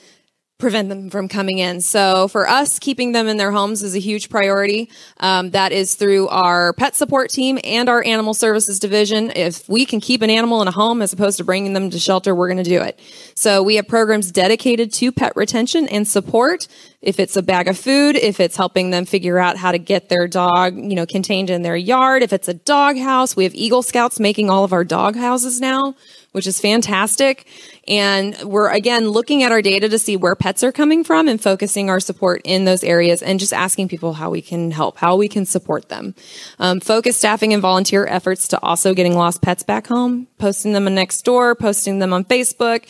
prevent 0.59 0.89
them 0.89 1.09
from 1.09 1.29
coming 1.29 1.57
in. 1.59 1.79
So 1.79 2.27
for 2.27 2.47
us, 2.47 2.79
keeping 2.79 3.13
them 3.13 3.29
in 3.29 3.37
their 3.37 3.51
homes 3.51 3.81
is 3.81 3.95
a 3.95 3.99
huge 3.99 4.29
priority. 4.29 4.89
Um, 5.21 5.51
that 5.51 5.71
is 5.71 5.95
through 5.95 6.27
our 6.27 6.73
pet 6.73 6.95
support 6.95 7.29
team 7.29 7.57
and 7.63 7.87
our 7.87 8.03
animal 8.03 8.33
services 8.33 8.77
division. 8.77 9.31
If 9.33 9.67
we 9.69 9.85
can 9.85 10.01
keep 10.01 10.21
an 10.21 10.29
animal 10.29 10.61
in 10.61 10.67
a 10.67 10.71
home 10.71 11.01
as 11.01 11.13
opposed 11.13 11.37
to 11.37 11.45
bringing 11.45 11.71
them 11.71 11.89
to 11.89 11.97
shelter, 11.97 12.35
we're 12.35 12.49
going 12.49 12.61
to 12.61 12.69
do 12.69 12.81
it. 12.81 12.99
So 13.35 13.63
we 13.63 13.75
have 13.77 13.87
programs 13.87 14.31
dedicated 14.31 14.91
to 14.95 15.13
pet 15.13 15.31
retention 15.37 15.87
and 15.87 16.05
support. 16.05 16.67
If 17.01 17.21
it's 17.21 17.37
a 17.37 17.41
bag 17.41 17.69
of 17.69 17.77
food, 17.77 18.17
if 18.17 18.41
it's 18.41 18.57
helping 18.57 18.89
them 18.89 19.05
figure 19.05 19.39
out 19.39 19.55
how 19.55 19.71
to 19.71 19.79
get 19.79 20.09
their 20.09 20.27
dog, 20.27 20.75
you 20.75 20.95
know, 20.95 21.05
contained 21.05 21.49
in 21.49 21.61
their 21.61 21.77
yard, 21.77 22.21
if 22.21 22.33
it's 22.33 22.49
a 22.49 22.53
dog 22.53 22.97
house, 22.97 23.33
we 23.33 23.45
have 23.45 23.55
Eagle 23.55 23.81
Scouts 23.81 24.19
making 24.19 24.49
all 24.49 24.65
of 24.65 24.73
our 24.73 24.83
dog 24.83 25.15
houses 25.15 25.61
now 25.61 25.95
which 26.31 26.47
is 26.47 26.59
fantastic. 26.59 27.45
And 27.87 28.37
we're 28.43 28.69
again 28.69 29.09
looking 29.09 29.43
at 29.43 29.51
our 29.51 29.61
data 29.61 29.89
to 29.89 29.99
see 29.99 30.15
where 30.15 30.35
pets 30.35 30.63
are 30.63 30.71
coming 30.71 31.03
from 31.03 31.27
and 31.27 31.41
focusing 31.41 31.89
our 31.89 31.99
support 31.99 32.41
in 32.43 32.65
those 32.65 32.83
areas 32.83 33.21
and 33.21 33.39
just 33.39 33.53
asking 33.53 33.87
people 33.87 34.13
how 34.13 34.29
we 34.29 34.41
can 34.41 34.71
help, 34.71 34.97
how 34.97 35.15
we 35.15 35.27
can 35.27 35.45
support 35.45 35.89
them. 35.89 36.15
Um, 36.59 36.79
focus 36.79 37.17
staffing 37.17 37.53
and 37.53 37.61
volunteer 37.61 38.05
efforts 38.05 38.47
to 38.49 38.61
also 38.61 38.93
getting 38.93 39.15
lost 39.15 39.41
pets 39.41 39.63
back 39.63 39.87
home, 39.87 40.27
posting 40.37 40.73
them 40.73 40.87
on 40.87 40.95
Nextdoor, 40.95 41.57
posting 41.57 41.99
them 41.99 42.13
on 42.13 42.25
Facebook, 42.25 42.85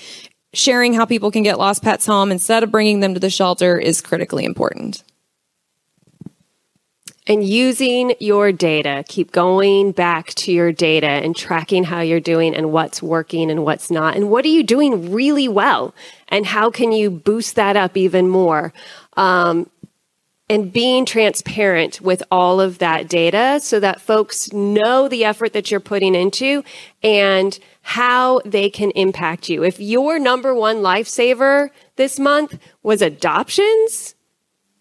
sharing 0.53 0.93
how 0.93 1.05
people 1.05 1.31
can 1.31 1.43
get 1.43 1.57
lost 1.57 1.83
pets 1.83 2.05
home 2.05 2.31
instead 2.31 2.63
of 2.63 2.71
bringing 2.71 2.99
them 2.99 3.13
to 3.13 3.19
the 3.19 3.29
shelter 3.29 3.77
is 3.77 4.01
critically 4.01 4.45
important 4.45 5.03
and 7.29 7.47
using 7.47 8.15
your 8.19 8.51
data. 8.51 9.05
Keep 9.07 9.31
going 9.31 9.91
back 9.91 10.33
to 10.33 10.51
your 10.51 10.71
data 10.71 11.07
and 11.07 11.35
tracking 11.35 11.83
how 11.83 12.01
you're 12.01 12.19
doing 12.19 12.55
and 12.55 12.71
what's 12.71 13.03
working 13.03 13.51
and 13.51 13.63
what's 13.63 13.91
not. 13.91 14.15
And 14.15 14.31
what 14.31 14.43
are 14.43 14.49
you 14.49 14.63
doing 14.63 15.13
really 15.13 15.47
well? 15.47 15.93
And 16.27 16.47
how 16.47 16.71
can 16.71 16.91
you 16.91 17.11
boost 17.11 17.55
that 17.55 17.77
up 17.77 17.95
even 17.95 18.27
more? 18.27 18.73
Um, 19.15 19.69
and 20.49 20.73
being 20.73 21.05
transparent 21.05 22.01
with 22.01 22.23
all 22.31 22.59
of 22.59 22.79
that 22.79 23.07
data 23.07 23.59
so 23.61 23.79
that 23.79 24.01
folks 24.01 24.51
know 24.51 25.07
the 25.07 25.23
effort 25.23 25.53
that 25.53 25.69
you're 25.69 25.79
putting 25.79 26.15
into 26.15 26.63
and 27.03 27.59
how 27.81 28.41
they 28.43 28.71
can 28.71 28.89
impact 28.91 29.47
you. 29.47 29.63
If 29.63 29.79
your 29.79 30.17
number 30.17 30.55
one 30.55 30.77
lifesaver 30.77 31.69
this 31.97 32.19
month 32.19 32.57
was 32.81 33.03
adoptions, 33.03 34.15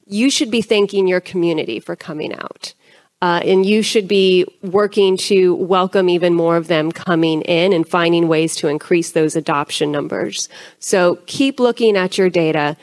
you 0.08 0.30
should 0.30 0.50
be 0.50 0.62
thanking 0.62 1.06
your 1.06 1.20
community 1.20 1.80
for 1.80 1.96
coming 1.96 2.34
out. 2.34 2.74
Uh, 3.20 3.40
and 3.44 3.66
you 3.66 3.82
should 3.82 4.06
be 4.06 4.46
working 4.62 5.16
to 5.16 5.54
welcome 5.56 6.08
even 6.08 6.34
more 6.34 6.56
of 6.56 6.68
them 6.68 6.92
coming 6.92 7.42
in 7.42 7.72
and 7.72 7.88
finding 7.88 8.28
ways 8.28 8.54
to 8.54 8.68
increase 8.68 9.10
those 9.10 9.34
adoption 9.34 9.90
numbers. 9.90 10.48
So 10.78 11.16
keep 11.26 11.58
looking 11.58 11.96
at 11.96 12.16
your 12.16 12.30
data. 12.30 12.76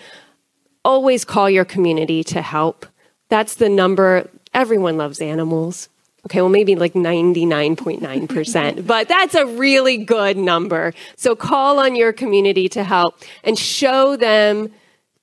always 0.84 1.26
call 1.26 1.50
your 1.50 1.66
community 1.66 2.24
to 2.24 2.42
help. 2.42 2.86
That's 3.30 3.56
the 3.56 3.70
number. 3.70 4.30
Everyone 4.54 4.98
loves 4.98 5.20
animals. 5.22 5.90
Okay, 6.26 6.42
well, 6.42 6.50
maybe 6.50 6.76
like 6.76 6.94
99.9%, 6.94 8.88
but 8.88 9.08
that's 9.08 9.36
a 9.36 9.46
really 9.46 9.98
good 9.98 10.38
number. 10.38 10.94
So 11.16 11.36
call 11.36 11.80
on 11.80 11.96
your 11.96 12.12
community 12.14 12.68
to 12.70 12.84
help 12.84 13.22
and 13.44 13.58
show 13.58 14.16
them, 14.18 14.72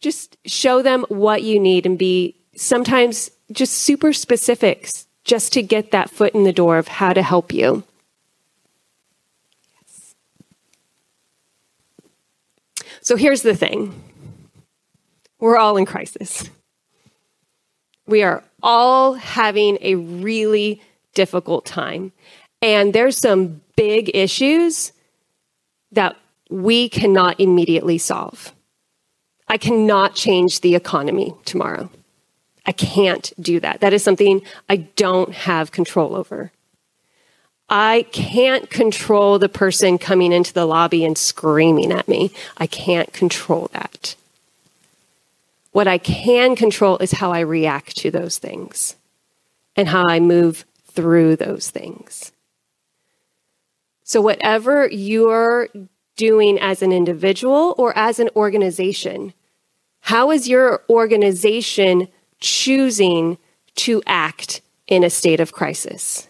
just 0.02 0.36
show 0.44 0.82
them 0.82 1.06
what 1.08 1.42
you 1.42 1.58
need 1.58 1.86
and 1.86 1.98
be 1.98 2.36
sometimes 2.54 3.30
just 3.52 3.72
super 3.72 4.12
specifics 4.12 5.06
just 5.24 5.52
to 5.52 5.62
get 5.62 5.92
that 5.92 6.10
foot 6.10 6.34
in 6.34 6.42
the 6.42 6.52
door 6.52 6.76
of 6.76 6.88
how 6.88 7.12
to 7.12 7.22
help 7.22 7.52
you. 7.52 7.84
Yes. 9.80 10.14
So 13.00 13.16
here's 13.16 13.42
the 13.42 13.54
thing 13.54 13.94
we're 15.38 15.56
all 15.56 15.76
in 15.76 15.86
crisis. 15.86 16.50
We 18.06 18.22
are 18.24 18.42
all 18.62 19.14
having 19.14 19.78
a 19.80 19.94
really 19.94 20.82
difficult 21.14 21.64
time. 21.64 22.12
And 22.60 22.92
there's 22.92 23.18
some 23.18 23.60
big 23.76 24.10
issues 24.14 24.92
that 25.92 26.16
we 26.50 26.88
cannot 26.88 27.38
immediately 27.40 27.98
solve. 27.98 28.52
I 29.52 29.58
cannot 29.58 30.14
change 30.14 30.62
the 30.62 30.74
economy 30.74 31.34
tomorrow. 31.44 31.90
I 32.64 32.72
can't 32.72 33.34
do 33.38 33.60
that. 33.60 33.80
That 33.80 33.92
is 33.92 34.02
something 34.02 34.40
I 34.66 34.76
don't 34.76 35.34
have 35.34 35.72
control 35.72 36.16
over. 36.16 36.52
I 37.68 38.06
can't 38.12 38.70
control 38.70 39.38
the 39.38 39.50
person 39.50 39.98
coming 39.98 40.32
into 40.32 40.54
the 40.54 40.64
lobby 40.64 41.04
and 41.04 41.18
screaming 41.18 41.92
at 41.92 42.08
me. 42.08 42.32
I 42.56 42.66
can't 42.66 43.12
control 43.12 43.68
that. 43.74 44.14
What 45.72 45.86
I 45.86 45.98
can 45.98 46.56
control 46.56 46.96
is 46.96 47.12
how 47.12 47.30
I 47.30 47.40
react 47.40 47.98
to 47.98 48.10
those 48.10 48.38
things 48.38 48.96
and 49.76 49.86
how 49.86 50.08
I 50.08 50.18
move 50.18 50.64
through 50.86 51.36
those 51.36 51.68
things. 51.68 52.32
So, 54.02 54.22
whatever 54.22 54.88
you're 54.88 55.68
doing 56.16 56.58
as 56.58 56.80
an 56.80 56.92
individual 56.92 57.74
or 57.76 57.96
as 57.98 58.18
an 58.18 58.30
organization, 58.34 59.34
how 60.02 60.30
is 60.30 60.48
your 60.48 60.82
organization 60.90 62.08
choosing 62.40 63.38
to 63.76 64.02
act 64.04 64.60
in 64.88 65.04
a 65.04 65.10
state 65.10 65.40
of 65.40 65.52
crisis? 65.52 66.28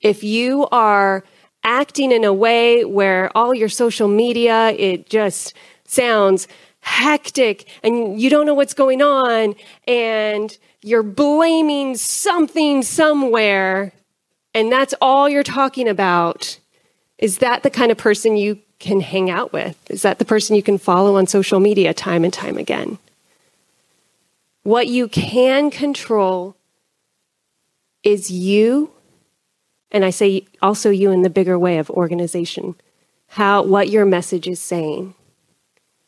If 0.00 0.22
you 0.22 0.68
are 0.70 1.24
acting 1.64 2.12
in 2.12 2.22
a 2.22 2.32
way 2.32 2.84
where 2.84 3.34
all 3.36 3.54
your 3.54 3.70
social 3.70 4.08
media, 4.08 4.70
it 4.70 5.08
just 5.08 5.54
sounds 5.84 6.48
hectic 6.80 7.66
and 7.82 8.20
you 8.20 8.30
don't 8.30 8.46
know 8.46 8.54
what's 8.54 8.74
going 8.74 9.02
on 9.02 9.54
and 9.86 10.56
you're 10.82 11.02
blaming 11.02 11.96
something 11.96 12.82
somewhere 12.82 13.92
and 14.54 14.70
that's 14.70 14.94
all 15.00 15.28
you're 15.28 15.42
talking 15.42 15.88
about, 15.88 16.58
is 17.18 17.38
that 17.38 17.62
the 17.62 17.70
kind 17.70 17.90
of 17.90 17.98
person 17.98 18.36
you 18.36 18.58
can 18.80 19.00
hang 19.00 19.30
out 19.30 19.52
with? 19.52 19.78
Is 19.88 20.02
that 20.02 20.18
the 20.18 20.24
person 20.24 20.56
you 20.56 20.62
can 20.62 20.78
follow 20.78 21.16
on 21.16 21.26
social 21.26 21.60
media 21.60 21.94
time 21.94 22.24
and 22.24 22.32
time 22.32 22.58
again? 22.58 22.98
What 24.62 24.88
you 24.88 25.06
can 25.06 25.70
control 25.70 26.56
is 28.02 28.30
you, 28.30 28.90
and 29.92 30.04
I 30.04 30.10
say 30.10 30.46
also 30.60 30.90
you 30.90 31.10
in 31.10 31.22
the 31.22 31.30
bigger 31.30 31.58
way 31.58 31.78
of 31.78 31.90
organization, 31.90 32.74
how 33.28 33.62
what 33.62 33.88
your 33.88 34.04
message 34.04 34.48
is 34.48 34.60
saying 34.60 35.14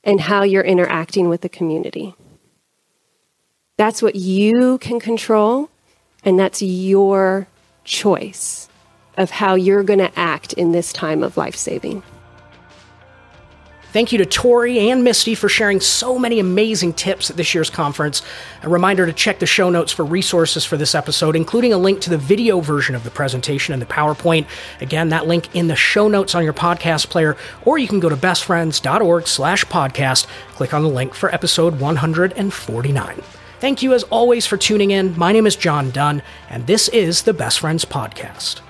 and 0.02 0.22
how 0.22 0.42
you're 0.42 0.64
interacting 0.64 1.28
with 1.28 1.42
the 1.42 1.48
community. 1.48 2.14
That's 3.76 4.02
what 4.02 4.16
you 4.16 4.78
can 4.78 4.98
control, 4.98 5.70
and 6.24 6.38
that's 6.38 6.62
your 6.62 7.46
choice 7.84 8.68
of 9.16 9.30
how 9.30 9.54
you're 9.54 9.82
going 9.82 9.98
to 9.98 10.18
act 10.18 10.52
in 10.54 10.72
this 10.72 10.92
time 10.92 11.22
of 11.22 11.36
life 11.36 11.56
saving. 11.56 12.02
Thank 13.92 14.10
you 14.10 14.16
to 14.18 14.24
Tori 14.24 14.88
and 14.90 15.04
Misty 15.04 15.34
for 15.34 15.50
sharing 15.50 15.78
so 15.78 16.18
many 16.18 16.40
amazing 16.40 16.94
tips 16.94 17.28
at 17.28 17.36
this 17.36 17.54
year's 17.54 17.68
conference. 17.68 18.22
A 18.62 18.68
reminder 18.70 19.04
to 19.04 19.12
check 19.12 19.38
the 19.38 19.44
show 19.44 19.68
notes 19.68 19.92
for 19.92 20.02
resources 20.02 20.64
for 20.64 20.78
this 20.78 20.94
episode, 20.94 21.36
including 21.36 21.74
a 21.74 21.78
link 21.78 22.00
to 22.00 22.08
the 22.08 22.16
video 22.16 22.60
version 22.60 22.94
of 22.94 23.04
the 23.04 23.10
presentation 23.10 23.74
and 23.74 23.82
the 23.82 23.86
PowerPoint. 23.86 24.46
Again, 24.80 25.10
that 25.10 25.26
link 25.26 25.54
in 25.54 25.66
the 25.66 25.76
show 25.76 26.08
notes 26.08 26.34
on 26.34 26.42
your 26.42 26.54
podcast 26.54 27.10
player, 27.10 27.36
or 27.66 27.76
you 27.76 27.86
can 27.86 28.00
go 28.00 28.08
to 28.08 28.16
bestfriends.org 28.16 29.28
slash 29.28 29.66
podcast, 29.66 30.26
click 30.52 30.72
on 30.72 30.82
the 30.82 30.88
link 30.88 31.12
for 31.12 31.32
episode 31.34 31.78
149. 31.78 33.22
Thank 33.60 33.82
you 33.82 33.92
as 33.92 34.04
always 34.04 34.46
for 34.46 34.56
tuning 34.56 34.90
in. 34.90 35.18
My 35.18 35.32
name 35.32 35.46
is 35.46 35.54
John 35.54 35.90
Dunn, 35.90 36.22
and 36.48 36.66
this 36.66 36.88
is 36.88 37.24
the 37.24 37.34
Best 37.34 37.60
Friends 37.60 37.84
Podcast. 37.84 38.62